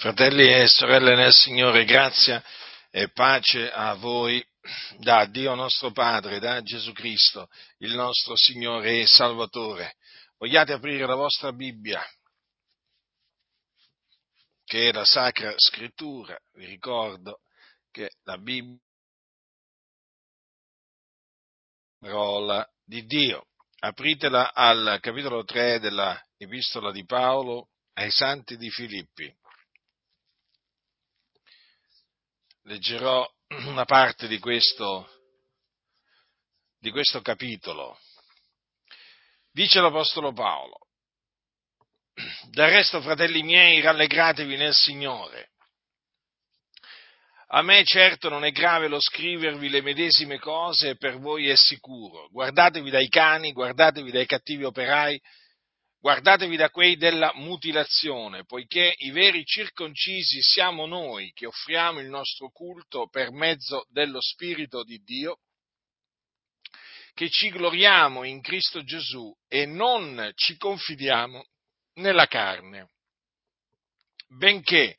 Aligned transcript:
Fratelli 0.00 0.50
e 0.50 0.66
sorelle 0.66 1.14
nel 1.14 1.30
Signore, 1.30 1.84
grazia 1.84 2.42
e 2.88 3.10
pace 3.10 3.70
a 3.70 3.92
voi 3.92 4.42
da 4.96 5.26
Dio 5.26 5.54
nostro 5.54 5.90
Padre, 5.90 6.38
da 6.38 6.62
Gesù 6.62 6.92
Cristo, 6.92 7.50
il 7.80 7.94
nostro 7.94 8.34
Signore 8.34 9.00
e 9.00 9.06
Salvatore. 9.06 9.96
Vogliate 10.38 10.72
aprire 10.72 11.04
la 11.04 11.16
vostra 11.16 11.52
Bibbia, 11.52 12.02
che 14.64 14.88
è 14.88 14.92
la 14.92 15.04
Sacra 15.04 15.52
Scrittura. 15.58 16.34
Vi 16.54 16.64
ricordo 16.64 17.40
che 17.90 18.08
la 18.22 18.38
Bibbia 18.38 18.80
è 22.00 22.06
la 22.06 22.10
parola 22.10 22.66
di 22.82 23.04
Dio. 23.04 23.48
Apritela 23.80 24.54
al 24.54 24.96
capitolo 25.02 25.44
3 25.44 25.78
della 25.78 26.18
Epistola 26.38 26.90
di 26.90 27.04
Paolo 27.04 27.68
ai 27.92 28.10
Santi 28.10 28.56
di 28.56 28.70
Filippi. 28.70 29.30
Leggerò 32.64 33.28
una 33.66 33.84
parte 33.84 34.26
di 34.26 34.38
questo, 34.38 35.08
di 36.78 36.90
questo 36.90 37.20
capitolo. 37.20 37.98
Dice 39.52 39.80
l'Apostolo 39.80 40.32
Paolo, 40.32 40.78
del 42.50 42.70
resto, 42.70 43.00
fratelli 43.00 43.42
miei, 43.42 43.80
rallegratevi 43.80 44.56
nel 44.56 44.74
Signore. 44.74 45.48
A 47.52 47.62
me 47.62 47.82
certo 47.84 48.28
non 48.28 48.44
è 48.44 48.52
grave 48.52 48.86
lo 48.86 49.00
scrivervi 49.00 49.68
le 49.68 49.80
medesime 49.80 50.38
cose, 50.38 50.96
per 50.96 51.18
voi 51.18 51.48
è 51.48 51.56
sicuro. 51.56 52.28
Guardatevi 52.30 52.90
dai 52.90 53.08
cani, 53.08 53.50
guardatevi 53.50 54.12
dai 54.12 54.26
cattivi 54.26 54.62
operai, 54.62 55.20
Guardatevi 56.00 56.56
da 56.56 56.70
quei 56.70 56.96
della 56.96 57.30
mutilazione, 57.34 58.46
poiché 58.46 58.94
i 59.00 59.10
veri 59.10 59.44
circoncisi 59.44 60.40
siamo 60.40 60.86
noi 60.86 61.30
che 61.32 61.44
offriamo 61.44 62.00
il 62.00 62.08
nostro 62.08 62.48
culto 62.48 63.06
per 63.08 63.30
mezzo 63.30 63.84
dello 63.90 64.22
Spirito 64.22 64.82
di 64.82 64.98
Dio, 65.02 65.40
che 67.12 67.28
ci 67.28 67.50
gloriamo 67.50 68.24
in 68.24 68.40
Cristo 68.40 68.82
Gesù 68.82 69.30
e 69.46 69.66
non 69.66 70.32
ci 70.36 70.56
confidiamo 70.56 71.44
nella 71.96 72.26
carne, 72.26 72.92
benché 74.26 74.96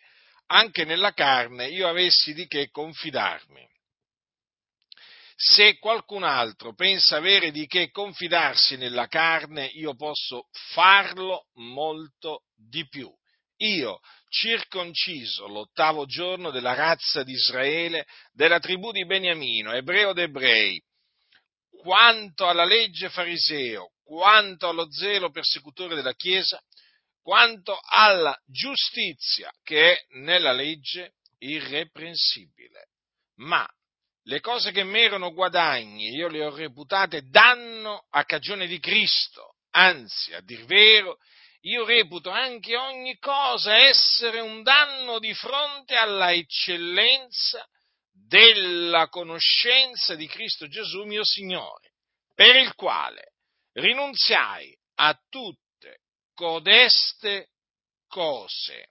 anche 0.48 0.86
nella 0.86 1.14
carne 1.14 1.68
io 1.70 1.88
avessi 1.88 2.36
di 2.36 2.46
che 2.46 2.70
confidarmi 2.70 3.71
se 5.44 5.80
qualcun 5.80 6.22
altro 6.22 6.76
pensa 6.76 7.18
avere 7.18 7.50
di 7.50 7.66
che 7.66 7.90
confidarsi 7.90 8.78
nella 8.78 9.08
carne, 9.08 9.66
io 9.66 9.96
posso 9.96 10.50
farlo 10.74 11.48
molto 11.56 12.44
di 12.56 12.88
più. 12.88 13.12
Io, 13.58 14.00
circonciso 14.30 15.48
l'ottavo 15.48 16.06
giorno 16.06 16.52
della 16.52 16.76
razza 16.76 17.24
di 17.24 17.32
Israele, 17.32 18.06
della 18.32 18.60
tribù 18.60 18.92
di 18.92 19.04
Beniamino, 19.04 19.72
ebreo 19.72 20.14
d'ebrei, 20.14 20.80
quanto 21.82 22.48
alla 22.48 22.66
legge 22.66 23.10
fariseo, 23.10 23.94
quanto 24.04 24.70
allo 24.70 24.92
zelo 24.92 25.32
persecutore 25.32 25.96
della 25.96 26.14
Chiesa, 26.14 26.62
quanto 27.20 27.80
alla 27.84 28.40
giustizia 28.46 29.52
che 29.64 29.94
è 29.94 30.06
nella 30.20 30.52
legge 30.52 31.16
irreprensibile. 31.40 32.90
Ma 33.38 33.68
le 34.24 34.40
cose 34.40 34.72
che 34.72 34.84
mi 34.84 35.02
erano 35.02 35.34
guadagni, 35.34 36.10
io 36.10 36.28
le 36.28 36.46
ho 36.46 36.56
reputate 36.56 37.28
danno 37.30 38.06
a 38.10 38.24
cagione 38.26 38.68
di 38.68 38.80
Cristo. 38.80 39.56
Anzi, 39.72 40.34
a 40.34 40.42
dir 40.42 40.66
vero, 40.66 41.18
io 41.62 41.86
reputo 41.86 42.30
anche 42.30 42.76
ogni 42.76 43.18
cosa 43.18 43.76
essere 43.76 44.40
un 44.40 44.64
danno 44.64 45.20
di 45.20 45.34
fronte 45.34 45.96
alla 45.96 46.34
eccellenza 46.34 47.68
della 48.12 49.08
conoscenza 49.10 50.16
di 50.16 50.28
Cristo 50.28 50.68
Gesù 50.68 51.04
mio 51.04 51.24
Signore, 51.24 51.94
per 52.34 52.56
il 52.56 52.74
quale 52.76 53.34
rinunziai 53.74 54.78
a 54.96 55.18
tutte 55.30 56.02
codeste 56.34 57.50
cose 58.08 58.90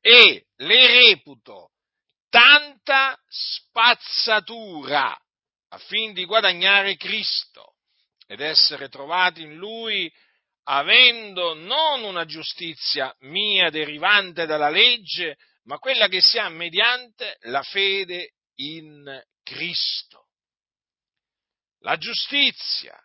e 0.00 0.46
le 0.56 0.86
reputo 0.86 1.73
tanta 2.34 3.16
spazzatura 3.28 5.16
affin 5.68 6.12
di 6.12 6.24
guadagnare 6.24 6.96
Cristo 6.96 7.76
ed 8.26 8.40
essere 8.40 8.88
trovati 8.88 9.42
in 9.42 9.54
Lui 9.54 10.12
avendo 10.64 11.54
non 11.54 12.02
una 12.02 12.24
giustizia 12.24 13.14
mia 13.20 13.70
derivante 13.70 14.46
dalla 14.46 14.68
legge, 14.68 15.36
ma 15.66 15.78
quella 15.78 16.08
che 16.08 16.20
si 16.20 16.38
ha 16.38 16.48
mediante 16.48 17.36
la 17.42 17.62
fede 17.62 18.32
in 18.56 19.22
Cristo. 19.44 20.30
La 21.82 21.96
giustizia 21.98 22.98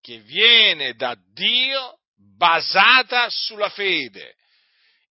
che 0.00 0.20
viene 0.20 0.94
da 0.94 1.14
Dio 1.34 1.98
basata 2.14 3.28
sulla 3.28 3.68
fede 3.68 4.36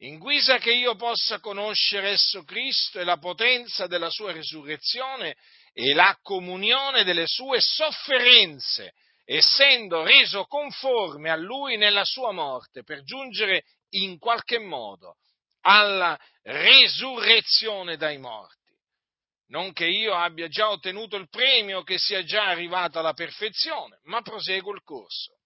in 0.02 0.18
guisa 0.18 0.58
che 0.58 0.72
io 0.72 0.96
possa 0.96 1.40
conoscere 1.40 2.12
esso 2.12 2.44
Cristo 2.44 3.00
e 3.00 3.04
la 3.04 3.18
potenza 3.18 3.88
della 3.88 4.10
sua 4.10 4.32
risurrezione 4.32 5.36
e 5.74 5.94
la 5.94 6.18
comunione 6.22 7.04
delle 7.04 7.26
sue 7.28 7.60
sofferenze, 7.60 8.94
essendo 9.26 10.04
reso 10.04 10.46
conforme 10.46 11.30
a 11.30 11.36
lui 11.36 11.78
nella 11.78 12.06
sua 12.06 12.32
morte, 12.32 12.84
per 12.84 13.04
giungere 13.04 13.64
in 13.92 14.18
qualche 14.20 14.60
modo 14.60 15.18
alla 15.62 16.18
resurrezione 16.44 17.98
dai 17.98 18.18
morti. 18.18 18.58
Non 19.48 19.74
che 19.74 19.86
io 19.86 20.14
abbia 20.14 20.48
già 20.48 20.70
ottenuto 20.70 21.18
il 21.18 21.28
premio, 21.28 21.82
che 21.84 21.98
sia 21.98 22.24
già 22.24 22.46
arrivato 22.46 23.00
alla 23.00 23.14
perfezione, 23.14 24.00
ma 24.04 24.22
proseguo 24.22 24.74
il 24.74 24.84
corso. 24.84 25.40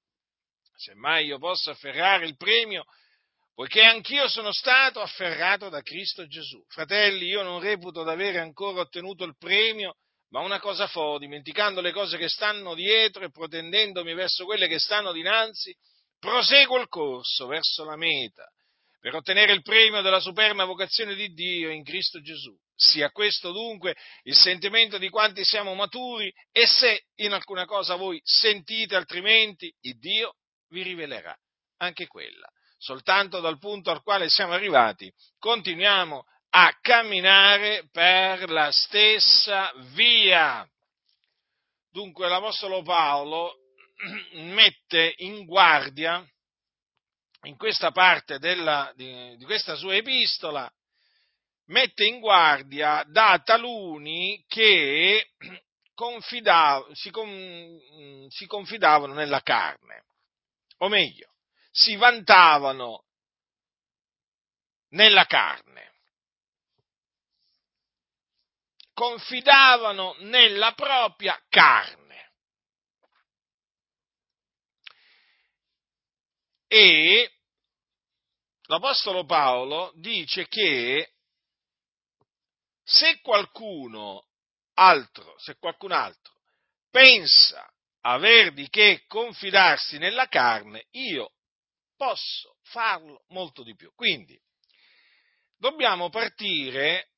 Semmai 0.75 1.25
io 1.25 1.39
possa 1.39 1.71
afferrare 1.71 2.25
il 2.25 2.35
premio 2.35 2.85
poiché 3.53 3.81
anch'io 3.81 4.27
sono 4.27 4.51
stato 4.51 4.99
afferrato 4.99 5.69
da 5.69 5.81
Cristo 5.81 6.25
Gesù. 6.27 6.63
Fratelli, 6.67 7.27
io 7.27 7.43
non 7.43 7.59
reputo 7.59 8.03
d'avere 8.03 8.39
ancora 8.39 8.81
ottenuto 8.81 9.23
il 9.23 9.37
premio, 9.37 9.97
ma 10.29 10.39
una 10.39 10.59
cosa 10.59 10.87
fo, 10.87 11.19
dimenticando 11.19 11.79
le 11.79 11.91
cose 11.91 12.17
che 12.17 12.27
stanno 12.27 12.73
dietro 12.73 13.23
e 13.23 13.29
protendendomi 13.29 14.13
verso 14.15 14.45
quelle 14.45 14.67
che 14.67 14.79
stanno 14.79 15.11
dinanzi, 15.11 15.75
proseguo 16.17 16.79
il 16.79 16.87
corso 16.87 17.45
verso 17.45 17.83
la 17.83 17.95
meta, 17.95 18.43
per 18.99 19.13
ottenere 19.13 19.53
il 19.53 19.61
premio 19.61 20.01
della 20.01 20.19
superna 20.19 20.65
vocazione 20.65 21.13
di 21.13 21.27
Dio 21.33 21.69
in 21.69 21.83
Cristo 21.83 22.21
Gesù. 22.21 22.57
Sia 22.75 23.11
questo 23.11 23.51
dunque 23.51 23.95
il 24.23 24.35
sentimento 24.35 24.97
di 24.97 25.09
quanti 25.09 25.43
siamo 25.43 25.75
maturi 25.75 26.33
e 26.51 26.65
se 26.65 27.05
in 27.17 27.33
alcuna 27.33 27.65
cosa 27.65 27.95
voi 27.95 28.19
sentite 28.23 28.95
altrimenti, 28.95 29.71
il 29.81 29.99
Dio 29.99 30.37
vi 30.69 30.81
rivelerà 30.81 31.37
anche 31.77 32.07
quella 32.07 32.49
soltanto 32.83 33.39
dal 33.39 33.59
punto 33.59 33.91
al 33.91 34.03
quale 34.03 34.27
siamo 34.27 34.51
arrivati, 34.51 35.11
continuiamo 35.39 36.25
a 36.49 36.77
camminare 36.81 37.87
per 37.91 38.49
la 38.49 38.71
stessa 38.71 39.71
via. 39.93 40.67
Dunque 41.89 42.27
l'Apostolo 42.27 42.81
Paolo 42.81 43.55
mette 44.33 45.13
in 45.17 45.45
guardia 45.45 46.27
in 47.43 47.55
questa 47.55 47.91
parte 47.91 48.37
della, 48.37 48.91
di, 48.95 49.37
di, 49.37 49.45
questa 49.45 49.75
sua 49.75 49.95
epistola, 49.95 50.69
mette 51.67 52.03
in 52.03 52.19
guardia 52.19 53.03
da 53.07 53.41
taluni 53.43 54.43
che 54.49 55.29
confidav- 55.95 56.91
si, 56.91 57.11
con, 57.11 58.27
si 58.27 58.45
confidavano 58.45 59.13
nella 59.13 59.41
carne, 59.41 60.03
o 60.79 60.89
meglio, 60.89 61.32
si 61.73 61.95
vantavano 61.95 63.05
nella 64.89 65.25
carne, 65.25 65.91
confidavano 68.93 70.15
nella 70.19 70.73
propria 70.73 71.41
carne. 71.49 72.01
E 76.67 77.39
l'Apostolo 78.67 79.25
Paolo 79.25 79.93
dice 79.95 80.47
che 80.47 81.15
se 82.83 83.19
qualcuno 83.21 84.27
altro, 84.75 85.35
se 85.39 85.57
qualcun 85.57 85.91
altro 85.91 86.33
pensa 86.91 87.67
aver 88.01 88.53
di 88.53 88.69
che 88.69 89.05
confidarsi 89.07 89.97
nella 89.97 90.27
carne, 90.27 90.85
io 90.91 91.31
posso 92.03 92.57
farlo 92.63 93.23
molto 93.29 93.63
di 93.63 93.75
più. 93.75 93.93
Quindi 93.95 94.37
dobbiamo 95.55 96.09
partire 96.09 97.11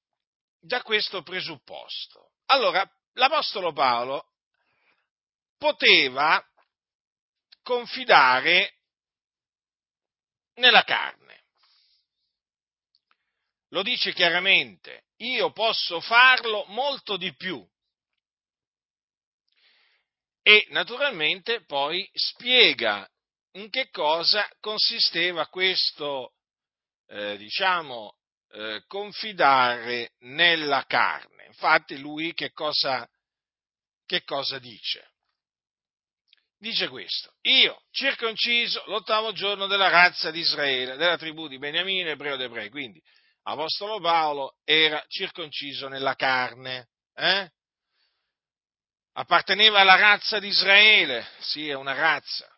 da 0.60 0.84
questo 0.84 1.24
presupposto. 1.24 2.34
Allora, 2.46 2.88
l'Apostolo 3.14 3.74
Paolo 3.74 4.34
poteva 5.58 6.44
confidare 7.64 8.74
nella 10.56 10.84
carne. 10.84 11.24
lo 13.70 13.82
dice 13.82 14.14
chiaramente, 14.14 15.08
io 15.18 15.52
posso 15.52 16.00
farlo 16.00 16.64
molto 16.68 17.18
di 17.18 17.36
più. 17.36 17.62
E 20.42 20.68
naturalmente 20.70 21.66
poi 21.66 22.10
spiega 22.14 23.10
in 23.56 23.70
che 23.70 23.90
cosa 23.90 24.48
consisteva 24.60 25.48
questo, 25.48 26.34
eh, 27.08 27.38
diciamo, 27.38 28.18
eh, 28.52 28.84
confidare 28.88 30.14
nella 30.20 30.86
carne. 30.86 31.46
Infatti 31.46 31.98
lui 31.98 32.34
che 32.34 32.52
cosa, 32.52 33.08
che 34.06 34.24
cosa 34.24 34.60
dice? 34.60 35.12
Dice 36.58 36.88
questo, 36.88 37.34
io 37.42 37.84
circonciso 37.92 38.84
l'ottavo 38.88 39.34
giorno 39.34 39.68
della 39.68 39.90
razza 39.90 40.32
di 40.32 40.40
Israele, 40.40 40.96
della 40.96 41.18
tribù 41.18 41.48
di 41.48 41.58
Beniamino, 41.58 42.10
ebreo 42.10 42.38
d'ebrei, 42.38 42.70
quindi 42.70 43.02
Apostolo 43.44 44.00
Paolo 44.00 44.58
era 44.64 45.04
circonciso 45.08 45.88
nella 45.88 46.16
carne, 46.16 46.90
eh? 47.14 47.52
apparteneva 49.14 49.82
alla 49.82 49.96
razza 49.96 50.40
di 50.40 50.48
Israele, 50.48 51.28
sì, 51.40 51.70
è 51.70 51.74
una 51.74 51.94
razza. 51.94 52.55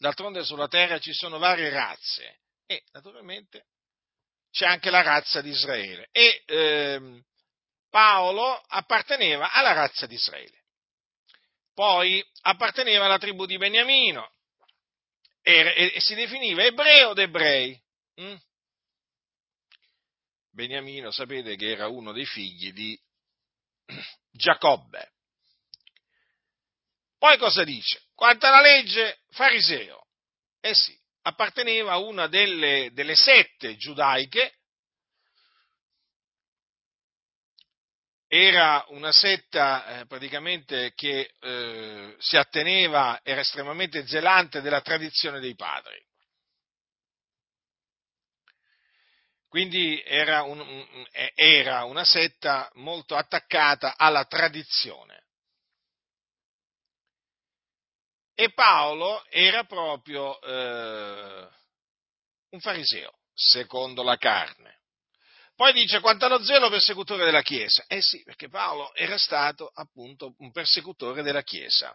D'altronde 0.00 0.44
sulla 0.44 0.66
terra 0.66 0.98
ci 0.98 1.12
sono 1.12 1.36
varie 1.36 1.68
razze 1.68 2.40
e 2.64 2.84
naturalmente 2.92 3.66
c'è 4.50 4.64
anche 4.64 4.88
la 4.88 5.02
razza 5.02 5.42
di 5.42 5.50
Israele. 5.50 6.08
E 6.10 6.42
ehm, 6.46 7.22
Paolo 7.90 8.56
apparteneva 8.68 9.52
alla 9.52 9.72
razza 9.72 10.06
di 10.06 10.14
Israele. 10.14 10.58
Poi 11.74 12.24
apparteneva 12.40 13.04
alla 13.04 13.18
tribù 13.18 13.44
di 13.44 13.58
Beniamino 13.58 14.32
e, 15.42 15.52
e, 15.76 15.92
e 15.94 16.00
si 16.00 16.14
definiva 16.14 16.64
ebreo 16.64 17.12
d'ebrei. 17.12 17.78
Mm? 18.22 18.36
Beniamino, 20.48 21.10
sapete 21.10 21.56
che 21.56 21.72
era 21.72 21.88
uno 21.88 22.12
dei 22.12 22.24
figli 22.24 22.72
di 22.72 22.98
Giacobbe. 24.32 25.12
Poi 27.20 27.36
cosa 27.36 27.64
dice? 27.64 28.04
Quanto 28.14 28.46
alla 28.46 28.62
legge, 28.62 29.18
fariseo. 29.32 30.06
Eh 30.58 30.74
sì, 30.74 30.98
apparteneva 31.20 31.92
a 31.92 31.98
una 31.98 32.28
delle, 32.28 32.88
delle 32.94 33.14
sette 33.14 33.76
giudaiche, 33.76 34.54
era 38.26 38.82
una 38.88 39.12
setta 39.12 40.00
eh, 40.00 40.06
praticamente 40.06 40.94
che 40.94 41.34
eh, 41.38 42.16
si 42.18 42.38
atteneva, 42.38 43.20
era 43.22 43.42
estremamente 43.42 44.06
zelante 44.06 44.62
della 44.62 44.80
tradizione 44.80 45.40
dei 45.40 45.54
padri. 45.54 46.02
Quindi 49.46 50.02
era, 50.06 50.44
un, 50.44 51.06
era 51.34 51.84
una 51.84 52.04
setta 52.04 52.70
molto 52.76 53.14
attaccata 53.14 53.96
alla 53.98 54.24
tradizione. 54.24 55.24
E 58.40 58.52
Paolo 58.54 59.22
era 59.28 59.64
proprio 59.64 60.40
eh, 60.40 61.46
un 62.52 62.60
fariseo, 62.60 63.12
secondo 63.34 64.02
la 64.02 64.16
carne. 64.16 64.78
Poi 65.54 65.74
dice 65.74 66.00
quanto 66.00 66.24
allo 66.24 66.42
zelo 66.42 66.70
persecutore 66.70 67.26
della 67.26 67.42
Chiesa. 67.42 67.84
Eh 67.86 68.00
sì, 68.00 68.22
perché 68.22 68.48
Paolo 68.48 68.94
era 68.94 69.18
stato 69.18 69.70
appunto 69.74 70.36
un 70.38 70.52
persecutore 70.52 71.20
della 71.20 71.42
Chiesa. 71.42 71.94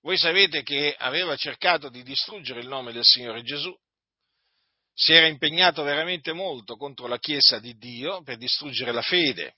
Voi 0.00 0.18
sapete 0.18 0.64
che 0.64 0.96
aveva 0.98 1.36
cercato 1.36 1.88
di 1.88 2.02
distruggere 2.02 2.58
il 2.58 2.66
nome 2.66 2.92
del 2.92 3.04
Signore 3.04 3.44
Gesù, 3.44 3.72
si 4.92 5.12
era 5.12 5.28
impegnato 5.28 5.84
veramente 5.84 6.32
molto 6.32 6.74
contro 6.74 7.06
la 7.06 7.20
Chiesa 7.20 7.60
di 7.60 7.76
Dio 7.76 8.20
per 8.24 8.36
distruggere 8.36 8.90
la 8.90 9.02
fede. 9.02 9.57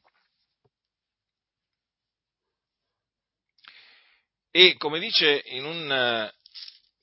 E 4.52 4.76
come 4.76 4.99
dice, 4.99 5.43
un, 5.52 6.32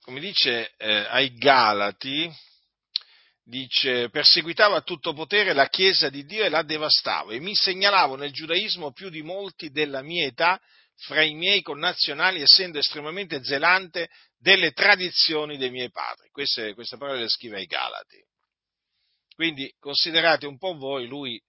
come 0.01 0.19
dice 0.19 0.73
eh, 0.77 1.05
ai 1.09 1.33
Galati, 1.35 2.29
dice, 3.41 4.09
perseguitavo 4.09 4.75
a 4.75 4.81
tutto 4.81 5.13
potere 5.13 5.53
la 5.53 5.69
Chiesa 5.69 6.09
di 6.09 6.25
Dio 6.25 6.44
e 6.44 6.49
la 6.49 6.63
devastavo 6.63 7.31
e 7.31 7.39
mi 7.39 7.55
segnalavo 7.55 8.17
nel 8.17 8.33
giudaismo 8.33 8.91
più 8.91 9.09
di 9.09 9.21
molti 9.21 9.69
della 9.69 10.01
mia 10.01 10.25
età 10.25 10.59
fra 10.97 11.23
i 11.23 11.35
miei 11.35 11.61
connazionali, 11.61 12.41
essendo 12.41 12.79
estremamente 12.79 13.41
zelante 13.44 14.09
delle 14.38 14.71
tradizioni 14.71 15.57
dei 15.57 15.69
miei 15.69 15.89
padri. 15.89 16.29
Queste, 16.29 16.73
queste 16.73 16.97
parole 16.97 17.19
le 17.19 17.29
scrive 17.29 17.57
ai 17.57 17.65
Galati. 17.65 18.21
Quindi 19.35 19.73
considerate 19.79 20.47
un 20.47 20.57
po' 20.57 20.75
voi 20.75 21.07
lui 21.07 21.41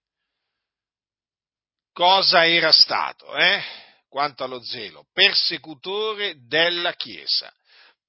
cosa 1.93 2.47
era 2.47 2.71
stato, 2.71 3.35
eh? 3.37 3.88
Quanto 4.09 4.45
allo 4.45 4.63
zelo, 4.63 5.07
persecutore 5.13 6.47
della 6.47 6.95
Chiesa. 6.95 7.55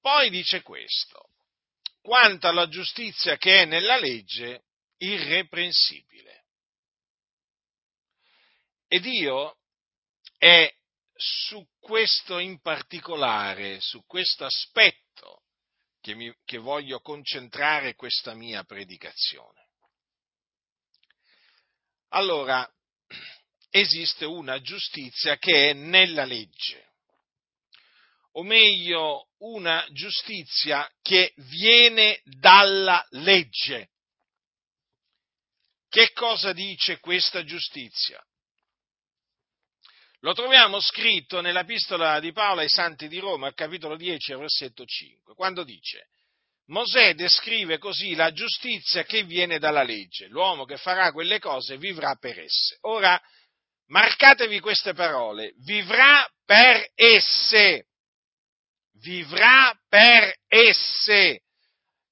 Poi 0.02 0.30
dice 0.30 0.62
questo, 0.62 1.30
quanto 2.02 2.48
alla 2.48 2.68
giustizia 2.68 3.38
che 3.38 3.62
è 3.62 3.66
nella 3.66 3.98
legge, 3.98 4.64
irreprensibile. 4.98 6.46
E 8.88 9.00
Dio 9.00 9.58
è 10.38 10.74
su 11.14 11.68
questo 11.80 12.40
in 12.40 12.60
particolare, 12.62 13.80
su 13.82 14.04
questo 14.06 14.46
aspetto, 14.46 15.44
che, 16.02 16.16
mi, 16.16 16.34
che 16.46 16.58
voglio 16.58 17.02
concentrare 17.02 17.96
questa 17.96 18.34
mia 18.34 18.64
predicazione. 18.64 19.68
Allora, 22.10 22.68
esiste 23.70 24.26
una 24.26 24.62
giustizia 24.62 25.38
che 25.38 25.70
è 25.70 25.74
nella 25.74 26.26
legge, 26.26 26.94
o 28.34 28.44
meglio 28.44 29.30
una 29.40 29.86
giustizia 29.92 30.90
che 31.02 31.34
viene 31.36 32.22
dalla 32.24 33.06
legge. 33.12 33.90
Che 35.90 36.12
cosa 36.12 36.54
dice 36.54 37.00
questa 37.00 37.44
giustizia? 37.44 38.24
Lo 40.20 40.34
troviamo 40.34 40.80
scritto 40.82 41.40
nell'epistola 41.40 42.20
di 42.20 42.32
Paolo 42.32 42.60
ai 42.60 42.70
Santi 42.70 43.08
di 43.08 43.20
Roma, 43.20 43.54
capitolo 43.54 43.96
10, 43.96 44.34
versetto 44.36 44.86
5, 44.86 45.34
quando 45.34 45.64
dice 45.64 46.10
Mosè 46.70 47.16
descrive 47.16 47.78
così 47.80 48.14
la 48.14 48.32
giustizia 48.32 49.04
che 49.04 49.24
viene 49.24 49.58
dalla 49.58 49.82
legge. 49.82 50.28
L'uomo 50.28 50.66
che 50.66 50.78
farà 50.78 51.12
quelle 51.12 51.40
cose 51.40 51.78
vivrà 51.78 52.16
per 52.16 52.40
esse. 52.40 52.78
Ora, 52.82 53.20
marcatevi 53.90 54.60
queste 54.60 54.94
parole, 54.94 55.54
vivrà 55.60 56.28
per 56.46 56.90
esse. 56.96 57.86
Vivrà 59.02 59.74
per 59.88 60.36
esse. 60.48 61.42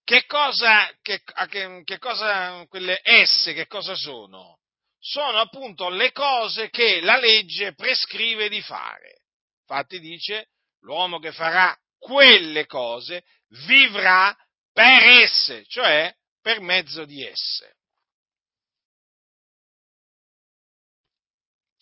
Che 0.04 0.26
cosa, 0.26 0.90
che, 1.02 1.22
che, 1.50 1.82
che 1.84 1.98
cosa, 1.98 2.66
quelle 2.68 3.00
esse, 3.04 3.54
che 3.54 3.68
cosa 3.68 3.96
sono? 3.96 4.60
Sono 5.00 5.40
appunto 5.40 5.90
le 5.90 6.12
cose 6.12 6.70
che 6.70 7.02
la 7.02 7.18
legge 7.18 7.74
prescrive 7.74 8.48
di 8.48 8.62
fare. 8.62 9.22
Infatti 9.62 10.00
dice, 10.00 10.48
l'uomo 10.82 11.20
che 11.20 11.34
farà 11.34 11.78
quelle 11.98 12.66
cose 12.66 13.24
vivrà 13.66 14.36
per 14.72 15.04
esse, 15.04 15.66
cioè 15.68 16.14
per 16.42 16.62
mezzo 16.62 17.04
di 17.04 17.26
esse. 17.26 17.77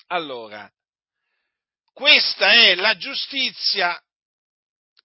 Allora, 0.07 0.71
questa 1.93 2.51
è 2.51 2.75
la 2.75 2.95
giustizia 2.97 4.00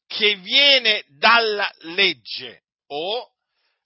che 0.07 0.35
viene 0.37 1.05
dalla 1.09 1.71
legge 1.81 2.65
o 2.89 3.33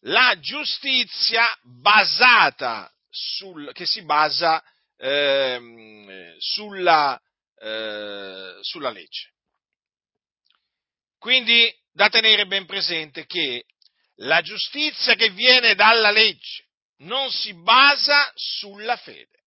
la 0.06 0.38
giustizia 0.40 1.46
basata 1.62 2.90
sul, 3.10 3.72
che 3.72 3.86
si 3.86 4.02
basa 4.02 4.62
eh, 4.96 6.34
sulla, 6.38 7.20
eh, 7.58 8.58
sulla 8.60 8.90
legge. 8.90 9.32
Quindi 11.18 11.72
da 11.92 12.08
tenere 12.08 12.46
ben 12.46 12.66
presente 12.66 13.26
che 13.26 13.66
la 14.16 14.42
giustizia 14.42 15.14
che 15.14 15.30
viene 15.30 15.74
dalla 15.74 16.10
legge 16.10 16.66
non 16.98 17.30
si 17.30 17.54
basa 17.54 18.32
sulla 18.34 18.96
fede. 18.96 19.43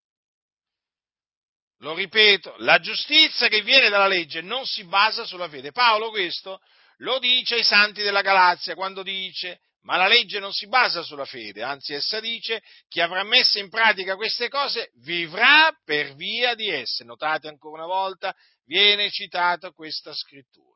Lo 1.80 1.94
ripeto, 1.94 2.56
la 2.60 2.80
giustizia 2.80 3.48
che 3.48 3.62
viene 3.62 3.90
dalla 3.90 4.08
legge 4.08 4.42
non 4.42 4.66
si 4.66 4.84
basa 4.84 5.26
sulla 5.26 5.48
fede. 5.48 5.72
Paolo 5.72 6.10
questo 6.10 6.60
lo 6.98 7.20
dice 7.20 7.56
ai 7.56 7.64
santi 7.64 8.02
della 8.02 8.22
Galazia 8.22 8.74
quando 8.74 9.04
dice 9.04 9.60
ma 9.82 9.96
la 9.96 10.08
legge 10.08 10.40
non 10.40 10.52
si 10.52 10.68
basa 10.68 11.02
sulla 11.02 11.24
fede, 11.24 11.64
anzi 11.64 11.94
essa 11.94 12.20
dice 12.20 12.62
chi 12.90 13.00
avrà 13.00 13.24
messo 13.24 13.58
in 13.58 13.70
pratica 13.70 14.18
queste 14.18 14.50
cose 14.50 14.92
vivrà 14.96 15.72
per 15.86 16.14
via 16.16 16.56
di 16.56 16.68
esse. 16.68 17.06
Notate 17.06 17.48
ancora 17.48 17.86
una 17.86 17.94
volta, 17.94 18.36
viene 18.66 19.10
citata 19.10 19.72
questa 19.72 20.14
scrittura 20.14 20.68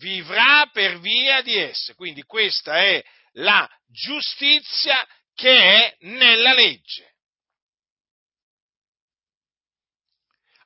vivrà 0.00 0.68
per 0.72 0.98
via 0.98 1.42
di 1.42 1.56
esse. 1.56 1.94
Quindi 1.94 2.22
questa 2.22 2.78
è 2.78 3.04
la 3.34 3.68
giustizia 3.86 5.06
che 5.34 5.56
è 5.56 5.96
nella 6.00 6.52
legge. 6.52 7.14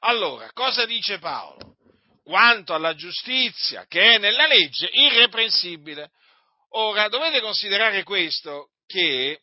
Allora, 0.07 0.51
cosa 0.53 0.85
dice 0.85 1.19
Paolo? 1.19 1.77
Quanto 2.23 2.75
alla 2.75 2.95
giustizia 2.95 3.87
che 3.87 4.15
è 4.15 4.19
nella 4.19 4.47
legge, 4.47 4.89
irreprensibile. 4.91 6.11
Ora, 6.71 7.09
dovete 7.09 7.41
considerare 7.41 8.03
questo, 8.03 8.71
che 8.87 9.41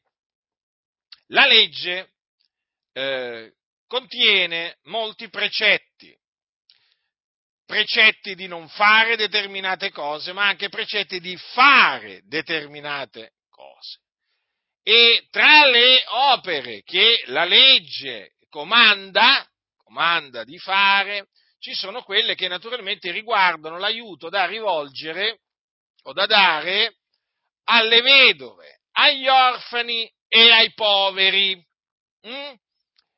la 1.28 1.46
legge 1.48 2.12
eh, 2.94 3.54
contiene 3.88 4.78
molti 4.84 5.30
precetti, 5.30 6.16
precetti 7.66 8.36
di 8.36 8.48
non 8.48 8.68
fare 8.70 9.16
determinate 9.16 9.90
cose, 9.92 10.32
ma 10.32 10.48
anche 10.48 10.70
precetti 10.70 11.20
di 11.20 11.36
fare 11.38 12.22
determinate 12.26 13.34
cose. 13.50 14.00
E 14.84 15.28
tra 15.32 15.66
le 15.66 16.04
opere 16.08 16.84
che 16.84 17.24
la 17.28 17.46
legge 17.46 18.34
comanda, 18.50 19.51
comanda 19.92 20.46
di 20.46 20.58
fare, 20.58 21.28
ci 21.60 21.74
sono 21.74 22.02
quelle 22.04 22.34
che 22.34 22.48
naturalmente 22.48 23.12
riguardano 23.12 23.78
l'aiuto 23.78 24.30
da 24.30 24.46
rivolgere 24.46 25.42
o 26.04 26.14
da 26.14 26.26
dare 26.26 26.96
alle 27.66 28.02
vedove, 28.02 28.84
agli 28.94 29.28
orfani 29.28 30.10
e 30.30 30.50
ai 30.50 30.74
poveri. 30.74 31.62
Mm? 32.26 32.54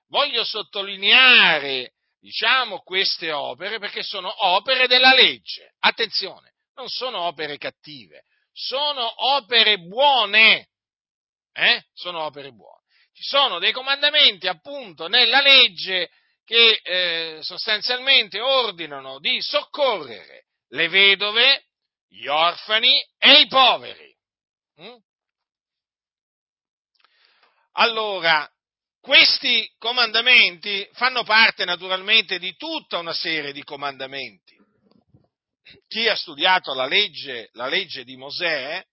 Voglio 0.07 0.43
sottolineare, 0.43 1.93
diciamo, 2.19 2.79
queste 2.79 3.31
opere 3.31 3.77
perché 3.77 4.01
sono 4.01 4.33
opere 4.47 4.87
della 4.87 5.13
legge. 5.13 5.75
Attenzione, 5.79 6.55
non 6.75 6.89
sono 6.89 7.21
opere 7.21 7.57
cattive, 7.57 8.23
sono 8.51 9.13
opere 9.35 9.77
buone. 9.77 10.69
Eh? 11.53 11.83
Sono 11.93 12.23
opere 12.23 12.51
buone. 12.51 12.81
Ci 13.13 13.23
sono 13.23 13.59
dei 13.59 13.71
comandamenti 13.71 14.47
appunto 14.47 15.07
nella 15.07 15.39
legge 15.39 16.09
che 16.45 16.79
eh, 16.83 17.39
sostanzialmente 17.41 18.39
ordinano 18.39 19.19
di 19.19 19.41
soccorrere 19.41 20.45
le 20.69 20.87
vedove, 20.89 21.65
gli 22.07 22.27
orfani 22.27 23.01
e 23.17 23.41
i 23.41 23.47
poveri. 23.47 24.15
Mm? 24.81 24.95
Allora, 27.73 28.47
questi 28.99 29.69
comandamenti 29.77 30.87
fanno 30.93 31.23
parte 31.23 31.65
naturalmente 31.65 32.39
di 32.39 32.55
tutta 32.55 32.99
una 32.99 33.13
serie 33.13 33.51
di 33.51 33.63
comandamenti. 33.63 34.55
Chi 35.87 36.07
ha 36.07 36.15
studiato 36.15 36.73
la 36.73 36.85
legge, 36.85 37.49
la 37.53 37.67
legge 37.67 38.03
di 38.03 38.15
Mosè 38.15 38.83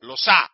lo 0.00 0.16
sa. 0.16 0.48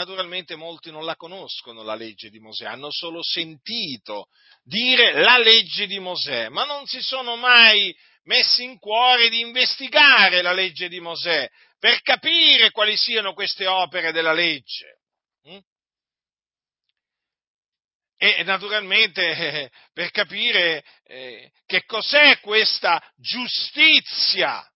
Naturalmente 0.00 0.56
molti 0.56 0.90
non 0.90 1.04
la 1.04 1.14
conoscono 1.14 1.82
la 1.82 1.94
legge 1.94 2.30
di 2.30 2.38
Mosè, 2.38 2.64
hanno 2.64 2.90
solo 2.90 3.22
sentito 3.22 4.28
dire 4.62 5.12
la 5.12 5.36
legge 5.36 5.86
di 5.86 5.98
Mosè, 5.98 6.48
ma 6.48 6.64
non 6.64 6.86
si 6.86 7.02
sono 7.02 7.36
mai 7.36 7.94
messi 8.22 8.64
in 8.64 8.78
cuore 8.78 9.28
di 9.28 9.40
investigare 9.40 10.40
la 10.40 10.52
legge 10.52 10.88
di 10.88 11.00
Mosè 11.00 11.46
per 11.78 12.00
capire 12.00 12.70
quali 12.70 12.96
siano 12.96 13.34
queste 13.34 13.66
opere 13.66 14.10
della 14.10 14.32
legge. 14.32 15.00
Mm? 15.50 15.58
e 18.16 18.42
naturalmente 18.44 19.32
eh, 19.36 19.70
per 19.92 20.10
capire 20.12 20.82
eh, 21.04 21.52
che 21.66 21.84
cos'è 21.84 22.40
questa 22.40 23.02
giustizia 23.16 24.66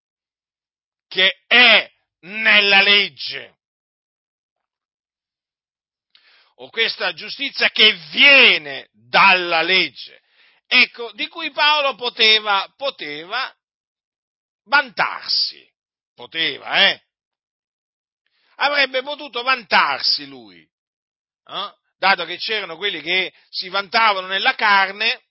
che 1.08 1.44
è 1.46 1.90
nella 2.20 2.82
legge 2.82 3.53
o 6.56 6.70
questa 6.70 7.12
giustizia 7.12 7.70
che 7.70 7.92
viene 8.10 8.88
dalla 8.92 9.62
legge. 9.62 10.22
Ecco, 10.66 11.12
di 11.12 11.28
cui 11.28 11.50
Paolo 11.50 11.94
poteva, 11.94 12.72
poteva 12.76 13.54
vantarsi, 14.64 15.66
poteva, 16.14 16.88
eh? 16.90 17.02
Avrebbe 18.56 19.02
potuto 19.02 19.42
vantarsi 19.42 20.26
lui. 20.26 20.66
Eh? 21.46 21.74
dato 22.04 22.26
che 22.26 22.36
c'erano 22.36 22.76
quelli 22.76 23.00
che 23.00 23.32
si 23.48 23.70
vantavano 23.70 24.26
nella 24.26 24.54
carne, 24.54 25.22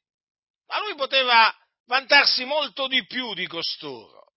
ma 0.67 0.79
lui 0.79 0.95
poteva 0.95 1.53
vantarsi 1.85 2.45
molto 2.45 2.87
di 2.87 3.05
più 3.05 3.33
di 3.35 3.45
costoro. 3.45 4.33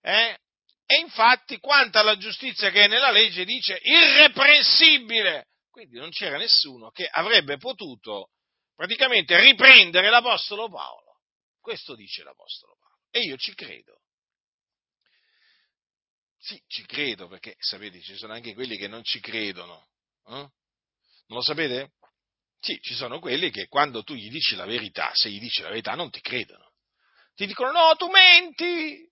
Eh? 0.00 0.38
E 0.86 0.98
infatti, 1.00 1.58
quanto 1.58 1.98
alla 1.98 2.16
giustizia 2.16 2.70
che 2.70 2.84
è 2.84 2.88
nella 2.88 3.10
legge, 3.10 3.44
dice 3.44 3.78
irreprensibile. 3.82 5.46
Quindi 5.76 5.98
non 5.98 6.08
c'era 6.08 6.38
nessuno 6.38 6.90
che 6.90 7.06
avrebbe 7.06 7.58
potuto 7.58 8.30
praticamente 8.74 9.38
riprendere 9.38 10.08
l'Apostolo 10.08 10.70
Paolo. 10.70 11.20
Questo 11.60 11.94
dice 11.94 12.22
l'Apostolo 12.22 12.78
Paolo. 12.80 12.96
E 13.10 13.20
io 13.20 13.36
ci 13.36 13.54
credo. 13.54 14.00
Sì, 16.38 16.58
ci 16.66 16.86
credo 16.86 17.28
perché, 17.28 17.56
sapete, 17.58 18.00
ci 18.00 18.16
sono 18.16 18.32
anche 18.32 18.54
quelli 18.54 18.78
che 18.78 18.88
non 18.88 19.04
ci 19.04 19.20
credono. 19.20 19.90
Eh? 20.28 20.32
Non 20.32 20.50
lo 21.26 21.42
sapete? 21.42 21.92
Sì, 22.58 22.78
ci 22.80 22.94
sono 22.94 23.18
quelli 23.18 23.50
che 23.50 23.66
quando 23.66 24.02
tu 24.02 24.14
gli 24.14 24.30
dici 24.30 24.56
la 24.56 24.64
verità, 24.64 25.10
se 25.12 25.28
gli 25.28 25.38
dici 25.38 25.60
la 25.60 25.68
verità, 25.68 25.94
non 25.94 26.10
ti 26.10 26.22
credono. 26.22 26.72
Ti 27.34 27.44
dicono 27.44 27.72
no, 27.72 27.96
tu 27.96 28.08
menti, 28.08 29.06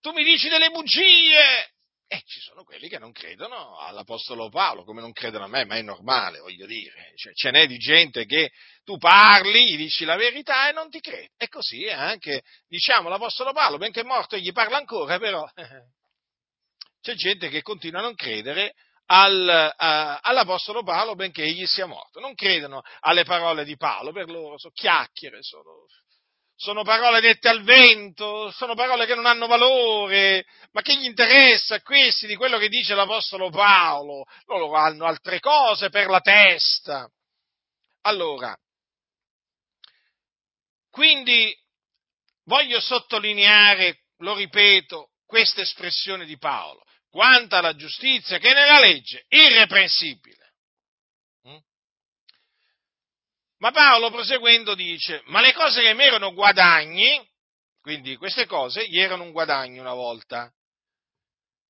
tu 0.00 0.12
mi 0.12 0.24
dici 0.24 0.48
delle 0.48 0.70
bugie. 0.70 1.73
E 2.06 2.22
ci 2.26 2.40
sono 2.40 2.64
quelli 2.64 2.88
che 2.88 2.98
non 2.98 3.12
credono 3.12 3.78
all'Apostolo 3.78 4.48
Paolo, 4.50 4.84
come 4.84 5.00
non 5.00 5.12
credono 5.12 5.44
a 5.44 5.48
me, 5.48 5.64
ma 5.64 5.76
è 5.76 5.82
normale, 5.82 6.38
voglio 6.38 6.66
dire. 6.66 7.12
Cioè, 7.16 7.32
ce 7.32 7.50
n'è 7.50 7.66
di 7.66 7.78
gente 7.78 8.26
che 8.26 8.52
tu 8.84 8.98
parli, 8.98 9.72
gli 9.72 9.76
dici 9.76 10.04
la 10.04 10.16
verità 10.16 10.68
e 10.68 10.72
non 10.72 10.90
ti 10.90 11.00
crede. 11.00 11.30
E 11.36 11.48
così 11.48 11.84
è 11.84 11.92
anche, 11.92 12.42
diciamo, 12.68 13.08
l'Apostolo 13.08 13.52
Paolo, 13.52 13.78
benché 13.78 14.00
è 14.00 14.04
morto, 14.04 14.36
gli 14.36 14.52
parla 14.52 14.76
ancora, 14.76 15.18
però 15.18 15.48
c'è 17.00 17.14
gente 17.14 17.48
che 17.48 17.62
continua 17.62 18.00
a 18.00 18.04
non 18.04 18.14
credere 18.14 18.74
al, 19.06 19.48
a, 19.48 20.18
all'Apostolo 20.20 20.82
Paolo 20.82 21.14
benché 21.14 21.42
egli 21.42 21.66
sia 21.66 21.86
morto. 21.86 22.20
Non 22.20 22.34
credono 22.34 22.82
alle 23.00 23.24
parole 23.24 23.64
di 23.64 23.76
Paolo, 23.76 24.12
per 24.12 24.28
loro 24.30 24.58
sono 24.58 24.72
chiacchiere, 24.74 25.38
sono, 25.40 25.86
sono 26.56 26.82
parole 26.82 27.20
dette 27.20 27.48
al 27.48 27.62
vento, 27.62 28.50
sono 28.52 28.74
parole 28.74 29.06
che 29.06 29.14
non 29.14 29.26
hanno 29.26 29.46
valore, 29.46 30.46
ma 30.72 30.82
che 30.82 30.96
gli 30.96 31.04
interessa 31.04 31.76
a 31.76 31.82
questi 31.82 32.26
di 32.26 32.36
quello 32.36 32.58
che 32.58 32.68
dice 32.68 32.94
l'Apostolo 32.94 33.50
Paolo? 33.50 34.24
Loro 34.46 34.74
hanno 34.74 35.06
altre 35.06 35.40
cose 35.40 35.90
per 35.90 36.08
la 36.08 36.20
testa. 36.20 37.08
Allora, 38.02 38.56
quindi 40.90 41.54
voglio 42.44 42.80
sottolineare, 42.80 44.04
lo 44.18 44.34
ripeto, 44.34 45.10
questa 45.26 45.62
espressione 45.62 46.24
di 46.24 46.36
Paolo 46.38 46.84
quanto 47.14 47.54
alla 47.54 47.76
giustizia 47.76 48.38
che 48.38 48.52
nella 48.52 48.80
legge, 48.80 49.24
irreprensibile. 49.28 50.54
Mm? 51.46 51.56
Ma 53.58 53.70
Paolo 53.70 54.10
proseguendo 54.10 54.74
dice, 54.74 55.22
ma 55.26 55.40
le 55.40 55.52
cose 55.52 55.80
che 55.80 55.94
mi 55.94 56.04
erano 56.04 56.32
guadagni, 56.32 57.26
quindi 57.80 58.16
queste 58.16 58.46
cose 58.46 58.86
gli 58.88 58.98
erano 58.98 59.24
un 59.24 59.32
guadagno 59.32 59.80
una 59.80 59.94
volta, 59.94 60.52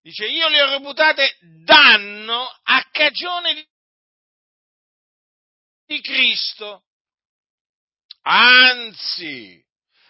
dice, 0.01 0.27
io 0.27 0.49
le 0.49 0.63
ho 0.63 0.71
reputate 0.71 1.37
danno 1.65 2.49
a 2.63 2.89
cagione 2.91 3.67
di 5.87 6.01
Cristo. 6.01 6.85
Anzi, 8.23 9.63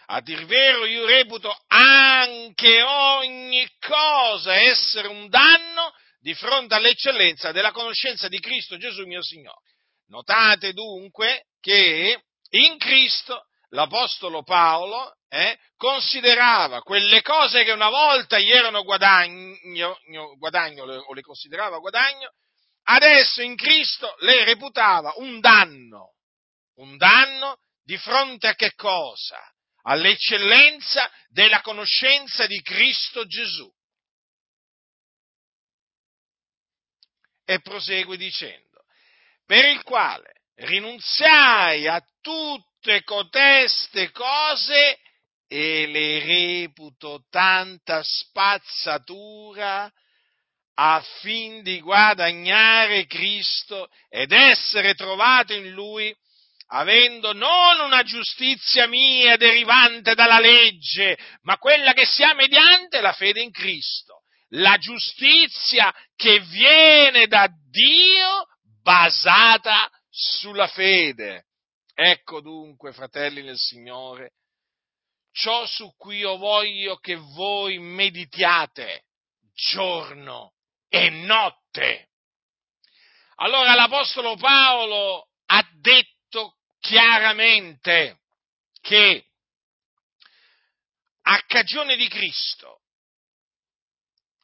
a 0.07 0.21
dir 0.21 0.45
vero 0.45 0.85
io 0.85 1.05
reputo 1.05 1.53
anche 1.67 2.81
ogni 2.81 3.67
cosa 3.79 4.55
essere 4.55 5.07
un 5.07 5.27
danno 5.27 5.93
di 6.19 6.33
fronte 6.33 6.75
all'eccellenza 6.75 7.51
della 7.51 7.71
conoscenza 7.71 8.27
di 8.27 8.39
Cristo 8.39 8.77
Gesù 8.77 9.05
mio 9.05 9.21
Signore. 9.21 9.73
Notate 10.07 10.73
dunque 10.73 11.47
che 11.65 12.21
in 12.49 12.77
Cristo 12.77 13.47
l'Apostolo 13.69 14.43
Paolo 14.43 15.15
eh, 15.29 15.57
considerava 15.77 16.83
quelle 16.83 17.23
cose 17.23 17.63
che 17.63 17.71
una 17.71 17.89
volta 17.89 18.37
gli 18.37 18.51
erano 18.51 18.83
guadagno, 18.83 19.97
guadagno 20.37 20.83
o 20.83 21.13
le 21.13 21.21
considerava 21.21 21.79
guadagno, 21.79 22.29
adesso 22.83 23.41
in 23.41 23.55
Cristo 23.55 24.13
le 24.19 24.43
reputava 24.43 25.13
un 25.17 25.39
danno. 25.39 26.13
Un 26.75 26.97
danno 26.97 27.61
di 27.81 27.97
fronte 27.97 28.47
a 28.47 28.53
che 28.53 28.73
cosa? 28.75 29.39
all'eccellenza 29.87 31.11
della 31.27 31.61
conoscenza 31.61 32.47
di 32.47 32.59
Cristo 32.63 33.27
Gesù. 33.27 33.71
E 37.45 37.61
prosegue 37.61 38.17
dicendo, 38.17 38.83
per 39.45 39.65
il 39.65 39.83
quale 39.83 40.34
rinunziai 40.55 41.87
a 41.87 42.01
tutte 42.21 43.03
coteste 43.03 44.11
cose 44.11 44.99
e 45.47 45.85
le 45.87 46.19
reputo 46.19 47.25
tanta 47.29 48.01
spazzatura 48.03 49.91
affin 50.75 51.61
di 51.63 51.79
guadagnare 51.79 53.05
Cristo 53.05 53.87
ed 54.09 54.31
essere 54.31 54.93
trovato 54.93 55.53
in 55.53 55.71
Lui, 55.71 56.13
avendo 56.67 57.33
non 57.33 57.79
una 57.79 58.03
giustizia 58.03 58.87
mia 58.87 59.37
derivante 59.37 60.15
dalla 60.15 60.39
legge, 60.39 61.17
ma 61.43 61.57
quella 61.57 61.93
che 61.93 62.05
sia 62.05 62.33
mediante 62.33 62.99
la 63.01 63.13
fede 63.13 63.41
in 63.41 63.51
Cristo. 63.51 64.23
La 64.49 64.77
giustizia 64.77 65.93
che 66.15 66.39
viene 66.39 67.27
da 67.27 67.47
Dio 67.69 68.47
basata 68.83 69.89
sulla 70.15 70.67
fede. 70.67 71.47
Ecco 71.93 72.39
dunque, 72.39 72.93
fratelli 72.93 73.41
nel 73.41 73.57
Signore, 73.57 74.33
ciò 75.31 75.65
su 75.65 75.93
cui 75.97 76.17
io 76.17 76.37
voglio 76.37 76.97
che 76.97 77.15
voi 77.15 77.77
meditiate 77.77 79.03
giorno 79.53 80.53
e 80.87 81.09
notte. 81.09 82.09
Allora 83.35 83.75
l'Apostolo 83.75 84.37
Paolo 84.37 85.27
ha 85.47 85.67
detto 85.73 86.57
chiaramente 86.79 88.21
che 88.81 89.25
a 91.23 91.41
cagione 91.45 91.97
di 91.97 92.07
Cristo 92.07 92.83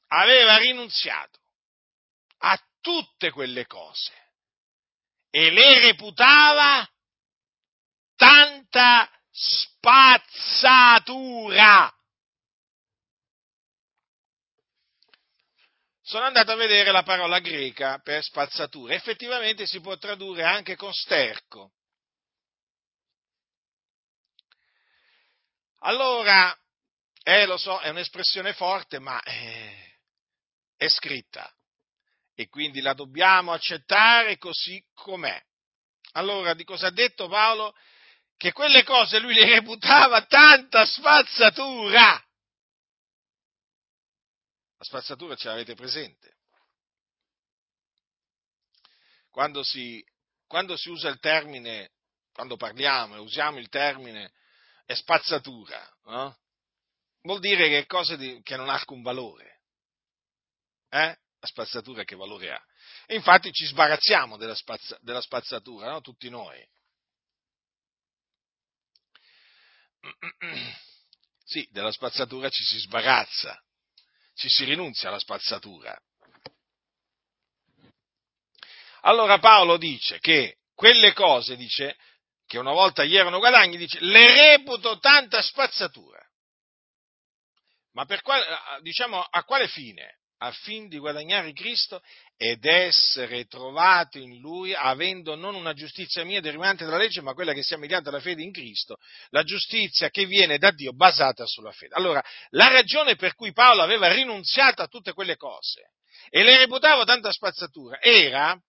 aveva 0.08 0.58
rinunziato 0.58 1.40
a 2.40 2.62
tutte 2.82 3.32
quelle 3.32 3.66
cose 3.66 4.21
e 5.32 5.50
le 5.50 5.80
reputava 5.80 6.88
tanta 8.16 9.10
spazzatura. 9.32 10.62
Sono 16.02 16.26
andato 16.26 16.52
a 16.52 16.56
vedere 16.56 16.92
la 16.92 17.04
parola 17.04 17.40
greca 17.40 18.00
per 18.00 18.22
spazzatura, 18.22 18.94
effettivamente 18.94 19.66
si 19.66 19.80
può 19.80 19.98
tradurre 19.98 20.44
anche 20.44 20.76
con 20.76 20.94
sterco. 20.94 21.72
Allora, 25.84 26.54
eh, 27.24 27.46
lo 27.46 27.56
so, 27.58 27.80
è 27.80 27.90
un'espressione 27.90 28.54
forte, 28.54 29.00
ma 29.00 29.20
eh, 29.24 30.00
è 30.76 30.88
scritta 30.90 31.52
e 32.36 32.48
quindi 32.48 32.82
la 32.82 32.94
dobbiamo 32.94 33.52
accettare 33.52 34.38
così 34.38 34.84
com'è. 34.94 35.42
Allora, 36.14 36.54
di 36.54 36.64
cosa 36.64 36.88
ha 36.88 36.92
detto 36.92 37.28
Paolo? 37.28 37.74
che 38.42 38.54
quelle 38.54 38.84
cose 38.84 39.20
lui 39.20 39.36
le 39.36 39.46
reputava 39.46 40.26
tanta 40.26 40.84
spazzatura. 40.84 42.14
La 44.78 44.84
spazzatura 44.84 45.36
ce 45.36 45.48
l'avete 45.48 45.76
presente? 45.76 46.38
Quando 49.30 49.62
si, 49.62 50.04
quando 50.48 50.76
si 50.76 50.90
usa 50.90 51.08
il 51.10 51.20
termine, 51.20 51.92
quando 52.34 52.58
parliamo 52.58 53.14
e 53.14 53.20
usiamo 53.20 53.60
il 53.60 53.70
termine 53.70 54.34
è 54.86 54.96
spazzatura, 54.96 55.88
no? 56.06 56.36
vuol 57.22 57.40
dire 57.40 57.70
che 57.70 57.78
è 57.82 57.86
cosa 57.86 58.16
di, 58.16 58.42
che 58.42 58.58
non 58.58 58.70
ha 58.70 58.74
alcun 58.74 59.04
valore. 59.04 59.62
Eh? 60.90 61.16
Spazzatura 61.44 62.04
che 62.04 62.16
valore 62.16 62.52
ha? 62.52 62.66
E 63.08 63.16
infatti 63.16 63.52
ci 63.52 63.66
sbarazziamo 63.66 64.38
della, 64.38 64.54
spazza, 64.54 64.98
della 65.02 65.22
spazzatura, 65.22 65.90
no? 65.90 66.02
tutti 66.02 66.30
noi. 66.30 66.64
Sì, 71.44 71.68
della 71.70 71.92
spazzatura 71.92 72.50
ci 72.50 72.64
si 72.64 72.80
sbarazza, 72.80 73.62
ci 74.36 74.48
si 74.48 74.64
rinunzia 74.64 75.10
alla 75.10 75.20
spazzatura. 75.20 76.02
Allora 79.02 79.38
Paolo 79.38 79.76
dice 79.76 80.20
che 80.20 80.60
quelle 80.74 81.12
cose, 81.12 81.58
dice, 81.58 81.98
che 82.46 82.58
una 82.58 82.72
volta 82.72 83.04
gli 83.04 83.18
erano 83.18 83.40
guadagni, 83.40 83.76
dice, 83.76 84.00
le 84.00 84.34
reputo 84.34 84.98
tanta 85.00 85.42
spazzatura. 85.42 86.26
Ma 87.92 88.06
per 88.06 88.22
quale, 88.22 88.46
diciamo, 88.82 89.22
a 89.22 89.44
quale 89.44 89.68
fine? 89.68 90.21
Affin 90.44 90.88
di 90.88 90.98
guadagnare 90.98 91.54
Cristo 91.54 92.02
ed 92.36 92.66
essere 92.66 93.46
trovato 93.46 94.18
in 94.18 94.40
Lui, 94.40 94.74
avendo 94.74 95.36
non 95.36 95.54
una 95.56 95.74
giustizia 95.74 96.24
mia 96.24 96.42
derivante 96.42 96.84
dalla 96.86 96.98
legge, 96.98 97.22
ma 97.22 97.34
quella 97.34 97.54
che 97.54 97.64
sia 97.64 97.78
mediata 97.78 98.10
dalla 98.10 98.20
fede 98.20 98.42
in 98.42 98.52
Cristo, 98.52 98.98
la 99.30 99.44
giustizia 99.44 100.10
che 100.10 100.26
viene 100.26 100.58
da 100.58 100.72
Dio 100.72 100.94
basata 100.94 101.46
sulla 101.46 101.72
fede. 101.72 101.94
Allora, 101.96 102.24
la 102.50 102.68
ragione 102.70 103.16
per 103.16 103.36
cui 103.36 103.54
Paolo 103.54 103.84
aveva 103.84 104.12
rinunziato 104.12 104.82
a 104.82 104.88
tutte 104.88 105.14
quelle 105.14 105.38
cose 105.38 105.92
e 106.30 106.44
le 106.44 106.58
reputava 106.58 107.04
tanta 107.06 107.32
spazzatura 107.32 108.02
era 108.02 108.60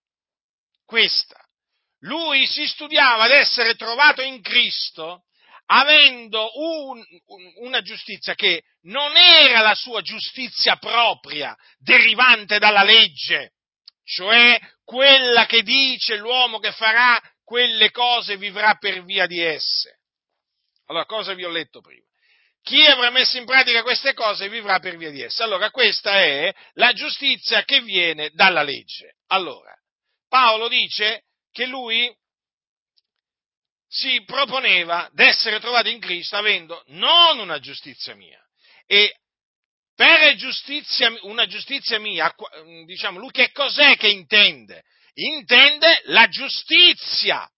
questa. 0.85 1.41
Lui 2.01 2.47
si 2.47 2.67
studiava 2.67 3.25
ad 3.25 3.31
essere 3.31 3.75
trovato 3.77 4.21
in 4.21 4.43
Cristo 4.43 5.25
avendo 5.73 6.51
un, 6.55 7.03
una 7.61 7.81
giustizia 7.81 8.35
che 8.35 8.63
non 8.83 9.17
era 9.17 9.61
la 9.61 9.75
sua 9.75 10.03
giustizia 10.03 10.77
propria, 10.77 11.57
derivante 11.79 12.59
dalla 12.59 12.83
legge, 12.83 13.53
cioè 14.05 14.61
quella 14.85 15.47
che 15.47 15.63
dice 15.63 16.17
l'uomo 16.17 16.59
che 16.59 16.73
farà 16.73 17.19
quelle 17.43 17.91
cose 17.91 18.37
vivrà 18.37 18.75
per 18.75 19.03
via 19.05 19.27
di 19.27 19.41
esse. 19.41 20.01
Allora, 20.87 21.07
cosa 21.07 21.33
vi 21.33 21.45
ho 21.45 21.51
letto 21.51 21.81
prima? 21.81 22.05
Chi 22.63 22.85
avrà 22.85 23.11
messo 23.11 23.39
in 23.39 23.47
pratica 23.47 23.83
queste 23.83 24.13
cose 24.13 24.49
vivrà 24.49 24.79
per 24.79 24.97
via 24.97 25.11
di 25.11 25.23
esse. 25.23 25.43
Allora, 25.43 25.71
questa 25.71 26.21
è 26.21 26.53
la 26.75 26.93
giustizia 26.93 27.65
che 27.65 27.81
viene 27.81 28.31
dalla 28.35 28.63
legge. 28.63 29.17
Allora, 29.29 29.75
Paolo 30.29 30.69
dice 30.69 31.25
che 31.51 31.67
lui 31.67 32.15
si 34.03 34.25
proponeva 34.25 35.09
d'essere 35.13 35.61
trovato 35.61 35.89
in 35.89 36.01
Cristo 36.01 36.37
avendo 36.37 36.83
non 36.89 37.39
una 37.39 37.61
giustizia 37.61 38.17
mia 38.17 38.45
e 38.85 39.15
per 39.95 40.35
giustizia, 40.35 41.15
una 41.23 41.47
giustizia 41.47 42.01
mia, 42.01 42.35
diciamo, 42.85 43.21
lui 43.21 43.31
che 43.31 43.53
cos'è 43.53 43.97
che 43.97 44.09
intende? 44.09 44.83
Intende 45.15 46.01
la 46.07 46.27
giustizia 46.29 47.49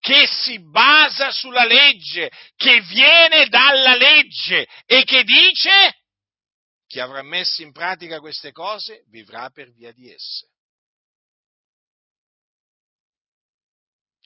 che 0.00 0.26
si 0.26 0.58
basa 0.58 1.30
sulla 1.30 1.64
legge, 1.64 2.28
che 2.56 2.80
viene 2.80 3.46
dalla 3.46 3.94
legge 3.94 4.66
e 4.86 5.04
che 5.04 5.22
dice 5.22 5.94
chi 6.88 6.98
avrà 6.98 7.22
messo 7.22 7.62
in 7.62 7.70
pratica 7.70 8.18
queste 8.18 8.50
cose 8.50 9.04
vivrà 9.08 9.48
per 9.50 9.72
via 9.72 9.92
di 9.92 10.10
esse. 10.10 10.48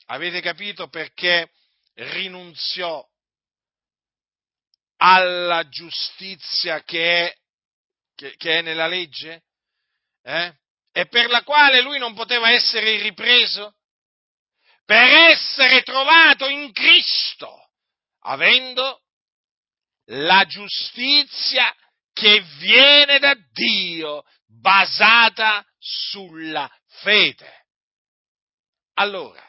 Avete 0.07 0.41
capito 0.41 0.87
perché 0.87 1.51
rinunziò 1.95 3.05
alla 4.97 5.67
giustizia 5.67 6.83
che 6.83 7.27
è, 7.27 7.37
che, 8.15 8.35
che 8.37 8.59
è 8.59 8.61
nella 8.61 8.87
legge? 8.87 9.43
Eh? 10.23 10.53
E 10.91 11.07
per 11.07 11.29
la 11.29 11.43
quale 11.43 11.81
lui 11.81 11.99
non 11.99 12.13
poteva 12.13 12.49
essere 12.51 13.01
ripreso? 13.01 13.75
Per 14.85 15.03
essere 15.29 15.83
trovato 15.83 16.47
in 16.47 16.71
Cristo, 16.71 17.71
avendo 18.21 19.03
la 20.05 20.45
giustizia 20.45 21.75
che 22.13 22.41
viene 22.57 23.19
da 23.19 23.35
Dio, 23.51 24.23
basata 24.45 25.65
sulla 25.77 26.67
fede. 27.01 27.65
Allora, 28.93 29.46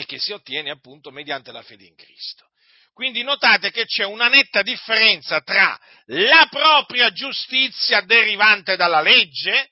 e 0.00 0.06
che 0.06 0.18
si 0.18 0.32
ottiene 0.32 0.70
appunto 0.70 1.10
mediante 1.10 1.52
la 1.52 1.62
fede 1.62 1.84
in 1.84 1.94
Cristo. 1.94 2.48
Quindi 2.94 3.22
notate 3.22 3.70
che 3.70 3.84
c'è 3.84 4.04
una 4.04 4.28
netta 4.28 4.62
differenza 4.62 5.40
tra 5.42 5.78
la 6.06 6.46
propria 6.50 7.10
giustizia 7.12 8.00
derivante 8.00 8.76
dalla 8.76 9.02
legge, 9.02 9.70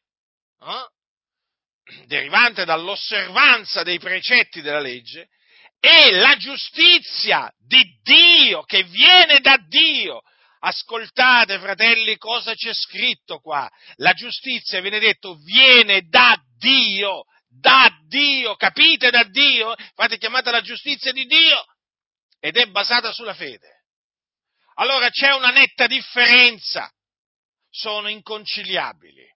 eh, 0.61 2.07
derivante 2.07 2.67
dall'osservanza 2.67 3.83
dei 3.83 3.99
precetti 3.99 4.61
della 4.61 4.81
legge, 4.81 5.29
e 5.81 6.11
la 6.13 6.37
giustizia 6.37 7.51
di 7.57 7.83
Dio 8.03 8.63
che 8.65 8.83
viene 8.85 9.41
da 9.41 9.57
Dio. 9.67 10.21
Ascoltate, 10.61 11.59
fratelli, 11.59 12.17
cosa 12.17 12.55
c'è 12.55 12.75
scritto 12.75 13.39
qua. 13.39 13.69
La 13.97 14.13
giustizia, 14.13 14.81
viene 14.81 14.99
detto, 14.99 15.37
viene 15.37 16.03
da 16.09 16.37
Dio 16.59 17.25
da 17.59 17.91
Dio, 18.07 18.57
capite 18.57 19.11
da 19.11 19.25
Dio? 19.25 19.75
Infatti 19.77 20.19
chiamata 20.19 20.51
la 20.51 20.61
giustizia 20.61 21.13
di 21.13 21.25
Dio 21.27 21.65
ed 22.41 22.57
è 22.57 22.67
basata 22.67 23.13
sulla 23.13 23.35
fede. 23.35 23.85
Allora 24.75 25.11
c'è 25.11 25.33
una 25.33 25.51
netta 25.51 25.87
differenza, 25.87 26.91
sono 27.69 28.09
inconciliabili. 28.09 29.27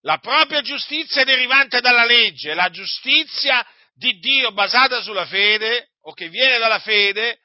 La 0.00 0.18
propria 0.18 0.62
giustizia 0.62 1.24
derivante 1.24 1.80
dalla 1.80 2.04
legge, 2.04 2.54
la 2.54 2.70
giustizia 2.70 3.66
di 3.92 4.18
Dio 4.18 4.52
basata 4.52 5.02
sulla 5.02 5.26
fede 5.26 5.90
o 6.02 6.12
che 6.12 6.28
viene 6.28 6.58
dalla 6.58 6.78
fede 6.78 7.40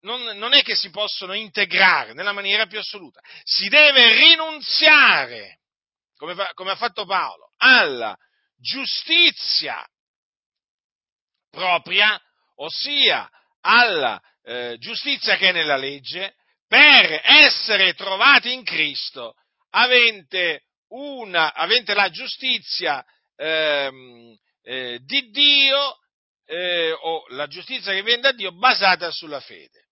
non, 0.00 0.22
non 0.36 0.52
è 0.52 0.62
che 0.62 0.74
si 0.74 0.90
possono 0.90 1.32
integrare 1.32 2.12
nella 2.12 2.32
maniera 2.32 2.66
più 2.66 2.78
assoluta, 2.78 3.20
si 3.42 3.68
deve 3.68 4.12
rinunziare, 4.12 5.60
come, 6.16 6.34
fa, 6.34 6.50
come 6.52 6.72
ha 6.72 6.76
fatto 6.76 7.06
Paolo, 7.06 7.52
alla 7.58 8.14
giustizia 8.64 9.86
propria, 11.50 12.18
ossia 12.56 13.30
alla 13.60 14.20
eh, 14.42 14.76
giustizia 14.78 15.36
che 15.36 15.50
è 15.50 15.52
nella 15.52 15.76
legge, 15.76 16.34
per 16.66 17.20
essere 17.22 17.94
trovati 17.94 18.52
in 18.52 18.64
Cristo, 18.64 19.34
avente, 19.70 20.62
una, 20.88 21.52
avente 21.52 21.92
la 21.94 22.08
giustizia 22.08 23.04
ehm, 23.36 24.34
eh, 24.62 24.98
di 25.02 25.30
Dio 25.30 25.98
eh, 26.46 26.90
o 26.90 27.26
la 27.28 27.46
giustizia 27.46 27.92
che 27.92 28.02
viene 28.02 28.22
da 28.22 28.32
Dio 28.32 28.52
basata 28.52 29.10
sulla 29.10 29.40
fede. 29.40 29.82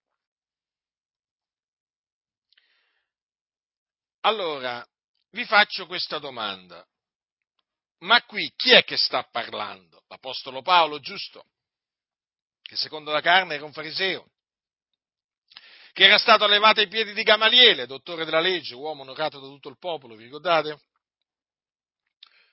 Allora, 4.25 4.85
vi 5.31 5.45
faccio 5.45 5.87
questa 5.87 6.19
domanda. 6.19 6.87
Ma 8.03 8.23
qui 8.25 8.53
chi 8.57 8.73
è 8.73 8.85
che 8.85 8.97
sta 8.97 9.23
parlando? 9.25 10.05
L'Apostolo 10.09 10.63
Paolo, 10.63 10.99
giusto? 10.99 11.47
Che 12.61 12.77
secondo 12.77 13.13
la 13.13 13.21
carne 13.21 13.55
era 13.55 13.65
un 13.65 13.73
fariseo, 13.73 14.31
che 15.93 16.05
era 16.05 16.19
stato 16.19 16.45
allevato 16.45 16.81
ai 16.81 16.89
piedi 16.89 17.13
di 17.13 17.23
Gamaliele, 17.23 17.87
dottore 17.87 18.25
della 18.25 18.41
legge, 18.41 18.75
uomo 18.75 19.03
onorato 19.03 19.39
da 19.39 19.47
tutto 19.47 19.69
il 19.69 19.79
popolo, 19.79 20.17
vi 20.17 20.25
ricordate? 20.25 20.81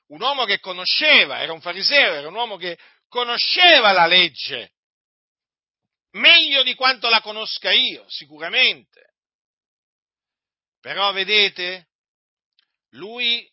Un 0.07 0.21
uomo 0.21 0.45
che 0.45 0.59
conosceva, 0.59 1.39
era 1.39 1.53
un 1.53 1.61
fariseo, 1.61 2.13
era 2.13 2.27
un 2.27 2.35
uomo 2.35 2.57
che 2.57 2.77
conosceva 3.07 3.91
la 3.91 4.05
legge, 4.05 4.73
meglio 6.11 6.63
di 6.63 6.75
quanto 6.75 7.09
la 7.09 7.21
conosca 7.21 7.71
io, 7.71 8.05
sicuramente. 8.07 9.13
Però 10.79 11.11
vedete, 11.11 11.89
lui 12.89 13.49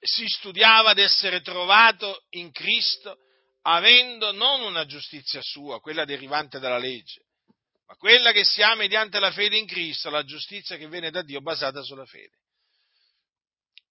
si 0.00 0.26
studiava 0.26 0.90
ad 0.90 0.98
essere 0.98 1.40
trovato 1.40 2.24
in 2.30 2.50
Cristo 2.50 3.18
avendo 3.62 4.32
non 4.32 4.62
una 4.62 4.86
giustizia 4.86 5.40
sua, 5.42 5.80
quella 5.80 6.04
derivante 6.04 6.58
dalla 6.58 6.78
legge, 6.78 7.26
ma 7.86 7.94
quella 7.96 8.32
che 8.32 8.44
si 8.44 8.62
ha 8.62 8.74
mediante 8.74 9.18
la 9.18 9.30
fede 9.30 9.56
in 9.56 9.66
Cristo, 9.66 10.10
la 10.10 10.24
giustizia 10.24 10.76
che 10.76 10.88
viene 10.88 11.10
da 11.10 11.22
Dio 11.22 11.40
basata 11.40 11.82
sulla 11.82 12.06
fede. 12.06 12.36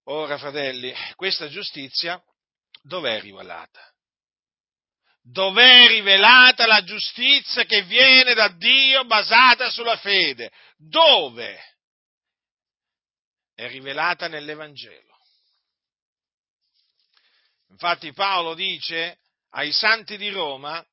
Ora, 0.05 0.37
fratelli, 0.37 0.93
questa 1.15 1.49
giustizia 1.49 2.21
dov'è 2.81 3.19
rivelata? 3.19 3.81
Dov'è 5.21 5.87
rivelata 5.87 6.65
la 6.65 6.83
giustizia 6.83 7.65
che 7.65 7.83
viene 7.83 8.33
da 8.33 8.47
Dio 8.47 9.03
basata 9.03 9.69
sulla 9.69 9.97
fede? 9.97 10.51
Dove? 10.77 11.59
È 13.53 13.67
rivelata 13.67 14.29
nell'Evangelo. 14.29 15.06
Infatti 17.79 18.11
Paolo 18.11 18.55
dice 18.55 19.19
ai 19.51 19.71
santi 19.71 20.17
di 20.17 20.29
Roma, 20.29 20.83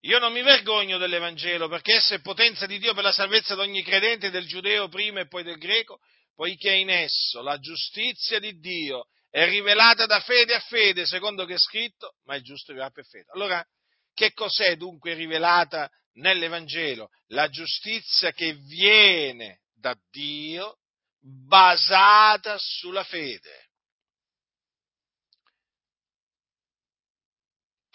io 0.00 0.18
non 0.18 0.32
mi 0.32 0.42
vergogno 0.42 0.98
dell'Evangelo 0.98 1.68
perché 1.68 1.94
esso 1.94 2.14
è 2.14 2.20
potenza 2.20 2.66
di 2.66 2.80
Dio 2.80 2.92
per 2.92 3.04
la 3.04 3.12
salvezza 3.12 3.54
di 3.54 3.60
ogni 3.60 3.84
credente, 3.84 4.30
del 4.30 4.48
giudeo 4.48 4.88
prima 4.88 5.20
e 5.20 5.28
poi 5.28 5.44
del 5.44 5.58
greco, 5.58 6.00
poiché 6.34 6.72
in 6.72 6.90
esso 6.90 7.40
la 7.40 7.56
giustizia 7.60 8.40
di 8.40 8.58
Dio 8.58 9.06
è 9.30 9.48
rivelata 9.48 10.06
da 10.06 10.18
fede 10.18 10.56
a 10.56 10.60
fede, 10.60 11.06
secondo 11.06 11.44
che 11.44 11.54
è 11.54 11.58
scritto, 11.58 12.16
ma 12.24 12.34
il 12.34 12.42
giusto 12.42 12.72
vivrà 12.72 12.90
per 12.90 13.06
fede. 13.06 13.26
Allora, 13.32 13.64
che 14.12 14.32
cos'è 14.32 14.74
dunque 14.74 15.14
rivelata 15.14 15.88
nell'Evangelo? 16.14 17.10
La 17.28 17.48
giustizia 17.48 18.32
che 18.32 18.54
viene 18.54 19.60
da 19.72 19.96
Dio 20.10 20.78
basata 21.20 22.58
sulla 22.58 23.04
fede. 23.04 23.67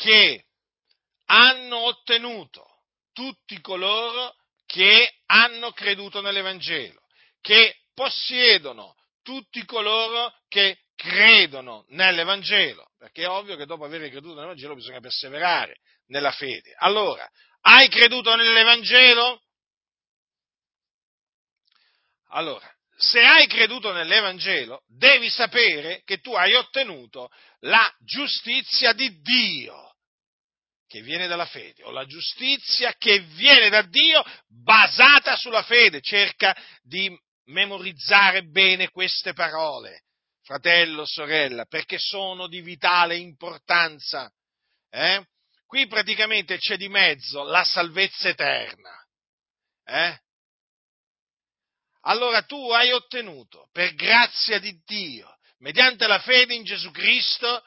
Che 0.03 0.47
hanno 1.27 1.77
ottenuto 1.77 2.67
tutti 3.13 3.61
coloro 3.61 4.35
che 4.65 5.19
hanno 5.27 5.71
creduto 5.71 6.19
nell'Evangelo, 6.19 6.99
che 7.39 7.83
possiedono 7.93 8.95
tutti 9.21 9.63
coloro 9.63 10.33
che 10.49 10.79
credono 10.93 11.85
nell'Evangelo, 11.91 12.91
perché 12.97 13.23
è 13.23 13.29
ovvio 13.29 13.55
che 13.55 13.65
dopo 13.65 13.85
aver 13.85 14.09
creduto 14.09 14.35
nell'Evangelo 14.35 14.75
bisogna 14.75 14.99
perseverare 14.99 15.77
nella 16.07 16.33
fede. 16.33 16.75
Allora, 16.79 17.25
hai 17.61 17.87
creduto 17.87 18.35
nell'Evangelo? 18.35 19.41
Allora, 22.31 22.69
se 22.97 23.21
hai 23.21 23.47
creduto 23.47 23.93
nell'Evangelo, 23.93 24.83
devi 24.85 25.29
sapere 25.29 26.01
che 26.03 26.17
tu 26.17 26.33
hai 26.33 26.55
ottenuto 26.55 27.29
la 27.59 27.89
giustizia 28.01 28.91
di 28.91 29.21
Dio 29.21 29.91
che 30.93 31.01
viene 31.01 31.25
dalla 31.25 31.47
fede, 31.47 31.81
o 31.85 31.89
la 31.89 32.05
giustizia 32.05 32.93
che 32.99 33.21
viene 33.21 33.67
da 33.69 33.81
Dio 33.81 34.23
basata 34.47 35.35
sulla 35.35 35.63
fede. 35.63 36.01
Cerca 36.01 36.55
di 36.83 37.09
memorizzare 37.45 38.43
bene 38.43 38.91
queste 38.91 39.33
parole, 39.33 40.03
fratello, 40.43 41.03
sorella, 41.03 41.65
perché 41.65 41.97
sono 41.97 42.45
di 42.45 42.61
vitale 42.61 43.17
importanza. 43.17 44.31
Eh? 44.91 45.25
Qui 45.65 45.87
praticamente 45.87 46.59
c'è 46.59 46.77
di 46.77 46.89
mezzo 46.89 47.41
la 47.41 47.63
salvezza 47.63 48.29
eterna. 48.29 48.91
Eh? 49.85 50.19
Allora 52.01 52.43
tu 52.43 52.69
hai 52.69 52.91
ottenuto, 52.91 53.67
per 53.71 53.95
grazia 53.95 54.59
di 54.59 54.79
Dio, 54.85 55.39
mediante 55.57 56.05
la 56.05 56.19
fede 56.19 56.53
in 56.53 56.63
Gesù 56.63 56.91
Cristo, 56.91 57.63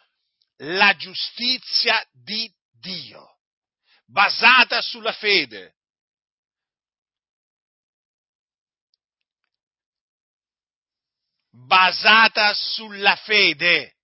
la 0.59 0.95
giustizia 0.95 2.01
di 2.13 2.49
Dio, 2.87 3.39
basata 4.07 4.81
sulla 4.81 5.13
fede. 5.13 5.75
basata 11.67 12.53
sulla 12.55 13.17
fede. 13.17 13.97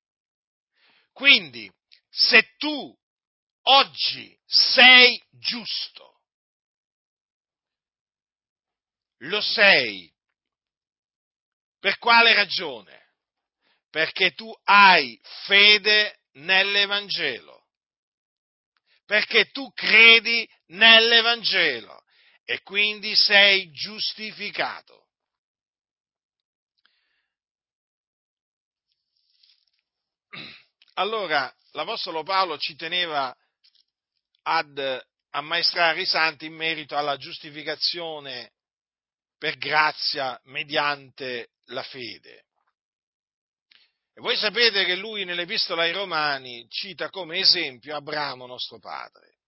Quindi, 1.12 1.70
se 2.08 2.54
tu 2.56 2.98
oggi 3.62 4.36
sei 4.44 5.22
giusto, 5.30 6.22
lo 9.18 9.40
sei. 9.40 10.10
Per 11.78 11.98
quale 11.98 12.32
ragione? 12.34 13.10
Perché 13.90 14.32
tu 14.32 14.50
hai 14.64 15.20
fede 15.44 16.20
nell'Evangelo. 16.32 17.51
Perché 19.12 19.50
tu 19.50 19.70
credi 19.74 20.48
nell'Evangelo 20.68 22.02
e 22.46 22.62
quindi 22.62 23.14
sei 23.14 23.70
giustificato. 23.70 25.08
Allora, 30.94 31.54
l'Apostolo 31.72 32.22
Paolo 32.22 32.56
ci 32.56 32.74
teneva 32.74 33.36
ad 34.44 35.04
ammaestrare 35.32 36.00
i 36.00 36.06
santi 36.06 36.46
in 36.46 36.54
merito 36.54 36.96
alla 36.96 37.18
giustificazione 37.18 38.52
per 39.36 39.58
grazia 39.58 40.40
mediante 40.44 41.50
la 41.66 41.82
fede. 41.82 42.46
E 44.14 44.20
voi 44.20 44.36
sapete 44.36 44.84
che 44.84 44.94
lui 44.94 45.24
nell'Epistola 45.24 45.82
ai 45.82 45.92
Romani 45.92 46.66
cita 46.68 47.08
come 47.08 47.38
esempio 47.38 47.96
Abramo 47.96 48.46
nostro 48.46 48.78
padre 48.78 49.38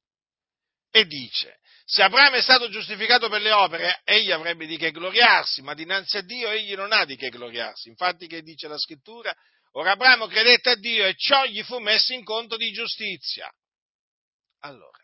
e 0.91 1.07
dice, 1.07 1.59
se 1.85 2.03
Abramo 2.03 2.37
è 2.37 2.41
stato 2.41 2.69
giustificato 2.69 3.29
per 3.29 3.43
le 3.43 3.51
opere, 3.51 4.01
egli 4.05 4.31
avrebbe 4.31 4.65
di 4.65 4.77
che 4.77 4.93
gloriarsi, 4.93 5.61
ma 5.61 5.75
dinanzi 5.75 6.19
a 6.19 6.23
Dio 6.23 6.49
egli 6.49 6.75
non 6.75 6.93
ha 6.93 7.05
di 7.05 7.17
che 7.17 7.31
gloriarsi. 7.31 7.89
Infatti 7.89 8.29
che 8.29 8.43
dice 8.43 8.69
la 8.69 8.79
scrittura? 8.79 9.35
Ora 9.73 9.91
Abramo 9.91 10.29
credette 10.29 10.71
a 10.71 10.77
Dio 10.77 11.05
e 11.05 11.17
ciò 11.17 11.45
gli 11.47 11.63
fu 11.65 11.79
messo 11.79 12.13
in 12.13 12.23
conto 12.23 12.57
di 12.57 12.71
giustizia. 12.71 13.53
Allora, 14.61 15.03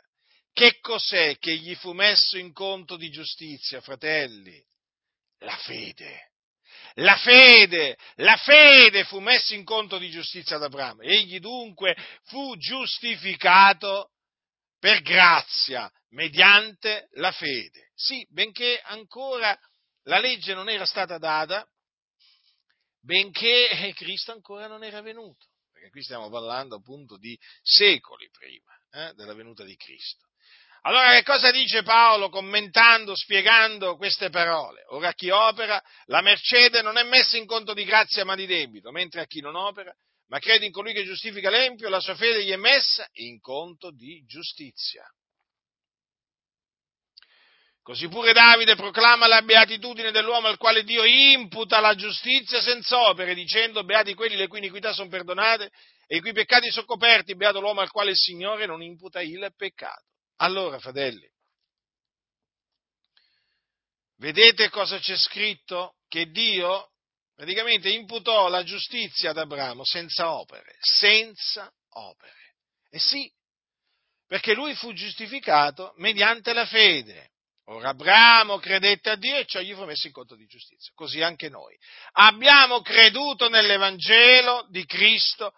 che 0.52 0.78
cos'è 0.78 1.36
che 1.38 1.56
gli 1.56 1.74
fu 1.74 1.92
messo 1.92 2.38
in 2.38 2.52
conto 2.52 2.96
di 2.96 3.10
giustizia, 3.10 3.80
fratelli? 3.80 4.64
La 5.38 5.56
fede. 5.56 6.29
La 6.94 7.16
fede, 7.16 7.96
la 8.16 8.36
fede 8.36 9.04
fu 9.04 9.20
messa 9.20 9.54
in 9.54 9.64
conto 9.64 9.98
di 9.98 10.10
giustizia 10.10 10.56
ad 10.56 10.64
Abramo. 10.64 11.02
Egli 11.02 11.38
dunque 11.38 11.96
fu 12.24 12.56
giustificato 12.56 14.10
per 14.78 15.02
grazia, 15.02 15.90
mediante 16.10 17.08
la 17.12 17.32
fede. 17.32 17.90
Sì, 17.94 18.26
benché 18.30 18.80
ancora 18.80 19.56
la 20.04 20.18
legge 20.18 20.54
non 20.54 20.68
era 20.68 20.86
stata 20.86 21.18
data, 21.18 21.66
benché 23.00 23.92
Cristo 23.94 24.32
ancora 24.32 24.66
non 24.66 24.82
era 24.82 25.00
venuto, 25.02 25.46
perché 25.70 25.90
qui 25.90 26.02
stiamo 26.02 26.30
parlando 26.30 26.76
appunto 26.76 27.16
di 27.16 27.38
secoli 27.62 28.28
prima 28.30 28.74
eh, 28.92 29.14
della 29.14 29.34
venuta 29.34 29.64
di 29.64 29.76
Cristo. 29.76 30.29
Allora 30.82 31.12
che 31.12 31.22
cosa 31.22 31.50
dice 31.50 31.82
Paolo 31.82 32.30
commentando, 32.30 33.14
spiegando 33.14 33.96
queste 33.96 34.30
parole? 34.30 34.82
Ora 34.88 35.08
a 35.08 35.12
chi 35.12 35.28
opera, 35.28 35.82
la 36.06 36.22
mercede 36.22 36.80
non 36.80 36.96
è 36.96 37.02
messa 37.02 37.36
in 37.36 37.44
conto 37.44 37.74
di 37.74 37.84
grazia 37.84 38.24
ma 38.24 38.34
di 38.34 38.46
debito, 38.46 38.90
mentre 38.90 39.20
a 39.20 39.26
chi 39.26 39.40
non 39.40 39.56
opera, 39.56 39.94
ma 40.28 40.38
crede 40.38 40.64
in 40.64 40.72
colui 40.72 40.94
che 40.94 41.04
giustifica 41.04 41.50
l'empio, 41.50 41.90
la 41.90 42.00
sua 42.00 42.14
fede 42.14 42.44
gli 42.44 42.50
è 42.50 42.56
messa 42.56 43.06
in 43.14 43.40
conto 43.40 43.90
di 43.90 44.24
giustizia. 44.24 45.04
Così 47.82 48.08
pure 48.08 48.32
Davide 48.32 48.76
proclama 48.76 49.26
la 49.26 49.42
beatitudine 49.42 50.12
dell'uomo 50.12 50.46
al 50.46 50.58
quale 50.58 50.84
Dio 50.84 51.04
imputa 51.04 51.80
la 51.80 51.94
giustizia 51.94 52.60
senza 52.60 53.08
opere, 53.08 53.34
dicendo 53.34 53.84
beati 53.84 54.14
quelli 54.14 54.36
le 54.36 54.46
cui 54.46 54.58
iniquità 54.58 54.92
sono 54.92 55.08
perdonate 55.08 55.70
e 56.06 56.16
i 56.16 56.20
cui 56.20 56.32
peccati 56.32 56.70
sono 56.70 56.86
coperti, 56.86 57.34
beato 57.36 57.60
l'uomo 57.60 57.80
al 57.80 57.90
quale 57.90 58.10
il 58.10 58.16
Signore 58.16 58.64
non 58.64 58.82
imputa 58.82 59.20
il 59.20 59.52
peccato. 59.56 60.04
Allora, 60.42 60.78
fratelli, 60.78 61.28
vedete 64.16 64.70
cosa 64.70 64.98
c'è 64.98 65.16
scritto? 65.16 65.96
Che 66.08 66.30
Dio 66.30 66.92
praticamente 67.34 67.90
imputò 67.90 68.48
la 68.48 68.64
giustizia 68.64 69.30
ad 69.30 69.38
Abramo 69.38 69.84
senza 69.84 70.32
opere, 70.32 70.76
senza 70.80 71.70
opere. 71.90 72.56
E 72.90 72.98
sì, 72.98 73.30
perché 74.26 74.54
lui 74.54 74.74
fu 74.74 74.92
giustificato 74.92 75.92
mediante 75.96 76.52
la 76.52 76.66
fede. 76.66 77.32
Ora 77.66 77.90
Abramo 77.90 78.58
credette 78.58 79.10
a 79.10 79.16
Dio 79.16 79.36
e 79.36 79.46
ciò 79.46 79.60
gli 79.60 79.74
fu 79.74 79.84
messo 79.84 80.06
in 80.06 80.12
conto 80.12 80.34
di 80.36 80.46
giustizia. 80.46 80.90
Così 80.94 81.22
anche 81.22 81.48
noi. 81.48 81.76
Abbiamo 82.12 82.80
creduto 82.80 83.48
nell'Evangelo 83.48 84.66
di 84.70 84.84
Cristo 84.86 85.52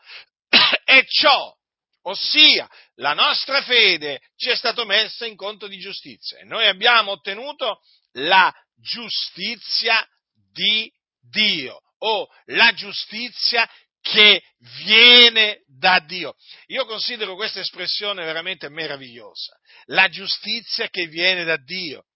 e 0.85 1.07
ciò, 1.07 1.57
ossia 2.03 2.69
la 2.97 3.15
nostra 3.15 3.63
fede, 3.63 4.21
ci 4.37 4.51
è 4.51 4.57
stato 4.57 4.85
messa 4.85 5.27
in 5.27 5.37
conto 5.37 5.67
di 5.67 5.79
giustizia. 5.79 6.39
E 6.39 6.45
noi 6.45 6.67
abbiamo 6.67 7.13
ottenuto 7.13 7.81
la 8.13 8.53
giustizia 8.77 10.07
di 10.53 10.93
Dio 11.21 11.81
o 11.99 12.29
la 12.47 12.73
giustizia 12.73 13.69
che 14.01 14.43
viene 14.85 15.63
da 15.67 16.01
Dio. 16.01 16.35
Io 16.67 16.85
considero 16.87 17.37
questa 17.37 17.61
espressione 17.61 18.25
veramente 18.25 18.69
meravigliosa. 18.69 19.57
La 19.87 20.09
giustizia 20.09 20.89
che 20.89 21.07
viene 21.07 21.45
da 21.45 21.57
Dio. 21.57 22.07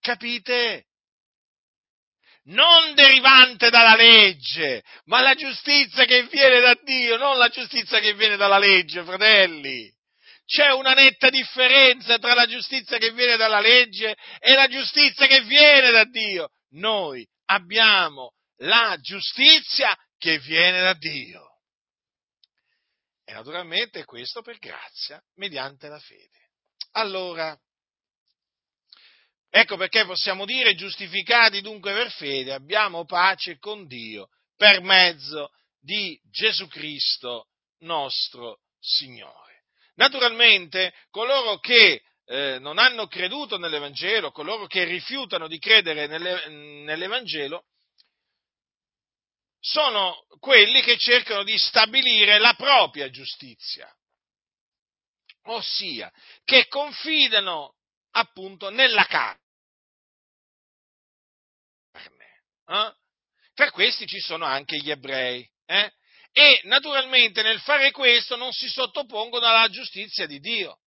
Capite? 0.00 0.86
Non 2.48 2.94
derivante 2.94 3.68
dalla 3.68 3.94
legge, 3.94 4.82
ma 5.04 5.20
la 5.20 5.34
giustizia 5.34 6.04
che 6.06 6.24
viene 6.28 6.60
da 6.60 6.78
Dio, 6.82 7.16
non 7.18 7.36
la 7.36 7.48
giustizia 7.48 8.00
che 8.00 8.14
viene 8.14 8.36
dalla 8.36 8.58
legge, 8.58 9.04
fratelli. 9.04 9.92
C'è 10.46 10.72
una 10.72 10.94
netta 10.94 11.28
differenza 11.28 12.18
tra 12.18 12.32
la 12.32 12.46
giustizia 12.46 12.96
che 12.96 13.12
viene 13.12 13.36
dalla 13.36 13.60
legge 13.60 14.16
e 14.38 14.54
la 14.54 14.66
giustizia 14.66 15.26
che 15.26 15.42
viene 15.42 15.90
da 15.90 16.04
Dio. 16.04 16.48
Noi 16.70 17.26
abbiamo 17.46 18.32
la 18.62 18.96
giustizia 18.98 19.94
che 20.16 20.38
viene 20.38 20.80
da 20.80 20.94
Dio. 20.94 21.48
E 23.24 23.32
naturalmente 23.34 24.04
questo 24.04 24.40
per 24.40 24.56
grazia, 24.56 25.22
mediante 25.34 25.88
la 25.88 25.98
fede. 25.98 26.48
Allora, 26.92 27.54
ecco 29.50 29.76
perché 29.76 30.04
possiamo 30.04 30.44
dire 30.44 30.74
giustificati 30.74 31.60
dunque 31.60 31.92
per 31.92 32.10
fede, 32.12 32.52
abbiamo 32.52 33.04
pace 33.04 33.58
con 33.58 33.86
Dio 33.86 34.28
per 34.56 34.80
mezzo 34.82 35.50
di 35.80 36.18
Gesù 36.30 36.66
Cristo 36.68 37.48
nostro 37.80 38.60
Signore. 38.78 39.64
Naturalmente 39.94 40.94
coloro 41.10 41.58
che 41.58 42.02
eh, 42.26 42.58
non 42.60 42.78
hanno 42.78 43.06
creduto 43.06 43.56
nell'Evangelo, 43.56 44.30
coloro 44.30 44.66
che 44.66 44.84
rifiutano 44.84 45.48
di 45.48 45.58
credere 45.58 46.06
nelle, 46.06 46.48
nell'Evangelo, 46.48 47.64
sono 49.60 50.24
quelli 50.38 50.82
che 50.82 50.98
cercano 50.98 51.42
di 51.42 51.58
stabilire 51.58 52.38
la 52.38 52.54
propria 52.54 53.10
giustizia, 53.10 53.92
ossia 55.44 56.12
che 56.44 56.68
confidano 56.68 57.77
appunto 58.18 58.70
nella 58.70 59.04
carne. 59.06 59.46
Eh? 62.66 62.94
Tra 63.54 63.70
questi 63.70 64.06
ci 64.06 64.20
sono 64.20 64.44
anche 64.44 64.76
gli 64.76 64.90
ebrei. 64.90 65.48
Eh? 65.64 65.92
E 66.32 66.60
naturalmente 66.64 67.42
nel 67.42 67.60
fare 67.60 67.90
questo 67.90 68.36
non 68.36 68.52
si 68.52 68.68
sottopongono 68.68 69.46
alla 69.46 69.68
giustizia 69.68 70.26
di 70.26 70.38
Dio. 70.38 70.80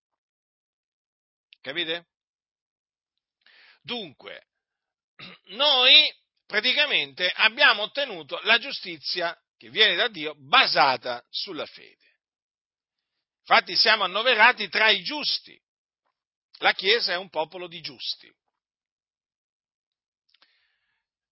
Capite? 1.60 2.08
Dunque, 3.82 4.48
noi 5.50 6.14
praticamente 6.46 7.30
abbiamo 7.30 7.84
ottenuto 7.84 8.40
la 8.44 8.58
giustizia 8.60 9.38
che 9.58 9.70
viene 9.70 9.96
da 9.96 10.08
Dio 10.08 10.34
basata 10.36 11.24
sulla 11.30 11.66
fede. 11.66 11.98
Infatti 13.40 13.76
siamo 13.76 14.04
annoverati 14.04 14.70
tra 14.70 14.90
i 14.90 15.04
giusti. 15.04 15.60
La 16.62 16.74
Chiesa 16.74 17.14
è 17.14 17.18
un 17.18 17.30
popolo 17.30 17.68
di 17.68 17.82
giusti. 17.82 18.32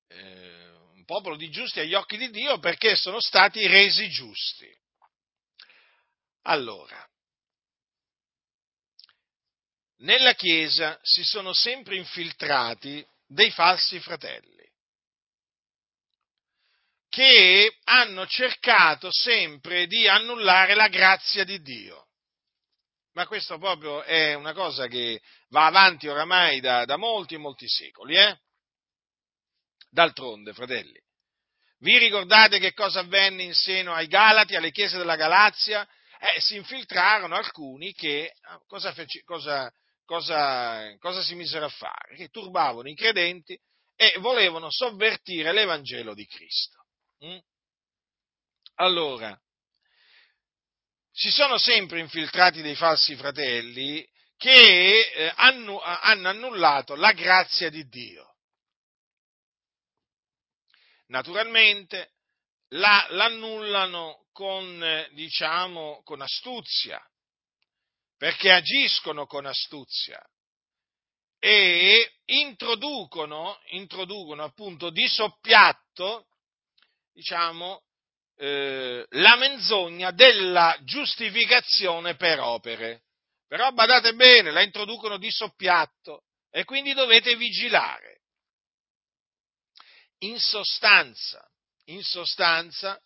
Eh, 0.07 0.67
un 0.93 1.05
popolo 1.05 1.35
di 1.35 1.51
giusti 1.51 1.79
agli 1.79 1.93
occhi 1.93 2.17
di 2.17 2.31
Dio 2.31 2.57
perché 2.57 2.95
sono 2.95 3.19
stati 3.19 3.65
resi 3.67 4.09
giusti. 4.09 4.67
Allora, 6.43 7.07
nella 9.97 10.33
Chiesa 10.33 10.99
si 11.03 11.23
sono 11.23 11.53
sempre 11.53 11.95
infiltrati 11.95 13.05
dei 13.27 13.51
falsi 13.51 13.99
fratelli 13.99 14.57
che 17.07 17.77
hanno 17.83 18.25
cercato 18.25 19.11
sempre 19.11 19.85
di 19.85 20.07
annullare 20.07 20.73
la 20.73 20.87
grazia 20.87 21.43
di 21.43 21.61
Dio. 21.61 22.08
Ma 23.19 23.27
questo 23.27 23.57
proprio 23.57 24.01
è 24.03 24.33
una 24.33 24.53
cosa 24.53 24.87
che 24.87 25.19
va 25.49 25.65
avanti 25.65 26.07
oramai 26.07 26.61
da, 26.61 26.85
da 26.85 26.95
molti 26.95 27.33
e 27.33 27.37
molti 27.37 27.67
secoli. 27.67 28.15
Eh? 28.15 28.39
D'altronde, 29.89 30.53
fratelli, 30.53 30.97
vi 31.79 31.97
ricordate 31.97 32.59
che 32.59 32.71
cosa 32.71 33.01
avvenne 33.01 33.43
in 33.43 33.53
seno 33.53 33.93
ai 33.93 34.07
Galati, 34.07 34.55
alle 34.55 34.71
chiese 34.71 34.97
della 34.97 35.17
Galazia? 35.17 35.85
Eh, 36.17 36.39
si 36.39 36.55
infiltrarono 36.55 37.35
alcuni 37.35 37.91
che 37.91 38.35
ah, 38.43 38.61
cosa, 38.65 38.93
fece, 38.93 39.21
cosa, 39.25 39.69
cosa, 40.05 40.95
cosa 40.99 41.21
si 41.21 41.35
misero 41.35 41.65
a 41.65 41.69
fare? 41.69 42.15
Che 42.15 42.29
turbavano 42.29 42.87
i 42.87 42.95
credenti 42.95 43.59
e 43.97 44.17
volevano 44.19 44.71
sovvertire 44.71 45.51
l'Evangelo 45.51 46.13
di 46.13 46.25
Cristo. 46.25 46.85
Mm? 47.25 47.37
Allora, 48.75 49.37
si 51.19 51.31
sono 51.31 51.57
sempre 51.57 51.99
infiltrati 51.99 52.61
dei 52.61 52.75
falsi 52.75 53.13
fratelli 53.17 54.07
che 54.37 55.01
eh, 55.01 55.33
hanno, 55.35 55.81
hanno 55.81 56.29
annullato 56.29 56.95
la 56.95 57.11
grazia 57.11 57.69
di 57.69 57.85
Dio. 57.89 58.35
Naturalmente 61.07 62.13
la, 62.69 63.05
l'annullano 63.09 64.27
con, 64.31 65.09
diciamo, 65.11 66.01
con 66.05 66.21
astuzia, 66.21 67.05
perché 68.15 68.53
agiscono 68.53 69.25
con 69.25 69.45
astuzia 69.45 70.25
e 71.37 72.13
introducono, 72.27 73.59
introducono 73.71 74.45
appunto 74.45 74.89
di 74.89 75.05
soppiatto 75.05 76.27
diciamo, 77.11 77.83
eh, 78.41 79.05
la 79.09 79.35
menzogna 79.35 80.11
della 80.11 80.77
giustificazione 80.83 82.15
per 82.15 82.39
opere. 82.39 83.01
Però 83.47 83.69
badate 83.71 84.13
bene, 84.13 84.51
la 84.51 84.61
introducono 84.61 85.17
di 85.17 85.29
soppiatto 85.29 86.23
e 86.49 86.63
quindi 86.63 86.93
dovete 86.93 87.35
vigilare. 87.35 88.21
In 90.19 90.39
sostanza, 90.39 91.45
in 91.85 92.01
sostanza, 92.01 92.97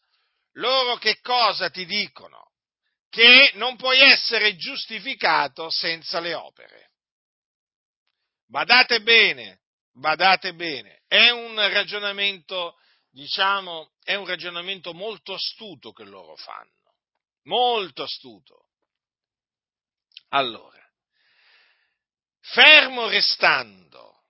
loro 0.54 0.98
che 0.98 1.19
cosa 1.22 1.69
ti 1.69 1.86
dicono? 1.86 2.52
Che 3.10 3.52
non 3.56 3.76
puoi 3.76 4.02
essere 4.02 4.56
giustificato 4.56 5.69
senza 5.72 6.19
le 6.19 6.36
opere. 6.36 6.91
Badate 8.48 9.02
bene, 9.02 9.62
badate 9.93 10.54
bene, 10.54 11.02
è 11.08 11.30
un 11.30 11.56
ragionamento 11.56 12.78
diciamo, 13.10 13.92
è 14.03 14.15
un 14.15 14.25
ragionamento 14.25 14.93
molto 14.93 15.33
astuto 15.33 15.91
che 15.91 16.03
loro 16.03 16.35
fanno, 16.35 16.95
molto 17.43 18.03
astuto. 18.03 18.67
Allora, 20.29 20.81
fermo 22.39 23.07
restando 23.07 24.23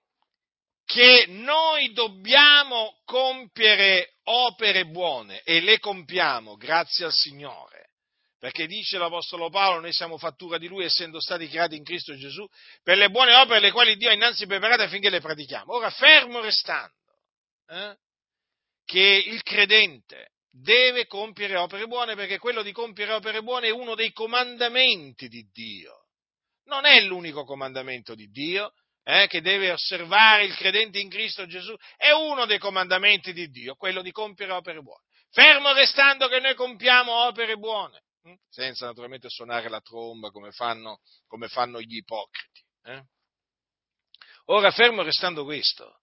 che 0.84 1.26
noi 1.28 1.92
dobbiamo 1.92 3.00
compiere 3.04 4.14
opere 4.24 4.86
buone 4.86 5.42
e 5.42 5.60
le 5.60 5.78
compiamo, 5.78 6.56
grazie 6.56 7.06
al 7.06 7.12
Signore, 7.12 7.90
perché 8.38 8.66
dice 8.66 8.98
l'Apostolo 8.98 9.48
Paolo, 9.48 9.80
noi 9.80 9.92
siamo 9.92 10.18
fattura 10.18 10.58
di 10.58 10.68
Lui 10.68 10.84
essendo 10.84 11.20
stati 11.20 11.48
creati 11.48 11.76
in 11.76 11.84
Cristo 11.84 12.14
Gesù, 12.14 12.46
per 12.82 12.98
le 12.98 13.10
buone 13.10 13.34
opere 13.34 13.60
le 13.60 13.72
quali 13.72 13.96
Dio 13.96 14.10
ha 14.10 14.12
innanzi 14.12 14.46
preparato 14.46 14.82
affinché 14.82 15.08
le 15.08 15.20
pratichiamo. 15.20 15.72
Ora, 15.72 15.90
fermo 15.90 16.40
restando, 16.40 16.92
eh, 17.68 17.96
che 18.84 19.22
il 19.26 19.42
credente 19.42 20.32
deve 20.50 21.06
compiere 21.06 21.56
opere 21.56 21.86
buone, 21.86 22.14
perché 22.14 22.38
quello 22.38 22.62
di 22.62 22.72
compiere 22.72 23.12
opere 23.12 23.42
buone 23.42 23.68
è 23.68 23.72
uno 23.72 23.94
dei 23.94 24.12
comandamenti 24.12 25.28
di 25.28 25.48
Dio. 25.52 26.06
Non 26.66 26.84
è 26.84 27.00
l'unico 27.00 27.44
comandamento 27.44 28.14
di 28.14 28.28
Dio, 28.28 28.72
eh, 29.02 29.26
che 29.26 29.40
deve 29.40 29.70
osservare 29.70 30.44
il 30.44 30.54
credente 30.54 30.98
in 30.98 31.10
Cristo 31.10 31.46
Gesù, 31.46 31.74
è 31.96 32.10
uno 32.10 32.46
dei 32.46 32.58
comandamenti 32.58 33.32
di 33.32 33.48
Dio, 33.48 33.74
quello 33.74 34.00
di 34.00 34.12
compiere 34.12 34.52
opere 34.52 34.80
buone. 34.80 35.02
Fermo 35.30 35.72
restando 35.72 36.28
che 36.28 36.38
noi 36.38 36.54
compiamo 36.54 37.26
opere 37.26 37.56
buone, 37.56 38.04
hm? 38.22 38.34
senza 38.48 38.86
naturalmente 38.86 39.28
suonare 39.28 39.68
la 39.68 39.80
tromba 39.80 40.30
come 40.30 40.52
fanno, 40.52 41.00
come 41.26 41.48
fanno 41.48 41.80
gli 41.80 41.96
ipocriti. 41.96 42.62
Eh? 42.84 43.02
Ora, 44.46 44.70
fermo 44.70 45.02
restando 45.02 45.44
questo, 45.44 46.02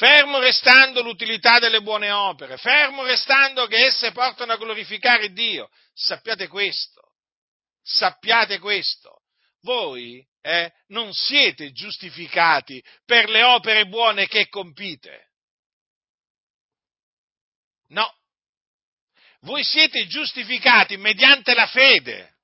fermo 0.00 0.38
restando 0.38 1.02
l'utilità 1.02 1.58
delle 1.58 1.82
buone 1.82 2.10
opere, 2.10 2.56
fermo 2.56 3.04
restando 3.04 3.66
che 3.66 3.84
esse 3.84 4.12
portano 4.12 4.54
a 4.54 4.56
glorificare 4.56 5.30
Dio, 5.30 5.68
sappiate 5.92 6.48
questo, 6.48 7.16
sappiate 7.82 8.58
questo, 8.60 9.20
voi 9.60 10.26
eh, 10.40 10.72
non 10.86 11.12
siete 11.12 11.72
giustificati 11.72 12.82
per 13.04 13.28
le 13.28 13.42
opere 13.42 13.88
buone 13.88 14.26
che 14.26 14.48
compite. 14.48 15.32
No, 17.88 18.10
voi 19.40 19.62
siete 19.62 20.06
giustificati 20.06 20.96
mediante 20.96 21.52
la 21.52 21.66
fede. 21.66 22.36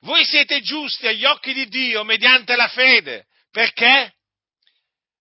Voi 0.00 0.24
siete 0.24 0.60
giusti 0.60 1.06
agli 1.06 1.24
occhi 1.24 1.52
di 1.52 1.68
Dio 1.68 2.02
mediante 2.02 2.56
la 2.56 2.66
fede. 2.66 3.26
Perché? 3.52 4.14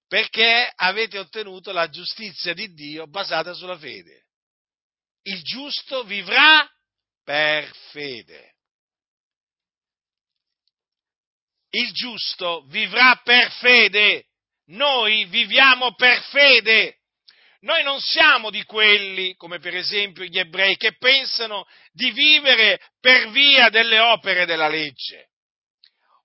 Perché 0.10 0.70
avete 0.76 1.18
ottenuto 1.18 1.72
la 1.72 1.88
giustizia 1.88 2.54
di 2.54 2.74
Dio 2.74 3.08
basata 3.08 3.54
sulla 3.54 3.78
fede. 3.78 4.26
Il 5.22 5.42
giusto 5.44 6.04
vivrà 6.04 6.70
per 7.24 7.72
fede. 7.92 8.56
il 11.72 11.92
giusto 11.92 12.64
vivrà 12.68 13.20
per 13.24 13.52
fede. 13.52 14.26
Noi 14.68 15.26
viviamo 15.26 15.94
per 15.96 16.22
fede. 16.24 16.98
Noi 17.62 17.84
non 17.84 18.00
siamo 18.00 18.50
di 18.50 18.64
quelli, 18.64 19.36
come 19.36 19.60
per 19.60 19.76
esempio 19.76 20.24
gli 20.24 20.40
ebrei, 20.40 20.78
che 20.78 20.96
pensano 20.98 21.68
di 21.92 22.12
vivere 22.12 22.80
per 23.02 23.30
via 23.32 23.70
delle 23.70 24.00
opere 24.00 24.46
della 24.46 24.70
legge, 24.70 25.32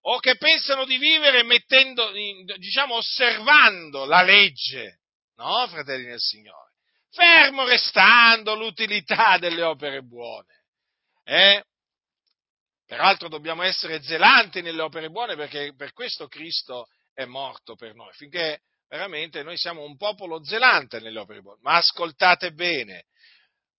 o 0.07 0.19
che 0.19 0.37
pensano 0.37 0.85
di 0.85 0.99
vivere 0.99 1.43
mettendo, 1.45 2.11
diciamo, 2.57 2.97
osservando 2.97 4.05
la 4.05 4.23
legge. 4.23 5.01
No, 5.37 5.67
fratelli 5.69 6.05
del 6.05 6.21
Signore. 6.21 6.73
Fermo 7.11 7.64
restando 7.64 8.55
l'utilità 8.55 9.38
delle 9.38 9.62
opere 9.62 10.03
buone. 10.03 10.64
Eh? 11.25 11.64
Peraltro 12.87 13.29
dobbiamo 13.29 13.62
essere 13.62 14.03
zelanti 14.03 14.61
nelle 14.61 14.83
opere 14.83 15.09
buone 15.09 15.37
perché 15.37 15.75
per 15.75 15.93
questo 15.93 16.27
Cristo 16.27 16.88
è 17.14 17.25
morto 17.25 17.75
per 17.77 17.95
noi, 17.95 18.12
finché 18.12 18.61
veramente 18.88 19.43
noi 19.43 19.57
siamo 19.57 19.85
un 19.85 19.97
popolo 19.97 20.45
zelante 20.45 21.01
nelle 21.01 21.19
opere 21.19 21.40
buone. 21.40 21.61
Ma 21.62 21.77
ascoltate 21.77 22.53
bene, 22.53 23.07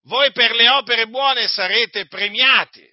voi 0.06 0.32
per 0.32 0.56
le 0.56 0.70
opere 0.70 1.08
buone 1.08 1.48
sarete 1.48 2.08
premiati. 2.08 2.84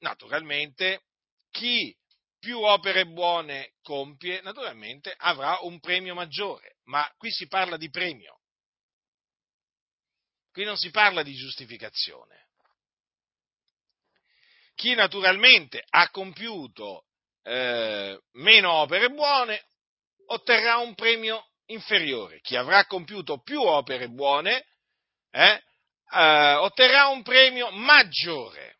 Naturalmente 0.00 1.02
chi 1.50 1.94
più 2.40 2.58
opere 2.58 3.06
buone 3.06 3.74
compie, 3.82 4.40
naturalmente 4.40 5.14
avrà 5.16 5.58
un 5.60 5.78
premio 5.78 6.14
maggiore, 6.14 6.78
ma 6.86 7.08
qui 7.16 7.30
si 7.30 7.46
parla 7.46 7.76
di 7.76 7.88
premio. 7.90 8.40
Qui 10.50 10.64
non 10.64 10.76
si 10.76 10.90
parla 10.90 11.22
di 11.22 11.34
giustificazione 11.34 12.40
chi 14.80 14.94
naturalmente 14.94 15.84
ha 15.90 16.08
compiuto 16.08 17.04
eh, 17.42 18.18
meno 18.32 18.72
opere 18.72 19.10
buone 19.10 19.62
otterrà 20.28 20.78
un 20.78 20.94
premio 20.94 21.50
inferiore. 21.66 22.40
Chi 22.40 22.56
avrà 22.56 22.86
compiuto 22.86 23.42
più 23.42 23.60
opere 23.60 24.08
buone 24.08 24.64
eh, 25.32 25.62
eh, 26.12 26.54
otterrà 26.54 27.08
un 27.08 27.22
premio 27.22 27.70
maggiore. 27.72 28.78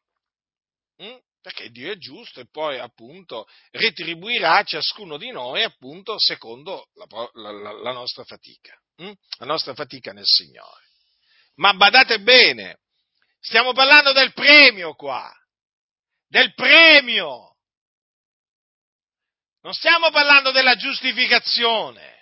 Mm? 1.03 1.17
Perché 1.41 1.71
Dio 1.71 1.91
è 1.91 1.97
giusto 1.97 2.41
e 2.41 2.49
poi 2.51 2.79
appunto 2.79 3.47
retribuirà 3.71 4.63
ciascuno 4.63 5.17
di 5.17 5.31
noi 5.31 5.63
appunto 5.63 6.19
secondo 6.19 6.89
la, 6.95 7.07
la, 7.35 7.73
la 7.73 7.93
nostra 7.93 8.25
fatica, 8.25 8.79
mm? 9.03 9.13
la 9.39 9.47
nostra 9.47 9.75
fatica 9.75 10.13
nel 10.13 10.27
Signore. 10.27 10.89
Ma 11.57 11.73
badate 11.73 12.21
bene, 12.21 12.81
stiamo 13.41 13.73
parlando 13.73 14.13
del 14.13 14.33
premio 14.33 14.95
qua 14.95 15.35
del 16.31 16.55
premio. 16.55 17.57
Non 19.63 19.75
stiamo 19.75 20.11
parlando 20.11 20.53
della 20.53 20.77
giustificazione. 20.77 22.19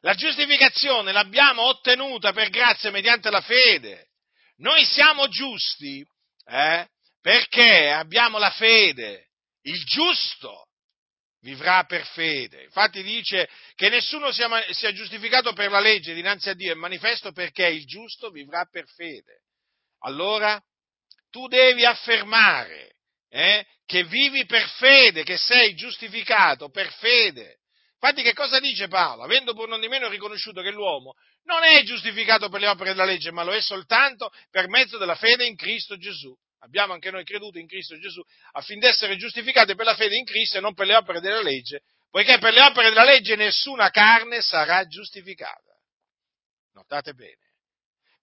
La 0.00 0.14
giustificazione 0.14 1.12
l'abbiamo 1.12 1.62
ottenuta 1.62 2.32
per 2.32 2.50
grazia 2.50 2.90
mediante 2.90 3.30
la 3.30 3.40
fede. 3.40 4.08
Noi 4.56 4.84
siamo 4.84 5.28
giusti 5.28 6.04
eh, 6.46 6.88
perché 7.20 7.90
abbiamo 7.90 8.38
la 8.38 8.50
fede. 8.50 9.28
Il 9.62 9.84
giusto 9.84 10.68
vivrà 11.40 11.84
per 11.84 12.04
fede. 12.06 12.64
Infatti 12.64 13.02
dice 13.02 13.48
che 13.74 13.88
nessuno 13.88 14.30
sia, 14.32 14.92
giustificato 14.92 15.52
per 15.52 15.70
la 15.70 15.80
legge 15.80 16.14
dinanzi 16.14 16.50
a 16.50 16.54
Dio, 16.54 16.72
è 16.72 16.76
manifesto 16.76 17.32
perché 17.32 17.66
il 17.66 17.86
giusto 17.86 18.30
vivrà 18.30 18.64
per 18.70 18.86
fede. 18.86 19.42
Allora, 20.00 20.60
tu 21.30 21.46
devi 21.46 21.84
affermare 21.84 22.96
eh, 23.28 23.66
che 23.86 24.04
vivi 24.04 24.46
per 24.46 24.66
fede, 24.68 25.22
che 25.22 25.36
sei 25.36 25.74
giustificato 25.74 26.70
per 26.70 26.92
fede. 26.94 27.58
Infatti 28.02 28.22
che 28.22 28.32
cosa 28.32 28.58
dice 28.60 28.88
Paolo? 28.88 29.22
Avendo 29.24 29.52
pur 29.52 29.68
non 29.68 29.80
di 29.80 29.88
meno 29.88 30.08
riconosciuto 30.08 30.62
che 30.62 30.70
l'uomo 30.70 31.14
non 31.44 31.62
è 31.64 31.82
giustificato 31.82 32.48
per 32.48 32.60
le 32.60 32.68
opere 32.68 32.90
della 32.90 33.04
legge, 33.04 33.30
ma 33.30 33.42
lo 33.42 33.52
è 33.52 33.60
soltanto 33.60 34.30
per 34.50 34.68
mezzo 34.68 34.96
della 34.96 35.16
fede 35.16 35.44
in 35.44 35.54
Cristo 35.54 35.98
Gesù. 35.98 36.34
Abbiamo 36.60 36.92
anche 36.92 37.10
noi 37.10 37.24
creduto 37.24 37.58
in 37.58 37.66
Cristo 37.66 37.98
Gesù 37.98 38.22
affinché 38.52 38.88
essere 38.88 39.16
giustificati 39.16 39.74
per 39.74 39.86
la 39.86 39.94
fede 39.94 40.16
in 40.16 40.24
Cristo 40.24 40.58
e 40.58 40.60
non 40.60 40.74
per 40.74 40.86
le 40.86 40.96
opere 40.96 41.20
della 41.20 41.42
legge, 41.42 41.82
poiché 42.10 42.38
per 42.38 42.52
le 42.52 42.62
opere 42.62 42.88
della 42.88 43.04
legge 43.04 43.36
nessuna 43.36 43.90
carne 43.90 44.42
sarà 44.42 44.84
giustificata. 44.86 45.74
Notate 46.72 47.14
bene 47.14 47.48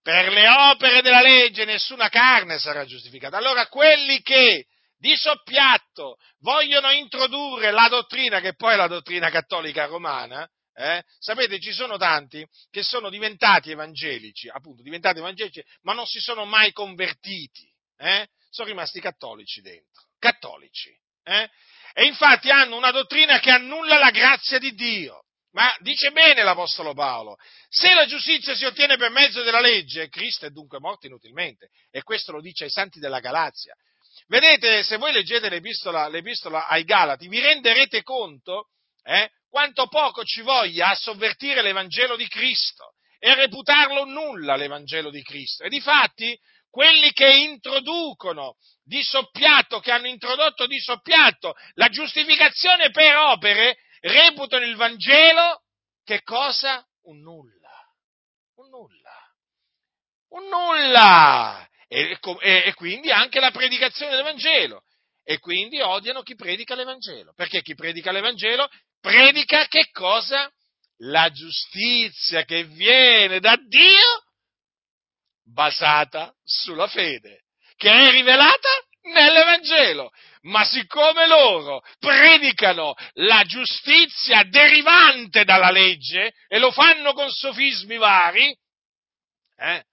per 0.07 0.29
le 0.29 0.47
opere 0.47 1.01
della 1.01 1.19
legge 1.19 1.65
nessuna 1.65 2.07
carne 2.07 2.57
sarà 2.59 2.85
giustificata. 2.85 3.35
Allora 3.35 3.67
quelli 3.67 4.21
che 4.21 4.65
di 4.97 5.13
soppiatto 5.17 6.15
vogliono 6.39 6.91
introdurre 6.91 7.71
la 7.71 7.89
dottrina, 7.89 8.39
che 8.39 8.55
poi 8.55 8.71
è 8.71 8.75
la 8.77 8.87
dottrina 8.87 9.29
cattolica 9.29 9.83
romana, 9.83 10.49
eh? 10.73 11.03
sapete 11.19 11.59
ci 11.59 11.73
sono 11.73 11.97
tanti 11.97 12.47
che 12.69 12.83
sono 12.83 13.09
diventati 13.09 13.71
evangelici, 13.71 14.47
appunto 14.47 14.81
diventati 14.81 15.19
evangelici, 15.19 15.61
ma 15.81 15.91
non 15.91 16.05
si 16.05 16.21
sono 16.21 16.45
mai 16.45 16.71
convertiti, 16.71 17.66
eh? 17.97 18.27
sono 18.49 18.67
rimasti 18.67 18.99
cattolici 18.99 19.61
dentro, 19.61 20.03
cattolici. 20.19 20.95
Eh? 21.23 21.49
E 21.93 22.05
infatti 22.05 22.49
hanno 22.49 22.77
una 22.77 22.91
dottrina 22.91 23.39
che 23.39 23.51
annulla 23.51 23.97
la 23.97 24.11
grazia 24.11 24.59
di 24.59 24.73
Dio. 24.73 25.23
Ma 25.51 25.75
dice 25.79 26.11
bene 26.11 26.43
l'Apostolo 26.43 26.93
Paolo, 26.93 27.37
se 27.67 27.93
la 27.95 28.05
giustizia 28.05 28.53
si 28.53 28.65
ottiene 28.65 28.95
per 28.95 29.09
mezzo 29.09 29.41
della 29.41 29.59
legge, 29.59 30.09
Cristo 30.09 30.45
è 30.45 30.51
dunque 30.51 30.79
morto 30.79 31.07
inutilmente. 31.07 31.69
E 31.89 32.03
questo 32.03 32.31
lo 32.31 32.41
dice 32.41 32.65
ai 32.65 32.69
santi 32.69 32.99
della 32.99 33.19
Galazia. 33.19 33.73
Vedete, 34.27 34.83
se 34.83 34.97
voi 34.97 35.13
leggete 35.13 35.49
l'epistola, 35.49 36.07
l'epistola 36.09 36.67
ai 36.67 36.83
Galati, 36.83 37.27
vi 37.27 37.39
renderete 37.39 38.03
conto 38.03 38.67
eh, 39.03 39.31
quanto 39.49 39.87
poco 39.87 40.23
ci 40.23 40.41
voglia 40.41 40.89
a 40.89 40.95
sovvertire 40.95 41.61
l'Evangelo 41.61 42.15
di 42.15 42.27
Cristo 42.27 42.93
e 43.17 43.29
a 43.29 43.35
reputarlo 43.35 44.05
nulla 44.05 44.55
l'Evangelo 44.55 45.09
di 45.09 45.23
Cristo. 45.23 45.63
E 45.63 45.69
difatti, 45.69 46.37
quelli 46.69 47.11
che 47.11 47.29
introducono 47.29 48.55
di 48.83 49.01
soppiatto, 49.03 49.79
che 49.79 49.91
hanno 49.91 50.07
introdotto 50.07 50.65
di 50.65 50.79
soppiatto 50.79 51.55
la 51.73 51.89
giustificazione 51.89 52.91
per 52.91 53.15
opere, 53.15 53.77
reputano 54.01 54.65
il 54.65 54.75
Vangelo 54.75 55.63
che 56.03 56.23
cosa? 56.23 56.85
Un 57.03 57.21
nulla. 57.21 57.69
Un 58.55 58.69
nulla. 58.69 59.33
Un 60.29 60.47
nulla. 60.47 61.67
E, 61.87 62.17
e, 62.41 62.63
e 62.65 62.73
quindi 62.75 63.11
anche 63.11 63.39
la 63.39 63.51
predicazione 63.51 64.15
del 64.15 64.23
Vangelo. 64.23 64.83
E 65.23 65.39
quindi 65.39 65.81
odiano 65.81 66.21
chi 66.21 66.35
predica 66.35 66.75
l'Evangelo. 66.75 67.33
Perché 67.35 67.61
chi 67.61 67.75
predica 67.75 68.13
l'Evangelo 68.13 68.69
predica 69.01 69.65
che 69.67 69.89
cosa? 69.91 70.49
La 71.01 71.29
giustizia 71.29 72.43
che 72.45 72.63
viene 72.63 73.41
da 73.41 73.57
Dio 73.57 74.23
basata 75.51 76.33
sulla 76.43 76.87
fede. 76.87 77.41
che 77.77 77.91
è 77.91 78.09
rivelata 78.09 78.69
nell'Evangelo. 79.03 80.09
Ma 80.43 80.63
siccome 80.63 81.27
loro 81.27 81.83
predicano 81.99 82.95
la 83.13 83.43
giustizia 83.43 84.43
derivante 84.43 85.43
dalla 85.43 85.69
legge 85.69 86.33
e 86.47 86.57
lo 86.57 86.71
fanno 86.71 87.13
con 87.13 87.29
sofismi 87.29 87.97
vari, 87.97 88.57
eh, 89.57 89.83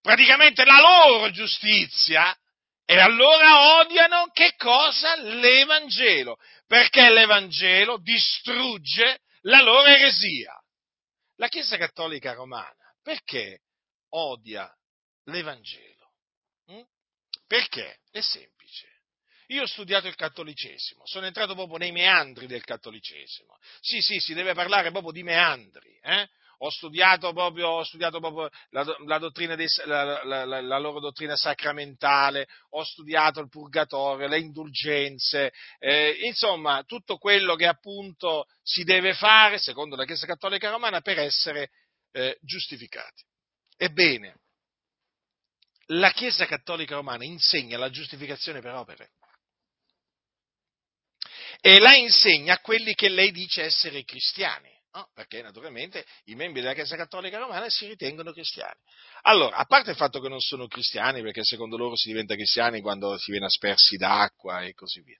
praticamente 0.00 0.64
la 0.64 0.80
loro 0.80 1.30
giustizia, 1.30 2.32
e 2.84 2.98
allora 3.00 3.80
odiano 3.80 4.30
che 4.32 4.54
cosa? 4.56 5.16
L'Evangelo, 5.16 6.36
perché 6.66 7.10
l'Evangelo 7.10 7.98
distrugge 7.98 9.22
la 9.42 9.60
loro 9.60 9.88
eresia. 9.88 10.52
La 11.36 11.48
Chiesa 11.48 11.76
Cattolica 11.76 12.32
Romana 12.32 12.74
perché 13.08 13.60
odia 14.10 14.70
l'Evangelo? 15.30 16.12
Mm? 16.72 16.82
Perché? 17.46 18.00
È 18.10 18.20
semplice. 18.20 18.96
Io 19.48 19.62
ho 19.62 19.66
studiato 19.66 20.08
il 20.08 20.14
cattolicesimo, 20.14 21.06
sono 21.06 21.24
entrato 21.24 21.54
proprio 21.54 21.78
nei 21.78 21.92
meandri 21.92 22.46
del 22.46 22.64
cattolicesimo. 22.64 23.56
Sì, 23.80 24.00
sì, 24.02 24.18
si 24.18 24.34
deve 24.34 24.52
parlare 24.52 24.90
proprio 24.90 25.12
di 25.12 25.22
meandri. 25.22 25.98
Eh? 26.02 26.28
Ho 26.58 26.70
studiato 26.70 27.32
proprio, 27.32 27.68
ho 27.68 27.84
studiato 27.84 28.18
proprio 28.18 28.50
la, 28.70 28.84
la, 29.06 29.18
dei, 29.56 29.66
la, 29.86 30.44
la, 30.44 30.78
loro 30.78 31.00
dottrina 31.00 31.36
sacramentale, 31.36 32.46
ho 32.70 32.84
studiato 32.84 33.40
il 33.40 33.48
purgatorio, 33.48 34.26
le 34.26 34.40
indulgenze, 34.40 35.52
eh, 35.78 36.18
insomma 36.24 36.82
tutto 36.84 37.16
quello 37.16 37.54
che 37.54 37.66
appunto 37.66 38.46
si 38.62 38.82
deve 38.82 39.14
fare, 39.14 39.58
secondo 39.58 39.94
la 39.94 40.04
Chiesa 40.04 40.26
Cattolica 40.26 40.68
Romana, 40.68 41.00
per 41.00 41.20
essere 41.20 41.70
eh, 42.10 42.36
giustificati. 42.42 43.22
Ebbene, 43.76 44.34
la 45.92 46.10
Chiesa 46.12 46.46
Cattolica 46.46 46.94
Romana 46.94 47.24
insegna 47.24 47.78
la 47.78 47.90
giustificazione 47.90 48.60
per 48.60 48.74
opere 48.74 49.10
e 51.60 51.80
la 51.80 51.96
insegna 51.96 52.54
a 52.54 52.60
quelli 52.60 52.94
che 52.94 53.08
lei 53.08 53.30
dice 53.30 53.62
essere 53.62 54.04
cristiani. 54.04 54.76
No, 54.90 55.10
perché 55.12 55.42
naturalmente 55.42 56.04
i 56.24 56.34
membri 56.34 56.60
della 56.60 56.74
Chiesa 56.74 56.96
Cattolica 56.96 57.38
Romana 57.38 57.68
si 57.68 57.86
ritengono 57.86 58.32
cristiani. 58.32 58.80
Allora, 59.22 59.56
a 59.56 59.64
parte 59.64 59.90
il 59.90 59.96
fatto 59.96 60.18
che 60.20 60.28
non 60.28 60.40
sono 60.40 60.66
cristiani, 60.66 61.20
perché 61.20 61.44
secondo 61.44 61.76
loro 61.76 61.94
si 61.94 62.08
diventa 62.08 62.34
cristiani 62.34 62.80
quando 62.80 63.16
si 63.18 63.30
viene 63.30 63.46
aspersi 63.46 63.96
d'acqua 63.96 64.62
e 64.62 64.72
così 64.72 65.02
via, 65.02 65.18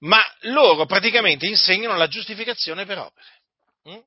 ma 0.00 0.22
loro 0.42 0.86
praticamente 0.86 1.46
insegnano 1.46 1.96
la 1.96 2.08
giustificazione 2.08 2.84
per 2.86 2.98
opere. 2.98 3.42
Hm? 3.84 4.00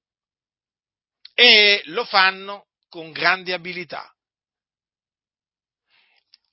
E 1.33 1.81
lo 1.85 2.05
fanno 2.05 2.67
con 2.87 3.11
grande 3.11 3.53
abilità. 3.53 4.14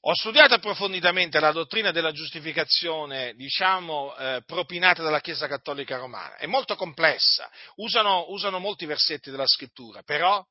Ho 0.05 0.15
studiato 0.17 0.55
approfonditamente 0.55 1.39
la 1.39 1.53
dottrina 1.53 1.93
della 1.93 2.11
giustificazione, 2.11 3.35
diciamo, 3.35 4.17
eh, 4.17 4.43
propinata 4.45 5.01
dalla 5.01 5.21
Chiesa 5.21 5.47
Cattolica 5.47 5.97
Romana. 5.97 6.35
È 6.37 6.47
molto 6.47 6.75
complessa, 6.75 7.49
usano, 7.77 8.29
usano 8.31 8.59
molti 8.59 8.85
versetti 8.85 9.31
della 9.31 9.47
Scrittura, 9.47 10.03
però 10.03 10.45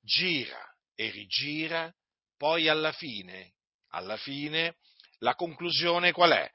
gira 0.00 0.64
e 0.94 1.10
rigira, 1.10 1.92
poi 2.36 2.68
alla 2.68 2.92
fine, 2.92 3.54
alla 3.88 4.16
fine, 4.16 4.76
la 5.18 5.34
conclusione 5.34 6.12
qual 6.12 6.30
è? 6.30 6.48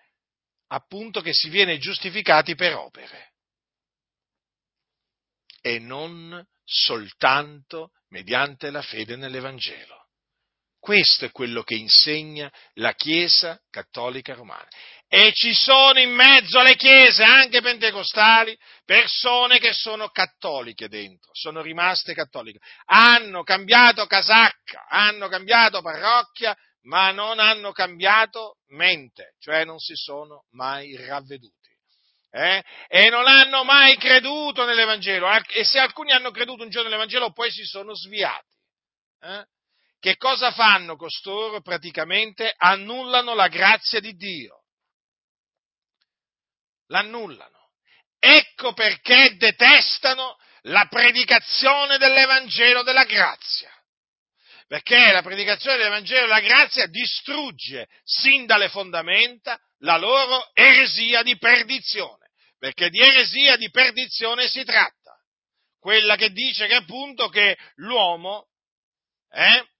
Appunto 0.67 1.19
che 1.19 1.33
si 1.33 1.49
viene 1.49 1.77
giustificati 1.79 2.55
per 2.55 2.75
opere 2.75 3.33
e 5.59 5.79
non 5.79 6.47
soltanto 6.63 7.91
mediante 8.07 8.71
la 8.71 8.81
fede 8.81 9.17
nell'Evangelo. 9.17 10.04
Questo 10.85 11.25
è 11.25 11.31
quello 11.31 11.63
che 11.63 11.73
insegna 11.73 12.47
la 12.73 12.93
Chiesa 12.93 13.59
cattolica 13.71 14.35
romana. 14.35 14.67
E 15.07 15.33
ci 15.33 15.51
sono 15.51 15.97
in 15.99 16.11
mezzo 16.11 16.59
alle 16.59 16.75
chiese, 16.75 17.23
anche 17.23 17.59
pentecostali, 17.59 18.55
persone 18.85 19.57
che 19.57 19.73
sono 19.73 20.09
cattoliche 20.09 20.87
dentro, 20.87 21.31
sono 21.33 21.63
rimaste 21.63 22.13
cattoliche. 22.13 22.59
Hanno 22.85 23.41
cambiato 23.41 24.05
casacca, 24.05 24.85
hanno 24.87 25.27
cambiato 25.27 25.81
parrocchia, 25.81 26.55
ma 26.81 27.09
non 27.09 27.39
hanno 27.39 27.71
cambiato 27.71 28.57
mente, 28.67 29.33
cioè 29.39 29.65
non 29.65 29.79
si 29.79 29.95
sono 29.95 30.45
mai 30.51 30.95
ravveduti. 30.97 31.75
Eh? 32.29 32.63
E 32.89 33.09
non 33.09 33.25
hanno 33.25 33.63
mai 33.63 33.97
creduto 33.97 34.65
nell'Evangelo. 34.65 35.27
E 35.47 35.63
se 35.63 35.79
alcuni 35.79 36.11
hanno 36.11 36.29
creduto 36.29 36.61
un 36.61 36.69
giorno 36.69 36.89
nell'Evangelo, 36.89 37.31
poi 37.31 37.49
si 37.49 37.63
sono 37.63 37.95
sviati. 37.95 38.53
Eh? 39.21 39.45
Che 40.05 40.17
cosa 40.17 40.51
fanno 40.51 40.97
costoro? 40.97 41.61
Praticamente 41.61 42.53
annullano 42.55 43.33
la 43.33 43.47
grazia 43.47 43.99
di 43.99 44.13
Dio. 44.13 44.65
L'annullano. 46.89 47.71
Ecco 48.19 48.73
perché 48.73 49.35
detestano 49.37 50.37
la 50.65 50.85
predicazione 50.91 51.97
dell'Evangelo 51.97 52.83
della 52.83 53.05
grazia. 53.05 53.71
Perché 54.67 55.11
la 55.11 55.23
predicazione 55.23 55.77
dell'Evangelo 55.77 56.27
della 56.27 56.39
grazia 56.39 56.85
distrugge 56.85 57.87
sin 58.03 58.45
dalle 58.45 58.69
fondamenta 58.69 59.59
la 59.79 59.97
loro 59.97 60.51
eresia 60.53 61.23
di 61.23 61.35
perdizione. 61.39 62.29
Perché 62.59 62.91
di 62.91 62.99
eresia 62.99 63.55
di 63.55 63.71
perdizione 63.71 64.47
si 64.49 64.63
tratta. 64.63 65.17
Quella 65.79 66.15
che 66.15 66.29
dice 66.29 66.67
che 66.67 66.75
appunto 66.75 67.27
che 67.27 67.57
l'uomo 67.77 68.49
eh, 69.31 69.73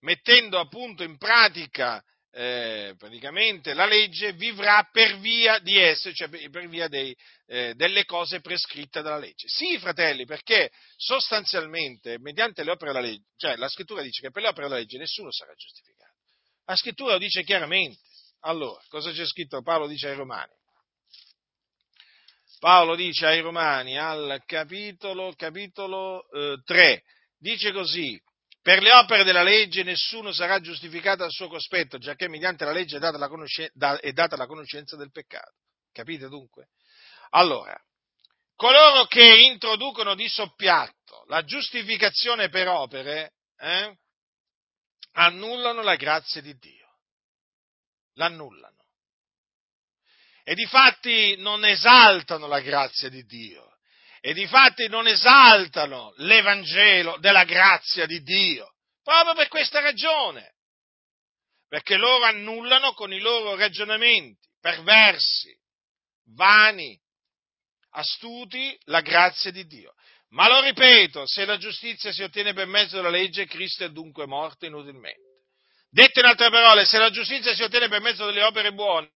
mettendo 0.00 0.58
appunto 0.58 1.02
in 1.02 1.16
pratica 1.16 2.02
eh, 2.30 2.94
praticamente 2.96 3.74
la 3.74 3.86
legge, 3.86 4.32
vivrà 4.32 4.88
per 4.92 5.18
via 5.18 5.58
di 5.58 5.76
esse, 5.76 6.12
cioè 6.14 6.28
per 6.28 6.68
via 6.68 6.86
dei, 6.86 7.16
eh, 7.46 7.74
delle 7.74 8.04
cose 8.04 8.40
prescritte 8.40 9.02
dalla 9.02 9.18
legge. 9.18 9.48
Sì, 9.48 9.78
fratelli, 9.78 10.24
perché 10.24 10.70
sostanzialmente, 10.96 12.18
mediante 12.18 12.62
le 12.62 12.70
opere 12.70 12.92
della 12.92 13.06
legge, 13.06 13.24
cioè 13.36 13.56
la 13.56 13.68
scrittura 13.68 14.02
dice 14.02 14.20
che 14.20 14.30
per 14.30 14.42
le 14.42 14.48
opere 14.48 14.68
della 14.68 14.78
legge 14.78 14.98
nessuno 14.98 15.32
sarà 15.32 15.52
giustificato. 15.54 16.14
La 16.66 16.76
scrittura 16.76 17.12
lo 17.12 17.18
dice 17.18 17.42
chiaramente. 17.42 18.00
Allora, 18.40 18.80
cosa 18.88 19.10
c'è 19.10 19.26
scritto? 19.26 19.62
Paolo 19.62 19.86
dice 19.86 20.08
ai 20.08 20.14
Romani. 20.14 20.52
Paolo 22.60 22.94
dice 22.94 23.26
ai 23.26 23.40
Romani 23.40 23.98
al 23.98 24.42
capitolo, 24.44 25.32
capitolo 25.34 26.28
eh, 26.30 26.60
3, 26.64 27.02
dice 27.38 27.72
così, 27.72 28.20
per 28.68 28.82
le 28.82 28.92
opere 28.92 29.24
della 29.24 29.42
legge 29.42 29.82
nessuno 29.82 30.30
sarà 30.30 30.60
giustificato 30.60 31.24
al 31.24 31.30
suo 31.30 31.48
cospetto, 31.48 31.96
giacché 31.96 32.28
mediante 32.28 32.66
la 32.66 32.70
legge 32.70 32.98
è 32.98 33.00
data 33.00 33.16
la, 33.16 33.26
conoscenza, 33.26 33.98
è 33.98 34.12
data 34.12 34.36
la 34.36 34.44
conoscenza 34.44 34.94
del 34.94 35.10
peccato. 35.10 35.54
Capite 35.90 36.28
dunque? 36.28 36.68
Allora, 37.30 37.74
coloro 38.56 39.06
che 39.06 39.24
introducono 39.24 40.14
di 40.14 40.28
soppiatto 40.28 41.24
la 41.28 41.44
giustificazione 41.44 42.50
per 42.50 42.68
opere, 42.68 43.36
eh, 43.56 43.96
annullano 45.12 45.80
la 45.80 45.96
grazia 45.96 46.42
di 46.42 46.54
Dio. 46.58 46.98
L'annullano. 48.16 48.84
E 50.44 50.54
difatti 50.54 51.36
non 51.38 51.64
esaltano 51.64 52.46
la 52.46 52.60
grazia 52.60 53.08
di 53.08 53.24
Dio 53.24 53.77
e 54.20 54.32
difatti 54.32 54.88
non 54.88 55.06
esaltano 55.06 56.12
l'Evangelo 56.16 57.16
della 57.18 57.44
grazia 57.44 58.06
di 58.06 58.22
Dio, 58.22 58.74
proprio 59.02 59.34
per 59.34 59.48
questa 59.48 59.80
ragione, 59.80 60.54
perché 61.68 61.96
loro 61.96 62.24
annullano 62.24 62.92
con 62.92 63.12
i 63.12 63.20
loro 63.20 63.54
ragionamenti 63.56 64.46
perversi, 64.60 65.56
vani, 66.34 66.98
astuti 67.90 68.76
la 68.84 69.00
grazia 69.00 69.50
di 69.50 69.66
Dio. 69.66 69.94
Ma 70.30 70.48
lo 70.48 70.60
ripeto, 70.60 71.26
se 71.26 71.44
la 71.46 71.56
giustizia 71.56 72.12
si 72.12 72.22
ottiene 72.22 72.52
per 72.52 72.66
mezzo 72.66 72.96
della 72.96 73.08
legge, 73.08 73.46
Cristo 73.46 73.84
è 73.84 73.90
dunque 73.90 74.26
morto 74.26 74.66
inutilmente. 74.66 75.26
Detto 75.90 76.20
in 76.20 76.26
altre 76.26 76.50
parole, 76.50 76.84
se 76.84 76.98
la 76.98 77.10
giustizia 77.10 77.54
si 77.54 77.62
ottiene 77.62 77.88
per 77.88 78.02
mezzo 78.02 78.26
delle 78.26 78.42
opere 78.42 78.72
buone, 78.74 79.10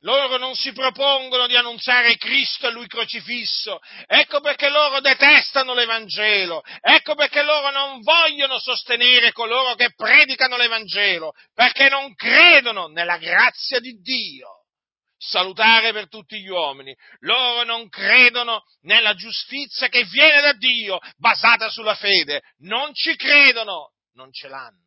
loro 0.00 0.38
non 0.38 0.54
si 0.54 0.72
propongono 0.72 1.46
di 1.46 1.56
annunciare 1.56 2.16
Cristo 2.16 2.66
e 2.66 2.70
Lui 2.70 2.86
crocifisso, 2.86 3.78
ecco 4.06 4.40
perché 4.40 4.68
loro 4.68 5.00
detestano 5.00 5.74
l'Evangelo, 5.74 6.62
ecco 6.80 7.14
perché 7.14 7.42
loro 7.42 7.70
non 7.70 8.00
vogliono 8.00 8.58
sostenere 8.58 9.32
coloro 9.32 9.74
che 9.74 9.92
predicano 9.94 10.56
l'Evangelo, 10.56 11.32
perché 11.54 11.88
non 11.88 12.14
credono 12.14 12.86
nella 12.88 13.18
grazia 13.18 13.78
di 13.80 14.00
Dio. 14.00 14.60
Salutare 15.24 15.92
per 15.92 16.08
tutti 16.08 16.40
gli 16.40 16.48
uomini. 16.48 16.92
Loro 17.20 17.62
non 17.62 17.88
credono 17.88 18.64
nella 18.80 19.14
giustizia 19.14 19.86
che 19.86 20.02
viene 20.02 20.40
da 20.40 20.52
Dio, 20.52 20.98
basata 21.16 21.68
sulla 21.68 21.94
fede. 21.94 22.42
Non 22.62 22.92
ci 22.92 23.14
credono, 23.14 23.92
non 24.14 24.32
ce 24.32 24.48
l'hanno 24.48 24.81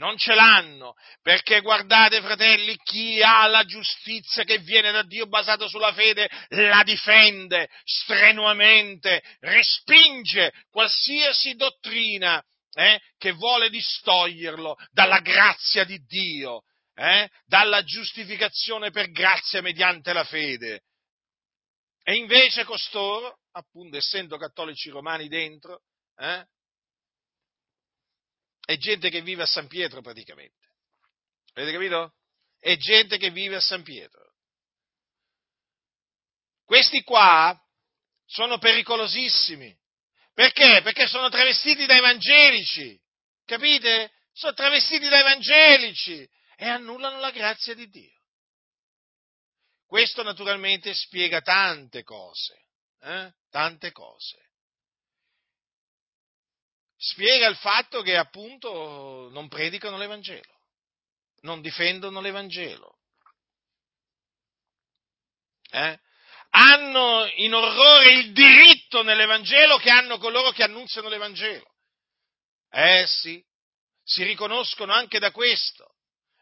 non 0.00 0.16
ce 0.16 0.34
l'hanno, 0.34 0.94
perché 1.20 1.60
guardate 1.60 2.22
fratelli, 2.22 2.74
chi 2.82 3.22
ha 3.22 3.46
la 3.46 3.64
giustizia 3.64 4.44
che 4.44 4.56
viene 4.58 4.90
da 4.90 5.02
Dio 5.02 5.26
basata 5.26 5.68
sulla 5.68 5.92
fede, 5.92 6.26
la 6.48 6.82
difende 6.82 7.68
strenuamente, 7.84 9.22
respinge 9.40 10.52
qualsiasi 10.70 11.54
dottrina 11.54 12.42
eh, 12.72 12.98
che 13.18 13.32
vuole 13.32 13.68
distoglierlo 13.68 14.76
dalla 14.90 15.20
grazia 15.20 15.84
di 15.84 15.98
Dio, 16.06 16.62
eh, 16.94 17.28
dalla 17.44 17.82
giustificazione 17.82 18.90
per 18.90 19.10
grazia 19.10 19.60
mediante 19.60 20.14
la 20.14 20.24
fede. 20.24 20.84
E 22.02 22.14
invece 22.14 22.64
costoro, 22.64 23.40
appunto 23.52 23.98
essendo 23.98 24.38
cattolici 24.38 24.88
romani 24.88 25.28
dentro, 25.28 25.82
eh, 26.16 26.46
è 28.70 28.76
gente 28.76 29.10
che 29.10 29.20
vive 29.20 29.42
a 29.42 29.46
San 29.46 29.66
Pietro 29.66 30.00
praticamente. 30.00 30.68
Avete 31.54 31.72
capito? 31.72 32.14
È 32.60 32.76
gente 32.76 33.18
che 33.18 33.30
vive 33.30 33.56
a 33.56 33.60
San 33.60 33.82
Pietro. 33.82 34.34
Questi 36.64 37.02
qua 37.02 37.58
sono 38.26 38.58
pericolosissimi. 38.58 39.76
Perché? 40.32 40.82
Perché 40.82 41.08
sono 41.08 41.28
travestiti 41.28 41.84
da 41.84 41.96
evangelici. 41.96 42.96
Capite? 43.44 44.12
Sono 44.32 44.54
travestiti 44.54 45.08
da 45.08 45.18
evangelici 45.18 46.24
e 46.56 46.68
annullano 46.68 47.18
la 47.18 47.32
grazia 47.32 47.74
di 47.74 47.88
Dio. 47.88 48.20
Questo 49.84 50.22
naturalmente 50.22 50.94
spiega 50.94 51.40
tante 51.40 52.04
cose, 52.04 52.66
eh? 53.00 53.32
tante 53.50 53.90
cose 53.90 54.49
spiega 57.02 57.46
il 57.46 57.56
fatto 57.56 58.02
che 58.02 58.16
appunto 58.16 59.30
non 59.32 59.48
predicano 59.48 59.96
l'Evangelo, 59.96 60.60
non 61.40 61.62
difendono 61.62 62.20
l'Evangelo. 62.20 62.98
Eh? 65.70 65.98
Hanno 66.50 67.26
in 67.36 67.54
orrore 67.54 68.12
il 68.12 68.32
diritto 68.32 69.02
nell'Evangelo 69.02 69.78
che 69.78 69.88
hanno 69.88 70.18
coloro 70.18 70.50
che 70.50 70.62
annunziano 70.62 71.08
l'Evangelo. 71.08 71.64
Eh 72.70 73.06
sì, 73.06 73.42
si 74.02 74.22
riconoscono 74.24 74.92
anche 74.92 75.18
da 75.18 75.30
questo. 75.30 75.94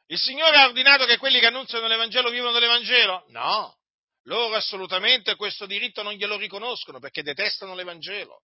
Il 0.07 0.19
Signore 0.19 0.57
ha 0.57 0.67
ordinato 0.67 1.05
che 1.05 1.19
quelli 1.19 1.39
che 1.39 1.47
annunziano 1.47 1.87
l'Evangelo 1.87 2.31
vivano 2.31 2.53
dell'Evangelo? 2.53 3.27
No, 3.29 3.79
loro 4.23 4.57
assolutamente 4.57 5.37
questo 5.37 5.67
diritto 5.67 6.03
non 6.03 6.15
glielo 6.15 6.37
riconoscono 6.37 6.99
perché 6.99 7.23
detestano 7.23 7.75
l'Evangelo 7.75 8.43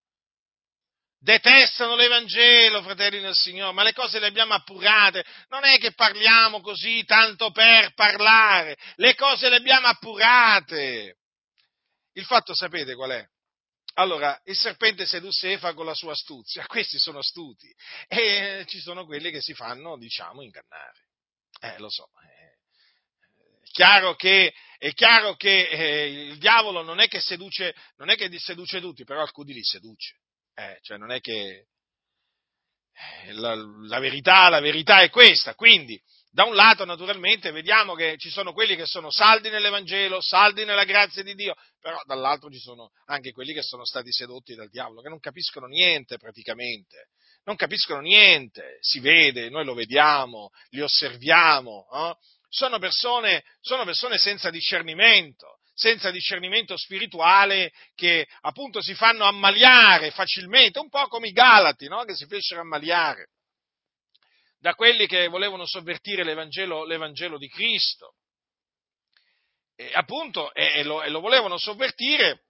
detestano 1.24 1.96
l'Evangelo, 1.96 2.82
fratelli 2.82 3.18
del 3.18 3.34
Signore, 3.34 3.72
ma 3.72 3.82
le 3.82 3.94
cose 3.94 4.18
le 4.18 4.26
abbiamo 4.26 4.52
appurate, 4.52 5.24
non 5.48 5.64
è 5.64 5.78
che 5.78 5.94
parliamo 5.94 6.60
così 6.60 7.02
tanto 7.04 7.50
per 7.50 7.94
parlare, 7.94 8.76
le 8.96 9.14
cose 9.14 9.48
le 9.48 9.56
abbiamo 9.56 9.86
appurate. 9.86 11.16
Il 12.12 12.26
fatto 12.26 12.54
sapete 12.54 12.94
qual 12.94 13.10
è? 13.10 13.26
Allora, 13.94 14.38
il 14.44 14.56
serpente 14.56 15.06
sedusse 15.06 15.52
Eva 15.52 15.72
con 15.72 15.86
la 15.86 15.94
sua 15.94 16.12
astuzia, 16.12 16.66
questi 16.68 16.98
sono 16.98 17.20
astuti 17.20 17.74
e 18.06 18.64
ci 18.68 18.78
sono 18.80 19.06
quelli 19.06 19.30
che 19.30 19.40
si 19.40 19.54
fanno, 19.54 19.96
diciamo, 19.96 20.42
ingannare. 20.42 21.06
Eh, 21.60 21.78
lo 21.78 21.88
so. 21.88 22.10
È 23.62 23.70
chiaro 23.70 24.14
che, 24.14 24.52
è 24.76 24.92
chiaro 24.92 25.36
che 25.36 25.68
eh, 25.68 26.28
il 26.28 26.36
diavolo 26.36 26.82
non 26.82 27.00
è 27.00 27.08
che, 27.08 27.20
seduce, 27.20 27.74
non 27.96 28.10
è 28.10 28.14
che 28.14 28.30
seduce 28.38 28.78
tutti, 28.80 29.04
però 29.04 29.22
alcuni 29.22 29.54
li 29.54 29.64
seduce. 29.64 30.18
Eh, 30.54 30.78
cioè 30.82 30.98
non 30.98 31.10
è 31.10 31.20
che 31.20 31.66
eh, 33.26 33.32
la, 33.32 33.54
la, 33.54 33.98
verità, 33.98 34.48
la 34.48 34.60
verità 34.60 35.00
è 35.00 35.10
questa. 35.10 35.54
Quindi, 35.54 36.00
da 36.30 36.44
un 36.44 36.54
lato, 36.54 36.84
naturalmente, 36.84 37.50
vediamo 37.50 37.94
che 37.94 38.16
ci 38.18 38.30
sono 38.30 38.52
quelli 38.52 38.76
che 38.76 38.86
sono 38.86 39.10
saldi 39.10 39.50
nell'Evangelo, 39.50 40.20
saldi 40.20 40.64
nella 40.64 40.84
grazia 40.84 41.22
di 41.22 41.34
Dio, 41.34 41.54
però 41.80 42.00
dall'altro 42.06 42.50
ci 42.50 42.58
sono 42.58 42.90
anche 43.06 43.32
quelli 43.32 43.52
che 43.52 43.62
sono 43.62 43.84
stati 43.84 44.10
sedotti 44.10 44.54
dal 44.54 44.68
diavolo, 44.68 45.00
che 45.00 45.08
non 45.08 45.20
capiscono 45.20 45.66
niente 45.66 46.18
praticamente. 46.18 47.08
Non 47.44 47.56
capiscono 47.56 48.00
niente, 48.00 48.78
si 48.80 49.00
vede, 49.00 49.50
noi 49.50 49.64
lo 49.64 49.74
vediamo, 49.74 50.50
li 50.70 50.80
osserviamo, 50.80 51.86
eh? 51.92 52.16
sono, 52.48 52.78
persone, 52.78 53.44
sono 53.60 53.84
persone 53.84 54.16
senza 54.16 54.48
discernimento, 54.48 55.58
senza 55.74 56.10
discernimento 56.10 56.76
spirituale 56.76 57.72
che 57.94 58.26
appunto 58.42 58.80
si 58.80 58.94
fanno 58.94 59.24
ammaliare 59.24 60.12
facilmente, 60.12 60.78
un 60.78 60.88
po' 60.88 61.08
come 61.08 61.28
i 61.28 61.32
Galati, 61.32 61.88
no? 61.88 62.04
che 62.04 62.14
si 62.14 62.26
fecero 62.26 62.60
ammaliare 62.60 63.30
da 64.58 64.74
quelli 64.74 65.06
che 65.06 65.28
volevano 65.28 65.66
sovvertire 65.66 66.24
l'Evangelo, 66.24 66.84
l'Evangelo 66.84 67.36
di 67.36 67.48
Cristo. 67.48 68.14
E 69.76 69.90
appunto, 69.92 70.54
e, 70.54 70.82
lo, 70.84 71.02
e 71.02 71.10
lo 71.10 71.20
volevano 71.20 71.58
sovvertire 71.58 72.44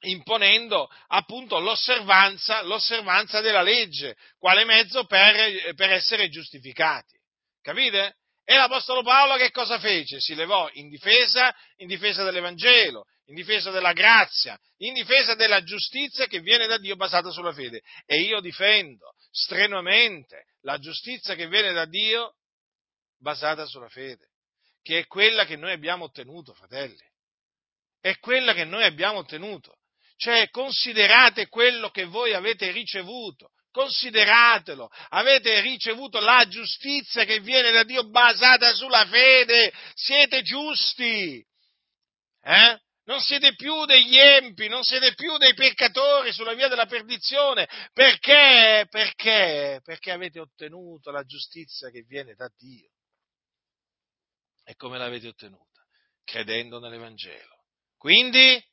imponendo 0.00 0.90
appunto 1.08 1.58
l'osservanza, 1.58 2.62
l'osservanza, 2.62 3.40
della 3.40 3.62
legge, 3.62 4.16
quale 4.38 4.64
mezzo 4.64 5.04
per, 5.04 5.74
per 5.74 5.90
essere 5.90 6.28
giustificati. 6.30 7.18
Capite? 7.60 8.16
E 8.50 8.56
l'Apostolo 8.56 9.04
Paolo 9.04 9.36
che 9.36 9.52
cosa 9.52 9.78
fece? 9.78 10.18
Si 10.18 10.34
levò 10.34 10.68
in 10.72 10.88
difesa, 10.88 11.54
in 11.76 11.86
difesa 11.86 12.24
dell'Evangelo, 12.24 13.04
in 13.26 13.36
difesa 13.36 13.70
della 13.70 13.92
grazia, 13.92 14.58
in 14.78 14.92
difesa 14.92 15.36
della 15.36 15.62
giustizia 15.62 16.26
che 16.26 16.40
viene 16.40 16.66
da 16.66 16.76
Dio 16.76 16.96
basata 16.96 17.30
sulla 17.30 17.52
fede. 17.52 17.82
E 18.06 18.22
io 18.22 18.40
difendo 18.40 19.12
strenuamente 19.30 20.46
la 20.62 20.78
giustizia 20.78 21.36
che 21.36 21.46
viene 21.46 21.72
da 21.72 21.84
Dio 21.84 22.38
basata 23.20 23.66
sulla 23.66 23.88
fede, 23.88 24.30
che 24.82 24.98
è 24.98 25.06
quella 25.06 25.44
che 25.44 25.54
noi 25.54 25.70
abbiamo 25.70 26.06
ottenuto, 26.06 26.52
fratelli. 26.52 27.08
È 28.00 28.18
quella 28.18 28.52
che 28.52 28.64
noi 28.64 28.82
abbiamo 28.82 29.18
ottenuto. 29.18 29.76
Cioè, 30.16 30.50
considerate 30.50 31.46
quello 31.46 31.90
che 31.90 32.04
voi 32.04 32.34
avete 32.34 32.72
ricevuto 32.72 33.52
consideratelo, 33.70 34.90
avete 35.10 35.60
ricevuto 35.60 36.20
la 36.20 36.46
giustizia 36.48 37.24
che 37.24 37.40
viene 37.40 37.70
da 37.70 37.84
Dio 37.84 38.08
basata 38.08 38.74
sulla 38.74 39.06
fede, 39.06 39.72
siete 39.94 40.42
giusti, 40.42 41.44
eh? 42.42 42.80
non 43.04 43.20
siete 43.20 43.54
più 43.54 43.84
degli 43.86 44.16
empi, 44.16 44.68
non 44.68 44.84
siete 44.84 45.14
più 45.14 45.36
dei 45.36 45.54
peccatori 45.54 46.32
sulla 46.32 46.54
via 46.54 46.68
della 46.68 46.86
perdizione, 46.86 47.68
perché? 47.92 48.86
Perché? 48.88 49.80
Perché 49.82 50.10
avete 50.12 50.38
ottenuto 50.38 51.10
la 51.10 51.24
giustizia 51.24 51.90
che 51.90 52.02
viene 52.02 52.34
da 52.34 52.48
Dio. 52.56 52.90
E 54.64 54.76
come 54.76 54.98
l'avete 54.98 55.26
ottenuta? 55.26 55.84
Credendo 56.22 56.78
nell'Evangelo. 56.78 57.64
Quindi, 57.96 58.64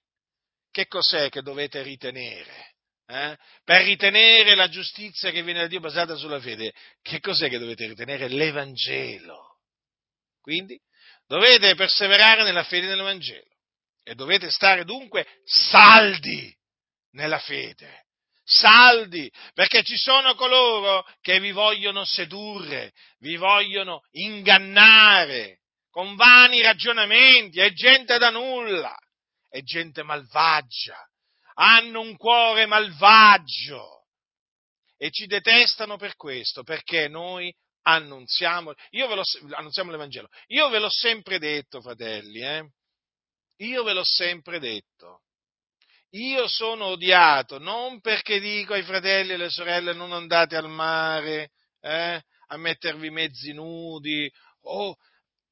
che 0.69 0.85
cos'è 0.85 1.29
che 1.29 1.41
dovete 1.41 1.81
ritenere? 1.81 2.76
Eh, 3.07 3.37
per 3.63 3.83
ritenere 3.83 4.55
la 4.55 4.67
giustizia 4.67 5.31
che 5.31 5.41
viene 5.41 5.61
da 5.61 5.67
Dio 5.67 5.79
basata 5.79 6.15
sulla 6.15 6.41
fede, 6.41 6.73
che 7.01 7.19
cos'è 7.19 7.49
che 7.49 7.57
dovete 7.57 7.87
ritenere? 7.87 8.27
L'Evangelo. 8.27 9.59
Quindi 10.41 10.79
dovete 11.25 11.75
perseverare 11.75 12.43
nella 12.43 12.63
fede 12.63 12.87
dell'Evangelo 12.87 13.55
e 14.03 14.15
dovete 14.15 14.49
stare 14.49 14.83
dunque 14.83 15.25
saldi 15.45 16.53
nella 17.11 17.39
fede. 17.39 18.05
Saldi, 18.43 19.29
perché 19.53 19.83
ci 19.83 19.97
sono 19.97 20.35
coloro 20.35 21.05
che 21.19 21.39
vi 21.41 21.51
vogliono 21.51 22.05
sedurre, 22.05 22.93
vi 23.19 23.35
vogliono 23.35 24.03
ingannare 24.11 25.59
con 25.89 26.15
vani 26.15 26.61
ragionamenti, 26.61 27.59
è 27.59 27.73
gente 27.73 28.17
da 28.17 28.29
nulla, 28.29 28.95
è 29.49 29.61
gente 29.63 30.03
malvagia, 30.03 30.97
hanno 31.59 32.01
un 32.01 32.15
cuore 32.17 32.65
malvagio 32.65 34.05
e 34.97 35.11
ci 35.11 35.25
detestano 35.27 35.97
per 35.97 36.15
questo, 36.15 36.63
perché 36.63 37.07
noi 37.07 37.53
annunziamo, 37.83 38.73
annunziamo 39.51 39.91
l'Evangelo. 39.91 40.27
Io 40.47 40.69
ve 40.69 40.79
l'ho 40.79 40.89
sempre 40.89 41.39
detto, 41.39 41.81
fratelli, 41.81 42.41
eh? 42.41 42.71
io 43.57 43.83
ve 43.83 43.93
l'ho 43.93 44.03
sempre 44.03 44.59
detto. 44.59 45.21
Io 46.11 46.47
sono 46.47 46.85
odiato 46.85 47.59
non 47.59 47.99
perché 47.99 48.39
dico 48.39 48.73
ai 48.73 48.83
fratelli 48.83 49.31
e 49.31 49.33
alle 49.33 49.49
sorelle 49.49 49.93
non 49.93 50.13
andate 50.13 50.55
al 50.55 50.69
mare 50.69 51.51
eh, 51.81 52.21
a 52.47 52.57
mettervi 52.57 53.09
mezzi 53.09 53.51
nudi 53.51 54.31
o 54.61 54.95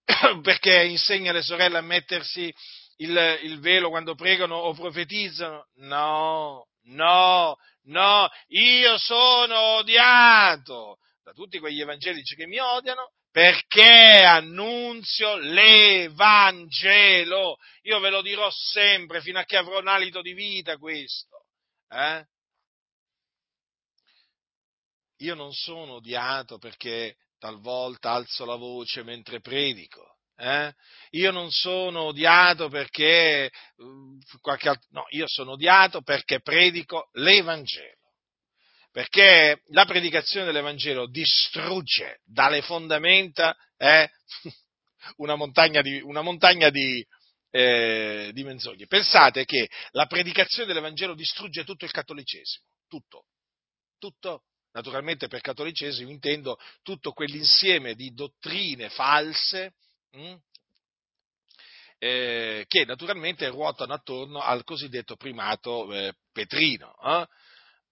perché 0.41 0.85
insegna 0.85 1.31
alle 1.31 1.41
sorelle 1.41 1.77
a 1.77 1.81
mettersi 1.81 2.53
il, 2.97 3.39
il 3.43 3.59
velo 3.59 3.89
quando 3.89 4.15
pregano 4.15 4.55
o 4.55 4.73
profetizzano? 4.73 5.67
No, 5.75 6.67
no, 6.83 7.57
no, 7.83 8.29
io 8.47 8.97
sono 8.97 9.59
odiato 9.77 10.97
da 11.23 11.31
tutti 11.33 11.59
quegli 11.59 11.81
evangelici 11.81 12.35
che 12.35 12.45
mi 12.45 12.59
odiano 12.59 13.11
perché 13.35 14.23
annunzio 14.23 15.35
l'Evangelo. 15.35 16.77
Io 17.81 17.99
ve 17.99 18.09
lo 18.09 18.21
dirò 18.21 18.49
sempre 18.49 19.19
fino 19.19 19.39
a 19.39 19.43
che 19.43 19.57
avrò 19.57 19.79
un 19.79 19.89
alito 19.89 20.21
di 20.21 20.31
vita 20.31 20.77
questo. 20.77 21.47
Eh? 21.89 22.25
Io 25.17 25.35
non 25.35 25.51
sono 25.51 25.95
odiato 25.95 26.57
perché 26.59 27.17
talvolta 27.37 28.11
alzo 28.11 28.45
la 28.45 28.55
voce 28.55 29.03
mentre 29.03 29.41
predico. 29.41 30.14
Eh? 30.37 30.73
Io 31.11 31.31
non 31.31 31.49
sono 31.49 32.03
odiato 32.03 32.67
perché 32.67 33.49
uh, 33.77 34.19
qualche 34.41 34.69
altro, 34.69 34.87
no, 34.91 35.05
io 35.09 35.27
sono 35.27 35.51
odiato 35.51 36.01
perché 36.01 36.41
predico 36.41 37.09
l'Evangelo. 37.13 37.93
Perché 38.91 39.61
la 39.69 39.85
predicazione 39.85 40.45
dell'Evangelo 40.45 41.07
distrugge 41.07 42.21
dalle 42.23 42.61
fondamenta 42.61 43.55
eh, 43.77 44.09
una 45.17 45.35
montagna 45.35 45.81
di, 45.81 45.99
una 46.01 46.21
montagna 46.21 46.69
di, 46.69 47.05
eh, 47.51 48.31
di 48.33 48.43
menzogne. 48.43 48.87
Pensate 48.87 49.45
che 49.45 49.69
la 49.91 50.05
predicazione 50.05 50.67
dell'Evangelo 50.67 51.13
distrugge 51.13 51.63
tutto 51.63 51.85
il 51.85 51.91
cattolicesimo, 51.91 52.65
tutto, 52.87 53.25
tutto. 53.97 54.43
Naturalmente 54.71 55.27
per 55.27 55.39
cattolicesimo 55.39 56.09
intendo 56.09 56.57
tutto 56.81 57.13
quell'insieme 57.13 57.95
di 57.95 58.13
dottrine 58.13 58.89
false 58.89 59.73
mh, 60.15 60.21
hm, 60.21 60.37
eh, 61.97 62.65
che 62.67 62.85
naturalmente 62.85 63.47
ruotano 63.47 63.93
attorno 63.93 64.39
al 64.39 64.63
cosiddetto 64.63 65.15
primato 65.15 65.91
eh, 65.93 66.13
petrino. 66.31 66.95
Eh? 67.03 67.27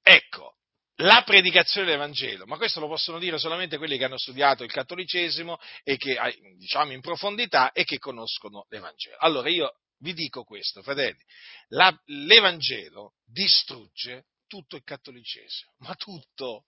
Ecco, 0.02 0.58
la 0.98 1.24
predicazione 1.26 1.88
dell'Evangelo, 1.88 2.46
ma 2.46 2.58
questo 2.58 2.80
lo 2.80 2.88
possono 2.88 3.18
dire 3.18 3.38
solamente 3.38 3.78
quelli 3.78 3.98
che 3.98 4.04
hanno 4.04 4.18
studiato 4.18 4.64
il 4.64 4.72
cattolicesimo 4.72 5.58
e 5.84 5.98
che, 5.98 6.18
diciamo, 6.58 6.92
in 6.92 7.02
profondità 7.02 7.72
e 7.72 7.84
che 7.84 7.98
conoscono 7.98 8.66
l'Evangelo. 8.70 9.16
Allora 9.20 9.50
io 9.50 9.80
vi 10.00 10.14
dico 10.14 10.44
questo, 10.44 10.84
fratelli, 10.84 11.24
la, 11.70 11.98
l'Evangelo 12.06 13.14
distrugge 13.26 14.26
tutto 14.48 14.76
il 14.76 14.84
cattolicesimo, 14.84 15.74
ma 15.80 15.96
tutto. 15.96 16.66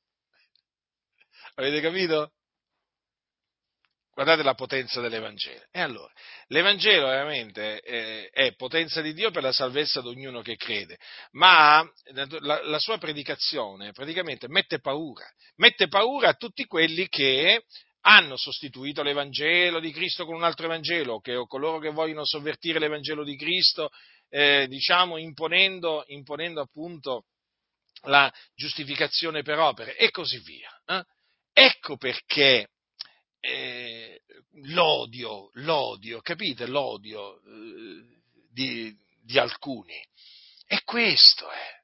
Avete 1.55 1.81
capito? 1.81 2.31
Guardate 4.16 4.43
la 4.43 4.53
potenza 4.53 5.01
dell'Evangelo. 5.01 5.66
E 5.72 5.82
allora, 5.82 6.09
l'Evangelo 6.47 7.07
veramente 7.07 7.80
è, 7.82 8.30
è, 8.30 8.55
potenza 8.55 9.01
di 9.01 9.13
Dio 9.13 9.30
per 9.30 9.43
la 9.43 9.51
salvezza 9.51 9.99
di 9.99 10.07
ognuno 10.07 10.41
che 10.41 10.55
crede, 10.55 10.97
ma 11.32 11.86
la, 12.13 12.63
la, 12.63 12.80
sua 12.80 12.97
predicazione 12.97 13.91
praticamente 13.91 14.47
mette 14.47 14.80
paura, 14.80 15.30
mette 15.57 15.89
paura 15.89 16.30
a 16.30 16.34
tutti 16.36 16.63
quelli 16.63 17.09
che 17.09 17.66
hanno 18.07 18.38
sostituito 18.38 19.03
l'Evangelo 19.03 19.82
di 19.82 19.91
Cristo 19.91 20.24
con 20.24 20.36
un 20.36 20.45
altro 20.45 20.68
Evangelo, 20.68 21.20
che, 21.20 21.36
o 21.36 21.45
coloro 21.45 21.80
che 21.80 21.89
vogliono 21.89 22.26
sovvertire 22.26 22.80
l'Evangelo 22.80 23.26
di 23.26 23.36
Cristo, 23.36 23.89
eh, 24.30 24.66
diciamo, 24.70 25.18
imponendo, 25.18 26.05
imponendo, 26.07 26.61
appunto 26.61 27.26
la 28.03 28.32
giustificazione 28.55 29.41
per 29.41 29.59
opere 29.59 29.97
e 29.97 30.09
così 30.09 30.39
via. 30.39 30.70
Eh? 30.86 31.03
Ecco 31.51 31.97
perché 31.97 32.70
eh, 33.45 34.21
l'odio, 34.63 35.49
l'odio, 35.53 36.21
capite? 36.21 36.65
L'odio 36.65 37.41
eh, 37.41 38.03
di, 38.51 38.95
di, 39.21 39.37
alcuni. 39.37 39.95
E 40.65 40.81
questo 40.83 41.49
è, 41.49 41.83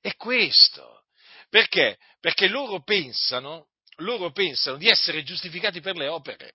è 0.00 0.16
questo. 0.16 1.04
Perché? 1.50 1.98
Perché 2.18 2.48
loro 2.48 2.82
pensano, 2.82 3.68
loro 3.96 4.32
pensano 4.32 4.78
di 4.78 4.88
essere 4.88 5.22
giustificati 5.22 5.80
per 5.80 5.96
le 5.96 6.08
opere. 6.08 6.54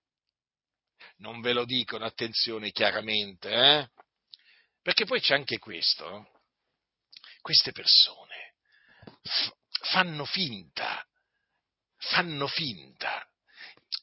Non 1.17 1.41
ve 1.41 1.53
lo 1.53 1.65
dicono, 1.65 2.05
attenzione, 2.05 2.71
chiaramente, 2.71 3.49
eh? 3.49 3.89
Perché 4.81 5.05
poi 5.05 5.19
c'è 5.19 5.35
anche 5.35 5.59
questo. 5.59 6.31
Queste 7.41 7.71
persone 7.71 8.55
f- 9.21 9.55
fanno 9.91 10.25
finta, 10.25 11.05
fanno 11.97 12.47
finta. 12.47 13.25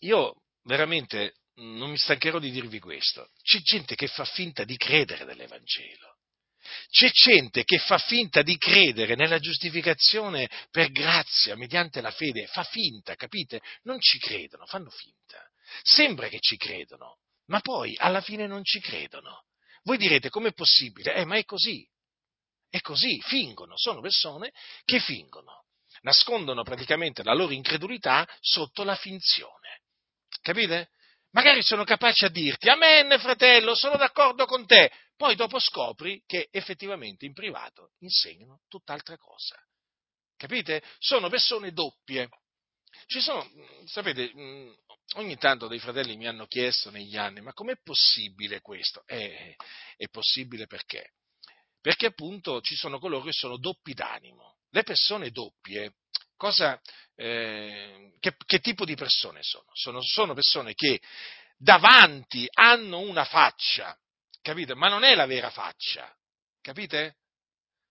Io 0.00 0.43
veramente 0.64 1.36
non 1.56 1.90
mi 1.90 1.98
stancherò 1.98 2.38
di 2.38 2.50
dirvi 2.50 2.80
questo. 2.80 3.30
C'è 3.42 3.60
gente 3.60 3.94
che 3.94 4.08
fa 4.08 4.24
finta 4.24 4.64
di 4.64 4.76
credere 4.76 5.24
nell'Evangelo. 5.24 6.16
C'è 6.88 7.10
gente 7.10 7.64
che 7.64 7.78
fa 7.78 7.98
finta 7.98 8.42
di 8.42 8.56
credere 8.56 9.14
nella 9.14 9.38
giustificazione 9.38 10.48
per 10.70 10.90
grazia, 10.90 11.56
mediante 11.56 12.00
la 12.00 12.10
fede, 12.10 12.46
fa 12.46 12.64
finta, 12.64 13.14
capite? 13.14 13.60
Non 13.82 14.00
ci 14.00 14.18
credono, 14.18 14.64
fanno 14.66 14.90
finta. 14.90 15.46
Sembra 15.82 16.28
che 16.28 16.38
ci 16.40 16.56
credono, 16.56 17.18
ma 17.46 17.60
poi 17.60 17.94
alla 17.98 18.20
fine 18.20 18.46
non 18.46 18.64
ci 18.64 18.80
credono. 18.80 19.44
Voi 19.82 19.98
direte 19.98 20.30
com'è 20.30 20.52
possibile? 20.52 21.14
Eh, 21.14 21.24
ma 21.24 21.36
è 21.36 21.44
così. 21.44 21.86
È 22.68 22.80
così, 22.80 23.20
fingono, 23.20 23.76
sono 23.76 24.00
persone 24.00 24.52
che 24.84 24.98
fingono, 24.98 25.66
nascondono 26.00 26.62
praticamente 26.64 27.22
la 27.22 27.34
loro 27.34 27.52
incredulità 27.52 28.26
sotto 28.40 28.82
la 28.82 28.96
finzione. 28.96 29.82
Capite? 30.44 30.90
Magari 31.30 31.62
sono 31.62 31.84
capaci 31.84 32.26
a 32.26 32.28
dirti, 32.28 32.68
amen 32.68 33.18
fratello, 33.18 33.74
sono 33.74 33.96
d'accordo 33.96 34.44
con 34.44 34.66
te, 34.66 34.92
poi 35.16 35.34
dopo 35.36 35.58
scopri 35.58 36.22
che 36.26 36.48
effettivamente 36.50 37.24
in 37.24 37.32
privato 37.32 37.92
insegnano 38.00 38.60
tutt'altra 38.68 39.16
cosa. 39.16 39.56
Capite? 40.36 40.82
Sono 40.98 41.30
persone 41.30 41.72
doppie. 41.72 42.28
Ci 43.06 43.22
sono, 43.22 43.50
sapete, 43.86 44.32
ogni 45.14 45.38
tanto 45.38 45.66
dei 45.66 45.78
fratelli 45.78 46.14
mi 46.18 46.26
hanno 46.26 46.46
chiesto 46.46 46.90
negli 46.90 47.16
anni, 47.16 47.40
ma 47.40 47.54
com'è 47.54 47.80
possibile 47.82 48.60
questo? 48.60 49.02
Eh, 49.06 49.56
è 49.96 50.08
possibile 50.10 50.66
perché? 50.66 51.14
Perché 51.80 52.04
appunto 52.04 52.60
ci 52.60 52.76
sono 52.76 52.98
coloro 52.98 53.24
che 53.24 53.32
sono 53.32 53.56
doppi 53.56 53.94
d'animo. 53.94 54.58
Le 54.68 54.82
persone 54.82 55.30
doppie 55.30 55.94
cosa, 56.36 56.80
eh, 57.16 58.12
che, 58.20 58.36
che, 58.44 58.60
tipo 58.60 58.84
di 58.84 58.94
persone 58.94 59.40
sono? 59.42 59.66
sono? 59.72 60.00
Sono 60.02 60.34
persone 60.34 60.74
che 60.74 61.00
davanti 61.56 62.46
hanno 62.52 63.00
una 63.00 63.24
faccia, 63.24 63.96
capite? 64.42 64.74
Ma 64.74 64.88
non 64.88 65.04
è 65.04 65.14
la 65.14 65.26
vera 65.26 65.50
faccia, 65.50 66.12
capite? 66.60 67.16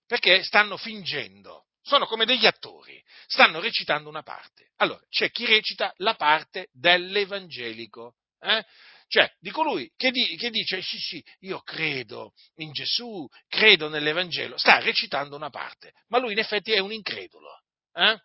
Perché 0.06 0.44
stanno 0.44 0.78
fingendo, 0.78 1.68
sono 1.82 2.06
come 2.06 2.26
degli 2.26 2.46
attori, 2.46 3.02
stanno 3.28 3.60
recitando 3.60 4.10
una 4.10 4.24
parte. 4.24 4.72
Allora, 4.78 5.02
c'è 5.10 5.32
chi 5.32 5.46
recita 5.46 5.94
la 5.98 6.16
parte 6.16 6.70
dell'evangelico, 6.72 8.16
eh? 8.40 8.64
cioè 9.08 9.32
di 9.40 9.52
colui 9.52 9.92
che, 9.96 10.12
di, 10.12 10.36
che, 10.38 10.50
dice 10.50 10.82
sì 10.82 10.98
sì, 10.98 11.24
io 11.42 11.62
credo 11.62 12.34
in 12.56 12.72
Gesù, 12.72 13.28
credo 13.48 13.88
nell'Evangelo, 13.88 14.58
sta 14.58 14.80
recitando 14.80 15.36
una 15.36 15.50
parte, 15.50 15.94
ma 16.08 16.18
lui 16.18 16.32
in 16.32 16.40
effetti 16.40 16.72
è 16.72 16.80
un 16.80 16.92
incredulo. 16.92 17.62
Eh? 17.94 18.20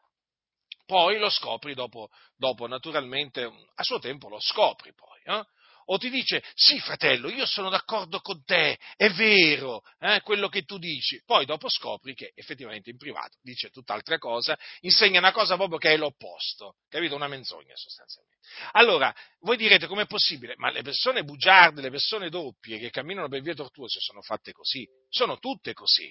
Poi 0.88 1.18
lo 1.18 1.28
scopri 1.28 1.74
dopo, 1.74 2.08
dopo, 2.34 2.66
naturalmente, 2.66 3.42
a 3.74 3.82
suo 3.82 3.98
tempo 3.98 4.30
lo 4.30 4.40
scopri 4.40 4.94
poi. 4.94 5.20
Eh? 5.22 5.44
O 5.90 5.98
ti 5.98 6.08
dice, 6.08 6.42
sì 6.54 6.80
fratello, 6.80 7.28
io 7.28 7.44
sono 7.44 7.68
d'accordo 7.68 8.20
con 8.20 8.42
te, 8.42 8.78
è 8.96 9.10
vero 9.10 9.82
eh, 10.00 10.22
quello 10.22 10.48
che 10.48 10.62
tu 10.62 10.78
dici. 10.78 11.22
Poi 11.26 11.44
dopo 11.44 11.68
scopri 11.68 12.14
che 12.14 12.32
effettivamente 12.34 12.88
in 12.88 12.96
privato 12.96 13.36
dice 13.42 13.68
tutt'altra 13.68 14.16
cosa, 14.16 14.58
insegna 14.80 15.18
una 15.18 15.32
cosa 15.32 15.56
proprio 15.56 15.76
che 15.76 15.92
è 15.92 15.96
l'opposto, 15.98 16.76
capito? 16.88 17.14
Una 17.14 17.28
menzogna 17.28 17.74
sostanzialmente. 17.74 18.38
Allora, 18.72 19.14
voi 19.40 19.58
direte 19.58 19.86
com'è 19.86 20.06
possibile? 20.06 20.54
Ma 20.56 20.70
le 20.70 20.80
persone 20.80 21.22
bugiarde, 21.22 21.82
le 21.82 21.90
persone 21.90 22.30
doppie 22.30 22.78
che 22.78 22.88
camminano 22.88 23.28
per 23.28 23.42
vie 23.42 23.54
tortuose 23.54 24.00
sono 24.00 24.22
fatte 24.22 24.52
così, 24.52 24.88
sono 25.10 25.36
tutte 25.38 25.74
così. 25.74 26.10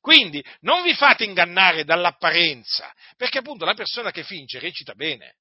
Quindi 0.00 0.44
non 0.60 0.82
vi 0.82 0.94
fate 0.94 1.24
ingannare 1.24 1.84
dall'apparenza, 1.84 2.92
perché 3.16 3.38
appunto 3.38 3.64
la 3.64 3.74
persona 3.74 4.10
che 4.10 4.22
finge 4.22 4.58
recita 4.58 4.94
bene, 4.94 5.36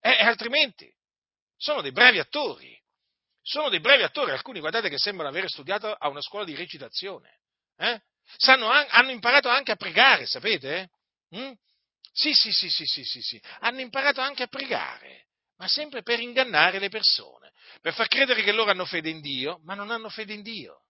e, 0.00 0.10
altrimenti 0.10 0.90
sono 1.56 1.80
dei 1.80 1.92
bravi 1.92 2.18
attori, 2.18 2.76
sono 3.42 3.68
dei 3.68 3.80
bravi 3.80 4.02
attori, 4.02 4.30
alcuni 4.30 4.60
guardate 4.60 4.88
che 4.88 4.98
sembrano 4.98 5.30
aver 5.30 5.48
studiato 5.48 5.92
a 5.92 6.08
una 6.08 6.20
scuola 6.20 6.44
di 6.44 6.54
recitazione, 6.54 7.40
eh? 7.76 8.00
Sanno, 8.36 8.68
hanno 8.68 9.10
imparato 9.10 9.48
anche 9.48 9.72
a 9.72 9.76
pregare, 9.76 10.26
sapete? 10.26 10.90
Mm? 11.36 11.52
Sì, 12.12 12.32
sì, 12.34 12.52
sì, 12.52 12.68
sì, 12.70 12.84
sì, 12.84 13.04
sì, 13.04 13.20
sì, 13.20 13.42
hanno 13.60 13.80
imparato 13.80 14.20
anche 14.20 14.44
a 14.44 14.48
pregare, 14.48 15.26
ma 15.56 15.66
sempre 15.66 16.02
per 16.02 16.20
ingannare 16.20 16.78
le 16.78 16.88
persone, 16.88 17.52
per 17.80 17.94
far 17.94 18.06
credere 18.06 18.42
che 18.42 18.52
loro 18.52 18.70
hanno 18.70 18.84
fede 18.84 19.10
in 19.10 19.20
Dio, 19.20 19.60
ma 19.64 19.74
non 19.74 19.90
hanno 19.90 20.08
fede 20.08 20.34
in 20.34 20.42
Dio. 20.42 20.84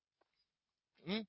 Mm? 1.10 1.20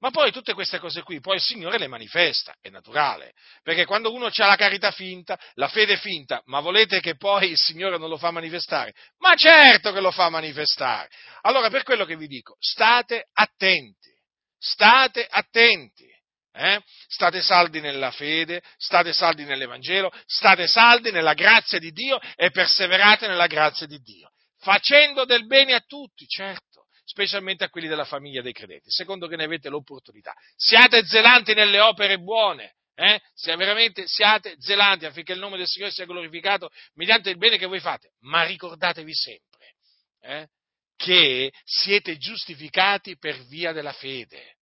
Ma 0.00 0.10
poi 0.10 0.32
tutte 0.32 0.54
queste 0.54 0.78
cose 0.78 1.02
qui, 1.02 1.20
poi 1.20 1.36
il 1.36 1.42
Signore 1.42 1.76
le 1.76 1.86
manifesta, 1.86 2.54
è 2.62 2.70
naturale, 2.70 3.34
perché 3.62 3.84
quando 3.84 4.12
uno 4.12 4.26
ha 4.26 4.46
la 4.46 4.56
carità 4.56 4.90
finta, 4.92 5.38
la 5.54 5.68
fede 5.68 5.98
finta, 5.98 6.40
ma 6.46 6.60
volete 6.60 7.00
che 7.00 7.16
poi 7.16 7.50
il 7.50 7.58
Signore 7.58 7.98
non 7.98 8.08
lo 8.08 8.16
fa 8.16 8.30
manifestare? 8.30 8.94
Ma 9.18 9.34
certo 9.34 9.92
che 9.92 10.00
lo 10.00 10.10
fa 10.10 10.30
manifestare. 10.30 11.10
Allora 11.42 11.68
per 11.68 11.82
quello 11.82 12.06
che 12.06 12.16
vi 12.16 12.28
dico, 12.28 12.56
state 12.58 13.28
attenti, 13.32 14.10
state 14.58 15.26
attenti. 15.28 16.08
Eh? 16.52 16.82
State 17.06 17.42
saldi 17.42 17.80
nella 17.80 18.10
fede, 18.10 18.60
state 18.76 19.12
saldi 19.12 19.44
nell'Evangelo, 19.44 20.10
state 20.26 20.66
saldi 20.66 21.12
nella 21.12 21.34
grazia 21.34 21.78
di 21.78 21.92
Dio 21.92 22.18
e 22.34 22.50
perseverate 22.50 23.28
nella 23.28 23.46
grazia 23.46 23.86
di 23.86 23.98
Dio, 24.00 24.30
facendo 24.58 25.24
del 25.24 25.46
bene 25.46 25.74
a 25.74 25.80
tutti, 25.80 26.26
certo 26.26 26.69
specialmente 27.10 27.64
a 27.64 27.70
quelli 27.70 27.88
della 27.88 28.04
famiglia 28.04 28.40
dei 28.40 28.52
credenti, 28.52 28.88
secondo 28.90 29.26
che 29.26 29.34
ne 29.34 29.44
avete 29.44 29.68
l'opportunità. 29.68 30.32
Siate 30.56 31.04
zelanti 31.04 31.54
nelle 31.54 31.80
opere 31.80 32.18
buone, 32.18 32.76
eh, 32.94 33.20
sia 33.34 33.56
veramente, 33.56 34.06
siate 34.06 34.54
zelanti 34.60 35.06
affinché 35.06 35.32
il 35.32 35.40
nome 35.40 35.56
del 35.56 35.66
Signore 35.66 35.90
sia 35.90 36.04
glorificato 36.04 36.70
mediante 36.94 37.30
il 37.30 37.36
bene 37.36 37.58
che 37.58 37.66
voi 37.66 37.80
fate. 37.80 38.12
Ma 38.20 38.44
ricordatevi 38.44 39.12
sempre 39.12 39.74
eh, 40.20 40.48
che 40.96 41.52
siete 41.64 42.16
giustificati 42.16 43.18
per 43.18 43.44
via 43.46 43.72
della 43.72 43.92
fede. 43.92 44.58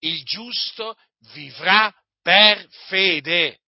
Il 0.00 0.22
giusto 0.24 0.96
vivrà 1.32 1.90
per 2.20 2.66
fede. 2.88 3.60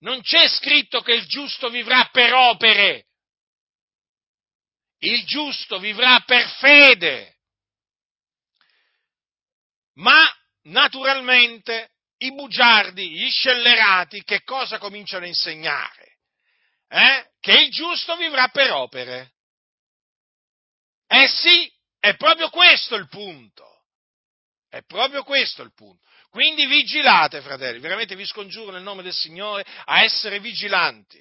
Non 0.00 0.22
c'è 0.22 0.48
scritto 0.48 1.00
che 1.00 1.12
il 1.12 1.26
giusto 1.26 1.68
vivrà 1.68 2.08
per 2.10 2.32
opere. 2.32 3.06
Il 4.98 5.24
giusto 5.24 5.78
vivrà 5.78 6.20
per 6.20 6.48
fede. 6.58 7.36
Ma 9.94 10.22
naturalmente 10.64 11.90
i 12.18 12.32
bugiardi, 12.32 13.10
gli 13.10 13.30
scellerati, 13.30 14.22
che 14.24 14.42
cosa 14.42 14.78
cominciano 14.78 15.24
a 15.24 15.28
insegnare? 15.28 16.18
Eh? 16.88 17.30
Che 17.40 17.52
il 17.52 17.70
giusto 17.70 18.16
vivrà 18.16 18.48
per 18.48 18.72
opere. 18.72 19.32
Eh 21.06 21.28
sì, 21.28 21.70
è 21.98 22.16
proprio 22.16 22.50
questo 22.50 22.94
il 22.94 23.08
punto. 23.08 23.84
È 24.68 24.82
proprio 24.82 25.22
questo 25.22 25.62
il 25.62 25.72
punto. 25.74 26.04
Quindi 26.30 26.66
vigilate, 26.66 27.40
fratelli, 27.40 27.78
veramente 27.78 28.14
vi 28.14 28.26
scongiuro 28.26 28.70
nel 28.70 28.82
nome 28.82 29.02
del 29.02 29.14
Signore 29.14 29.64
a 29.84 30.02
essere 30.02 30.38
vigilanti, 30.38 31.18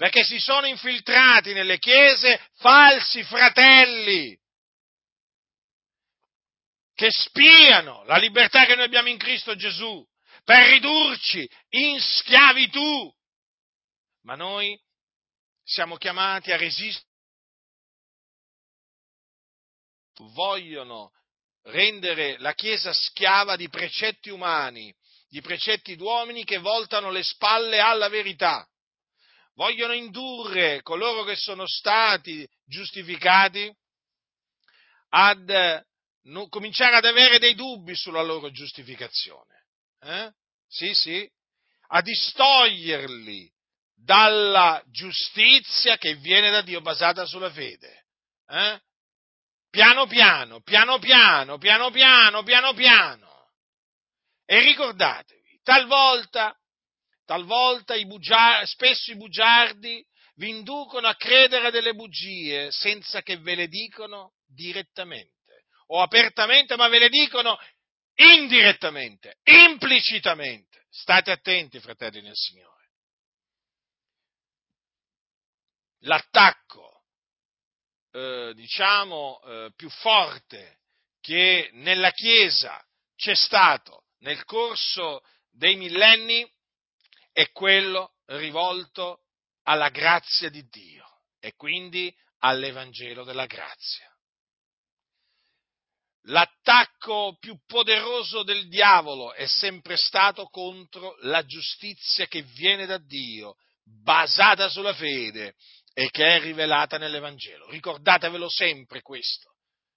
perché 0.00 0.24
si 0.24 0.40
sono 0.40 0.66
infiltrati 0.66 1.52
nelle 1.52 1.78
chiese 1.78 2.40
falsi 2.54 3.22
fratelli 3.22 4.34
che 6.94 7.10
spiano 7.10 8.02
la 8.04 8.16
libertà 8.16 8.64
che 8.64 8.76
noi 8.76 8.86
abbiamo 8.86 9.08
in 9.08 9.18
Cristo 9.18 9.54
Gesù 9.56 10.02
per 10.42 10.68
ridurci 10.68 11.46
in 11.68 12.00
schiavitù. 12.00 13.14
Ma 14.22 14.36
noi 14.36 14.74
siamo 15.64 15.96
chiamati 15.96 16.50
a 16.50 16.56
resistere. 16.56 17.06
Vogliono 20.32 21.12
rendere 21.64 22.38
la 22.38 22.54
Chiesa 22.54 22.94
schiava 22.94 23.54
di 23.54 23.68
precetti 23.68 24.30
umani, 24.30 24.94
di 25.28 25.42
precetti 25.42 25.94
d'uomini 25.94 26.44
che 26.44 26.56
voltano 26.56 27.10
le 27.10 27.22
spalle 27.22 27.80
alla 27.80 28.08
verità. 28.08 28.66
Vogliono 29.60 29.92
indurre 29.92 30.80
coloro 30.80 31.22
che 31.22 31.36
sono 31.36 31.66
stati 31.66 32.48
giustificati 32.64 33.70
ad 35.10 35.84
non, 36.22 36.48
cominciare 36.48 36.96
ad 36.96 37.04
avere 37.04 37.38
dei 37.38 37.54
dubbi 37.54 37.94
sulla 37.94 38.22
loro 38.22 38.50
giustificazione. 38.50 39.66
Eh? 40.00 40.32
Sì, 40.66 40.94
sì, 40.94 41.30
a 41.88 42.00
distoglierli 42.00 43.52
dalla 43.94 44.82
giustizia 44.86 45.98
che 45.98 46.14
viene 46.14 46.50
da 46.50 46.62
Dio 46.62 46.80
basata 46.80 47.26
sulla 47.26 47.50
fede. 47.50 48.06
Eh? 48.48 48.80
Piano 49.68 50.06
piano, 50.06 50.62
piano 50.62 50.98
piano, 50.98 51.58
piano 51.58 51.90
piano, 51.90 52.42
piano 52.42 52.72
piano. 52.72 53.50
E 54.46 54.60
ricordatevi, 54.60 55.60
talvolta, 55.62 56.58
talvolta 57.30 57.94
i 57.94 58.06
bugiardi, 58.06 58.66
spesso 58.66 59.12
i 59.12 59.16
bugiardi 59.16 60.04
vi 60.34 60.48
inducono 60.48 61.06
a 61.06 61.14
credere 61.14 61.70
delle 61.70 61.94
bugie 61.94 62.72
senza 62.72 63.22
che 63.22 63.36
ve 63.36 63.54
le 63.54 63.68
dicono 63.68 64.32
direttamente 64.44 65.66
o 65.86 66.02
apertamente, 66.02 66.74
ma 66.74 66.88
ve 66.88 66.98
le 66.98 67.08
dicono 67.08 67.56
indirettamente, 68.14 69.38
implicitamente. 69.44 70.86
State 70.90 71.30
attenti, 71.30 71.78
fratelli 71.78 72.20
nel 72.20 72.34
Signore. 72.34 72.90
L'attacco, 76.00 77.04
eh, 78.10 78.52
diciamo, 78.56 79.40
eh, 79.42 79.72
più 79.76 79.88
forte 79.88 80.80
che 81.20 81.70
nella 81.74 82.10
Chiesa 82.10 82.84
c'è 83.14 83.36
stato 83.36 84.06
nel 84.18 84.44
corso 84.44 85.22
dei 85.48 85.76
millenni 85.76 86.44
è 87.32 87.50
quello 87.50 88.14
rivolto 88.26 89.24
alla 89.64 89.88
grazia 89.88 90.48
di 90.48 90.66
Dio 90.68 91.04
e 91.38 91.54
quindi 91.54 92.14
all'Evangelo 92.38 93.24
della 93.24 93.46
grazia 93.46 94.10
l'attacco 96.24 97.36
più 97.38 97.58
poderoso 97.66 98.42
del 98.42 98.68
diavolo 98.68 99.32
è 99.32 99.46
sempre 99.46 99.96
stato 99.96 100.46
contro 100.46 101.16
la 101.20 101.44
giustizia 101.44 102.26
che 102.26 102.42
viene 102.42 102.86
da 102.86 102.98
Dio, 102.98 103.56
basata 103.84 104.68
sulla 104.68 104.94
fede 104.94 105.54
e 105.94 106.10
che 106.10 106.36
è 106.36 106.40
rivelata 106.40 106.98
nell'Evangelo. 106.98 107.68
Ricordatevelo 107.70 108.48
sempre 108.48 109.00
questo. 109.00 109.54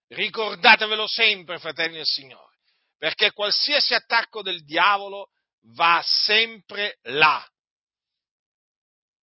Ricordatevelo 0.07 1.07
sempre, 1.07 1.59
fratelli 1.59 1.95
del 1.95 2.05
Signore, 2.05 2.57
perché 2.97 3.31
qualsiasi 3.31 3.93
attacco 3.93 4.41
del 4.41 4.63
diavolo 4.63 5.29
va 5.71 6.01
sempre 6.05 6.99
là. 7.03 7.45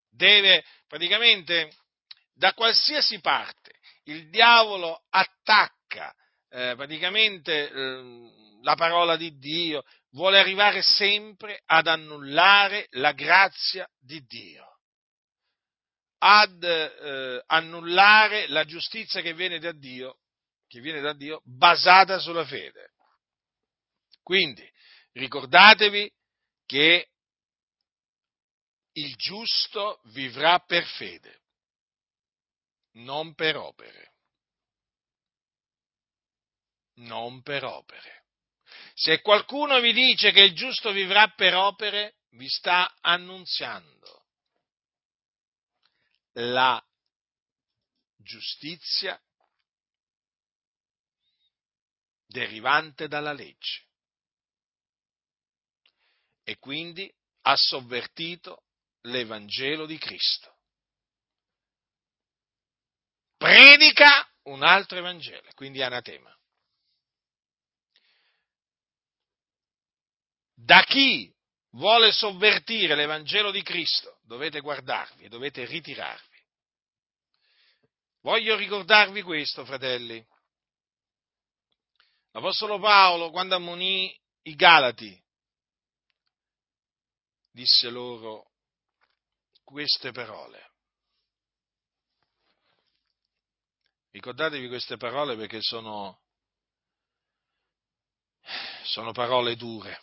Deve 0.08 0.64
praticamente 0.86 1.72
da 2.34 2.52
qualsiasi 2.54 3.20
parte 3.20 3.78
il 4.04 4.28
diavolo 4.28 5.04
attacca 5.10 6.14
eh, 6.50 6.74
praticamente 6.76 7.70
eh, 7.70 8.30
la 8.62 8.74
parola 8.74 9.16
di 9.16 9.38
Dio, 9.38 9.84
vuole 10.10 10.38
arrivare 10.38 10.82
sempre 10.82 11.62
ad 11.66 11.86
annullare 11.86 12.86
la 12.90 13.12
grazia 13.12 13.88
di 13.98 14.20
Dio, 14.26 14.78
ad 16.18 16.62
eh, 16.62 17.42
annullare 17.46 18.48
la 18.48 18.64
giustizia 18.64 19.22
che 19.22 19.32
viene 19.32 19.58
da 19.58 19.72
Dio, 19.72 20.18
che 20.66 20.80
viene 20.80 21.00
da 21.00 21.12
Dio 21.14 21.40
basata 21.44 22.18
sulla 22.18 22.44
fede. 22.44 22.90
Quindi 24.22 24.68
ricordatevi 25.12 26.10
che 26.70 27.08
il 28.92 29.16
giusto 29.16 30.00
vivrà 30.04 30.60
per 30.60 30.84
fede, 30.84 31.40
non 32.92 33.34
per 33.34 33.56
opere 33.56 34.10
non 37.00 37.42
per 37.42 37.64
opere. 37.64 38.24
Se 38.94 39.20
qualcuno 39.20 39.80
vi 39.80 39.92
dice 39.92 40.32
che 40.32 40.42
il 40.42 40.54
giusto 40.54 40.92
vivrà 40.92 41.28
per 41.28 41.54
opere, 41.54 42.16
vi 42.30 42.48
sta 42.48 42.94
annunziando 43.00 44.26
la 46.34 46.82
giustizia 48.16 49.20
derivante 52.26 53.08
dalla 53.08 53.32
legge 53.32 53.89
e 56.50 56.58
quindi 56.58 57.08
ha 57.42 57.54
sovvertito 57.54 58.64
l'Evangelo 59.02 59.86
di 59.86 59.96
Cristo. 59.98 60.52
Predica 63.36 64.28
un 64.44 64.64
altro 64.64 64.98
Evangelo, 64.98 65.48
quindi 65.54 65.80
anatema. 65.80 66.34
da 70.62 70.82
chi 70.82 71.32
vuole 71.70 72.12
sovvertire 72.12 72.94
l'Evangelo 72.94 73.50
di 73.50 73.62
Cristo, 73.62 74.18
dovete 74.22 74.60
guardarvi 74.60 75.24
e 75.24 75.28
dovete 75.28 75.64
ritirarvi. 75.64 76.38
Voglio 78.22 78.56
ricordarvi 78.56 79.22
questo, 79.22 79.64
fratelli. 79.64 80.24
L'Apostolo 82.32 82.78
Paolo, 82.78 83.30
quando 83.30 83.56
ammonì 83.56 84.14
i 84.42 84.54
Galati, 84.54 85.20
disse 87.52 87.88
loro 87.90 88.50
queste 89.64 90.12
parole. 90.12 90.68
Ricordatevi 94.10 94.66
queste 94.66 94.96
parole 94.96 95.36
perché 95.36 95.60
sono, 95.60 96.22
sono 98.82 99.12
parole 99.12 99.54
dure. 99.54 100.02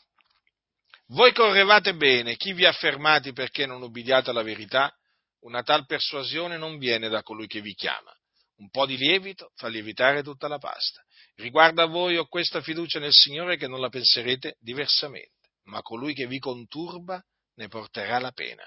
Voi 1.07 1.33
correvate 1.33 1.95
bene, 1.95 2.35
chi 2.35 2.53
vi 2.53 2.65
ha 2.65 2.71
fermati 2.73 3.33
perché 3.33 3.65
non 3.65 3.81
ubbidiate 3.81 4.29
alla 4.29 4.43
verità? 4.43 4.93
Una 5.39 5.63
tal 5.63 5.85
persuasione 5.85 6.57
non 6.57 6.77
viene 6.77 7.09
da 7.09 7.21
colui 7.21 7.47
che 7.47 7.61
vi 7.61 7.73
chiama. 7.73 8.13
Un 8.57 8.69
po' 8.69 8.85
di 8.85 8.97
lievito 8.97 9.51
fa 9.55 9.67
lievitare 9.67 10.23
tutta 10.23 10.47
la 10.47 10.57
pasta. 10.57 11.01
Riguardo 11.35 11.81
a 11.81 11.85
voi 11.85 12.17
ho 12.17 12.25
questa 12.27 12.61
fiducia 12.61 12.99
nel 12.99 13.13
Signore 13.13 13.55
che 13.55 13.67
non 13.67 13.79
la 13.79 13.89
penserete 13.89 14.57
diversamente, 14.59 15.51
ma 15.63 15.81
colui 15.81 16.13
che 16.13 16.27
vi 16.27 16.39
conturba 16.39 17.23
ne 17.57 17.67
porterà 17.67 18.19
la 18.19 18.31
pena, 18.31 18.63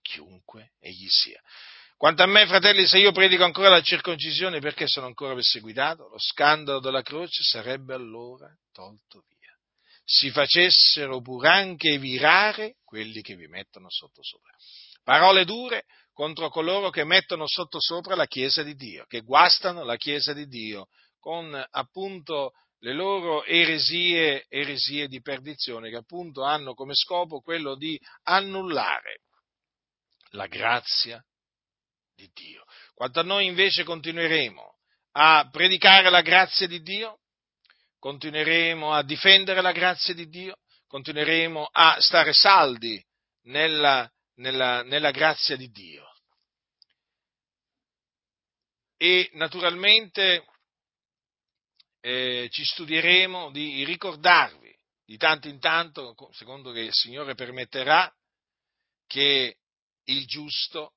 chiunque 0.00 0.72
egli 0.78 1.08
sia. 1.08 1.40
Quanto 1.96 2.22
a 2.22 2.26
me, 2.26 2.46
fratelli, 2.46 2.86
se 2.86 2.98
io 2.98 3.12
predico 3.12 3.44
ancora 3.44 3.68
la 3.68 3.80
circoncisione 3.80 4.60
perché 4.60 4.86
sono 4.86 5.06
ancora 5.06 5.34
perseguitato, 5.34 6.08
lo 6.08 6.18
scandalo 6.18 6.80
della 6.80 7.02
croce 7.02 7.42
sarebbe 7.42 7.94
allora 7.94 8.48
tolto 8.72 9.24
via. 9.28 9.52
si 10.06 10.30
facessero 10.30 11.22
pur 11.22 11.46
anche 11.46 11.96
virare 11.96 12.76
quelli 12.84 13.22
che 13.22 13.36
vi 13.36 13.46
mettono 13.46 13.88
sotto 13.88 14.22
sopra. 14.22 14.52
Parole 15.02 15.46
dure 15.46 15.84
contro 16.12 16.50
coloro 16.50 16.90
che 16.90 17.04
mettono 17.04 17.46
sotto 17.46 17.80
sopra 17.80 18.14
la 18.14 18.26
Chiesa 18.26 18.62
di 18.62 18.74
Dio, 18.74 19.06
che 19.06 19.20
guastano 19.20 19.82
la 19.82 19.96
Chiesa 19.96 20.34
di 20.34 20.46
Dio 20.46 20.88
con 21.18 21.54
appunto 21.70 22.52
le 22.84 22.92
loro 22.92 23.44
eresie, 23.46 24.44
eresie 24.50 25.08
di 25.08 25.22
perdizione, 25.22 25.88
che 25.88 25.96
appunto 25.96 26.42
hanno 26.42 26.74
come 26.74 26.94
scopo 26.94 27.40
quello 27.40 27.76
di 27.76 27.98
annullare 28.24 29.22
la 30.32 30.46
grazia 30.46 31.24
di 32.14 32.28
Dio. 32.34 32.64
Quanto 32.92 33.20
a 33.20 33.22
noi 33.22 33.46
invece 33.46 33.84
continueremo 33.84 34.76
a 35.12 35.48
predicare 35.50 36.10
la 36.10 36.20
grazia 36.20 36.66
di 36.66 36.82
Dio, 36.82 37.20
continueremo 37.98 38.92
a 38.92 39.02
difendere 39.02 39.62
la 39.62 39.72
grazia 39.72 40.12
di 40.12 40.28
Dio, 40.28 40.58
continueremo 40.86 41.66
a 41.72 41.96
stare 42.00 42.34
saldi 42.34 43.02
nella, 43.44 44.06
nella, 44.34 44.82
nella 44.82 45.10
grazia 45.10 45.56
di 45.56 45.70
Dio. 45.70 46.04
E 48.98 49.30
naturalmente 49.32 50.44
eh, 52.06 52.48
ci 52.50 52.62
studieremo 52.66 53.50
di 53.50 53.82
ricordarvi 53.82 54.76
di 55.06 55.16
tanto 55.16 55.48
in 55.48 55.58
tanto, 55.58 56.14
secondo 56.32 56.70
che 56.70 56.80
il 56.80 56.92
Signore 56.92 57.34
permetterà, 57.34 58.14
che 59.06 59.56
il 60.04 60.26
giusto 60.26 60.96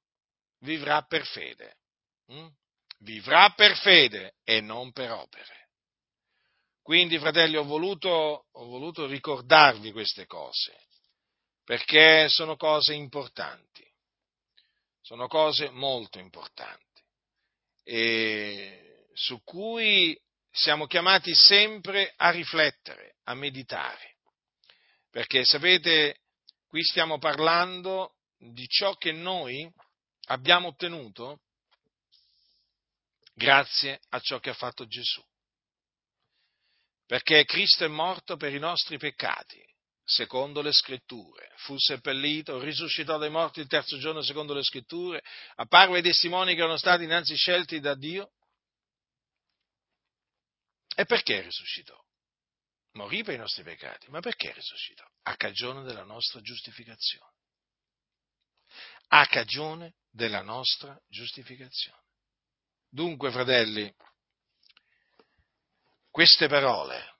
vivrà 0.59 1.03
per 1.03 1.25
fede. 1.25 1.77
Hm? 2.27 2.47
Vivrà 2.99 3.51
per 3.51 3.77
fede 3.77 4.35
e 4.43 4.59
non 4.59 4.91
per 4.91 5.11
opere. 5.11 5.69
Quindi, 6.81 7.17
fratelli, 7.19 7.55
ho 7.55 7.63
voluto, 7.63 8.47
ho 8.51 8.65
voluto 8.65 9.05
ricordarvi 9.05 9.93
queste 9.93 10.25
cose, 10.25 10.87
perché 11.63 12.27
sono 12.27 12.57
cose 12.57 12.93
importanti, 12.93 13.89
sono 14.99 15.27
cose 15.27 15.69
molto 15.69 16.19
importanti, 16.19 17.01
e 17.83 19.07
su 19.13 19.41
cui 19.43 20.17
siamo 20.57 20.87
chiamati 20.87 21.35
sempre 21.35 22.13
a 22.17 22.31
riflettere, 22.31 23.17
a 23.25 23.35
meditare, 23.35 24.15
perché 25.11 25.45
sapete, 25.45 26.21
qui 26.67 26.83
stiamo 26.83 27.19
parlando 27.19 28.15
di 28.39 28.67
ciò 28.67 28.95
che 28.95 29.11
noi 29.11 29.71
abbiamo 30.29 30.69
ottenuto 30.69 31.41
grazie 33.35 33.99
a 34.09 34.19
ciò 34.19 34.39
che 34.39 34.49
ha 34.49 34.55
fatto 34.55 34.87
Gesù. 34.87 35.23
Perché 37.05 37.45
Cristo 37.45 37.85
è 37.85 37.87
morto 37.87 38.35
per 38.35 38.51
i 38.53 38.59
nostri 38.59 38.97
peccati, 38.97 39.63
secondo 40.03 40.61
le 40.61 40.73
scritture, 40.73 41.51
fu 41.57 41.77
seppellito, 41.77 42.59
risuscitò 42.59 43.19
dai 43.19 43.29
morti 43.29 43.59
il 43.59 43.67
terzo 43.67 43.99
giorno 43.99 44.23
secondo 44.23 44.55
le 44.55 44.63
scritture, 44.63 45.21
apparve 45.55 45.97
ai 45.97 46.03
testimoni 46.03 46.55
che 46.55 46.61
erano 46.61 46.77
stati 46.77 47.03
innanzi 47.03 47.35
scelti 47.35 47.79
da 47.79 47.93
Dio 47.93 48.31
e 50.99 51.05
perché 51.05 51.41
risuscitò? 51.41 51.95
Morì 52.93 53.21
per 53.21 53.35
i 53.35 53.37
nostri 53.37 53.61
peccati, 53.61 54.09
ma 54.09 54.19
perché 54.19 54.51
risuscitò? 54.51 55.05
A 55.25 55.35
cagione 55.35 55.83
della 55.83 56.03
nostra 56.03 56.41
giustificazione. 56.41 57.33
A 59.09 59.27
cagione 59.27 59.93
della 60.09 60.41
nostra 60.41 60.99
giustificazione. 61.07 62.01
Dunque, 62.89 63.29
fratelli, 63.29 63.93
queste 66.09 66.47
parole, 66.47 67.19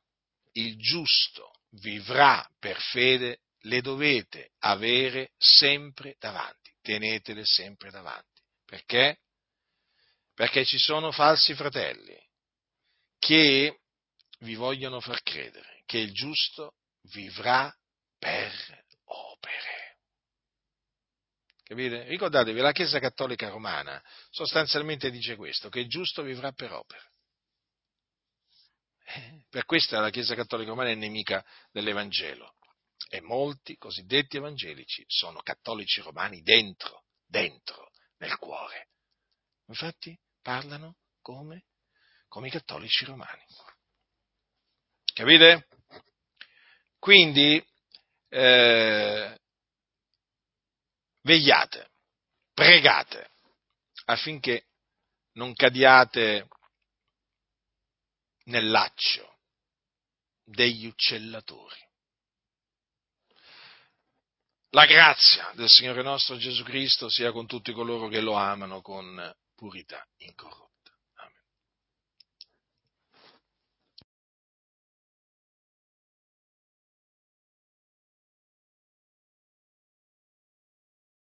il 0.54 0.76
giusto 0.80 1.62
vivrà 1.80 2.50
per 2.58 2.82
fede, 2.82 3.42
le 3.60 3.82
dovete 3.82 4.54
avere 4.62 5.34
sempre 5.38 6.16
davanti, 6.18 6.74
tenetele 6.82 7.46
sempre 7.46 7.92
davanti. 7.92 8.42
Perché? 8.66 9.20
Perché 10.34 10.66
ci 10.66 10.80
sono 10.80 11.12
falsi 11.12 11.54
fratelli 11.54 12.27
che 13.18 13.80
vi 14.40 14.56
vogliono 14.56 15.00
far 15.00 15.22
credere 15.22 15.82
che 15.86 15.98
il 15.98 16.12
giusto 16.12 16.76
vivrà 17.14 17.74
per 18.20 18.52
opere. 19.06 19.98
Capite? 21.64 22.04
Ricordatevi, 22.04 22.60
la 22.60 22.72
Chiesa 22.72 23.00
Cattolica 23.00 23.50
Romana 23.50 24.02
sostanzialmente 24.30 25.10
dice 25.10 25.36
questo, 25.36 25.70
che 25.70 25.80
il 25.80 25.88
giusto 25.88 26.24
vivrà 26.24 26.52
per 26.52 26.74
opere. 26.74 27.12
Eh, 29.06 29.46
per 29.50 29.66
questo 29.66 30.00
la 30.00 30.10
Chiesa 30.10 30.36
Cattolica 30.36 30.70
Romana 30.70 30.90
è 30.90 30.96
nemica 30.96 31.44
dell'Evangelo. 31.72 32.56
E 33.10 33.22
molti 33.22 33.78
cosiddetti 33.78 34.38
evangelici 34.38 35.04
sono 35.08 35.40
cattolici 35.42 36.02
romani 36.02 36.42
dentro, 36.42 37.06
dentro, 37.26 37.92
nel 38.18 38.38
cuore. 38.38 38.90
Infatti 39.68 40.18
parlano 40.42 40.98
come 41.22 41.66
come 42.28 42.48
i 42.48 42.52
cattolici 42.52 43.06
romani. 43.06 43.44
Capite? 45.14 45.68
Quindi 47.00 47.64
eh, 48.30 49.40
vegliate, 51.22 51.92
pregate 52.54 53.32
affinché 54.06 54.68
non 55.34 55.54
cadiate 55.54 56.48
nel 58.46 58.70
laccio 58.70 59.40
degli 60.44 60.86
uccellatori. 60.86 61.86
La 64.72 64.86
grazia 64.86 65.52
del 65.56 65.70
Signore 65.70 66.04
nostro 66.04 66.38
Gesù 66.38 66.64
Cristo 66.64 67.10
sia 67.10 67.32
con 67.32 67.48
tutti 67.48 67.72
coloro 67.72 68.08
che 68.08 68.22
lo 68.22 68.34
amano 68.34 68.82
con 68.82 69.34
purità 69.56 70.06
incorrotta. 70.18 70.67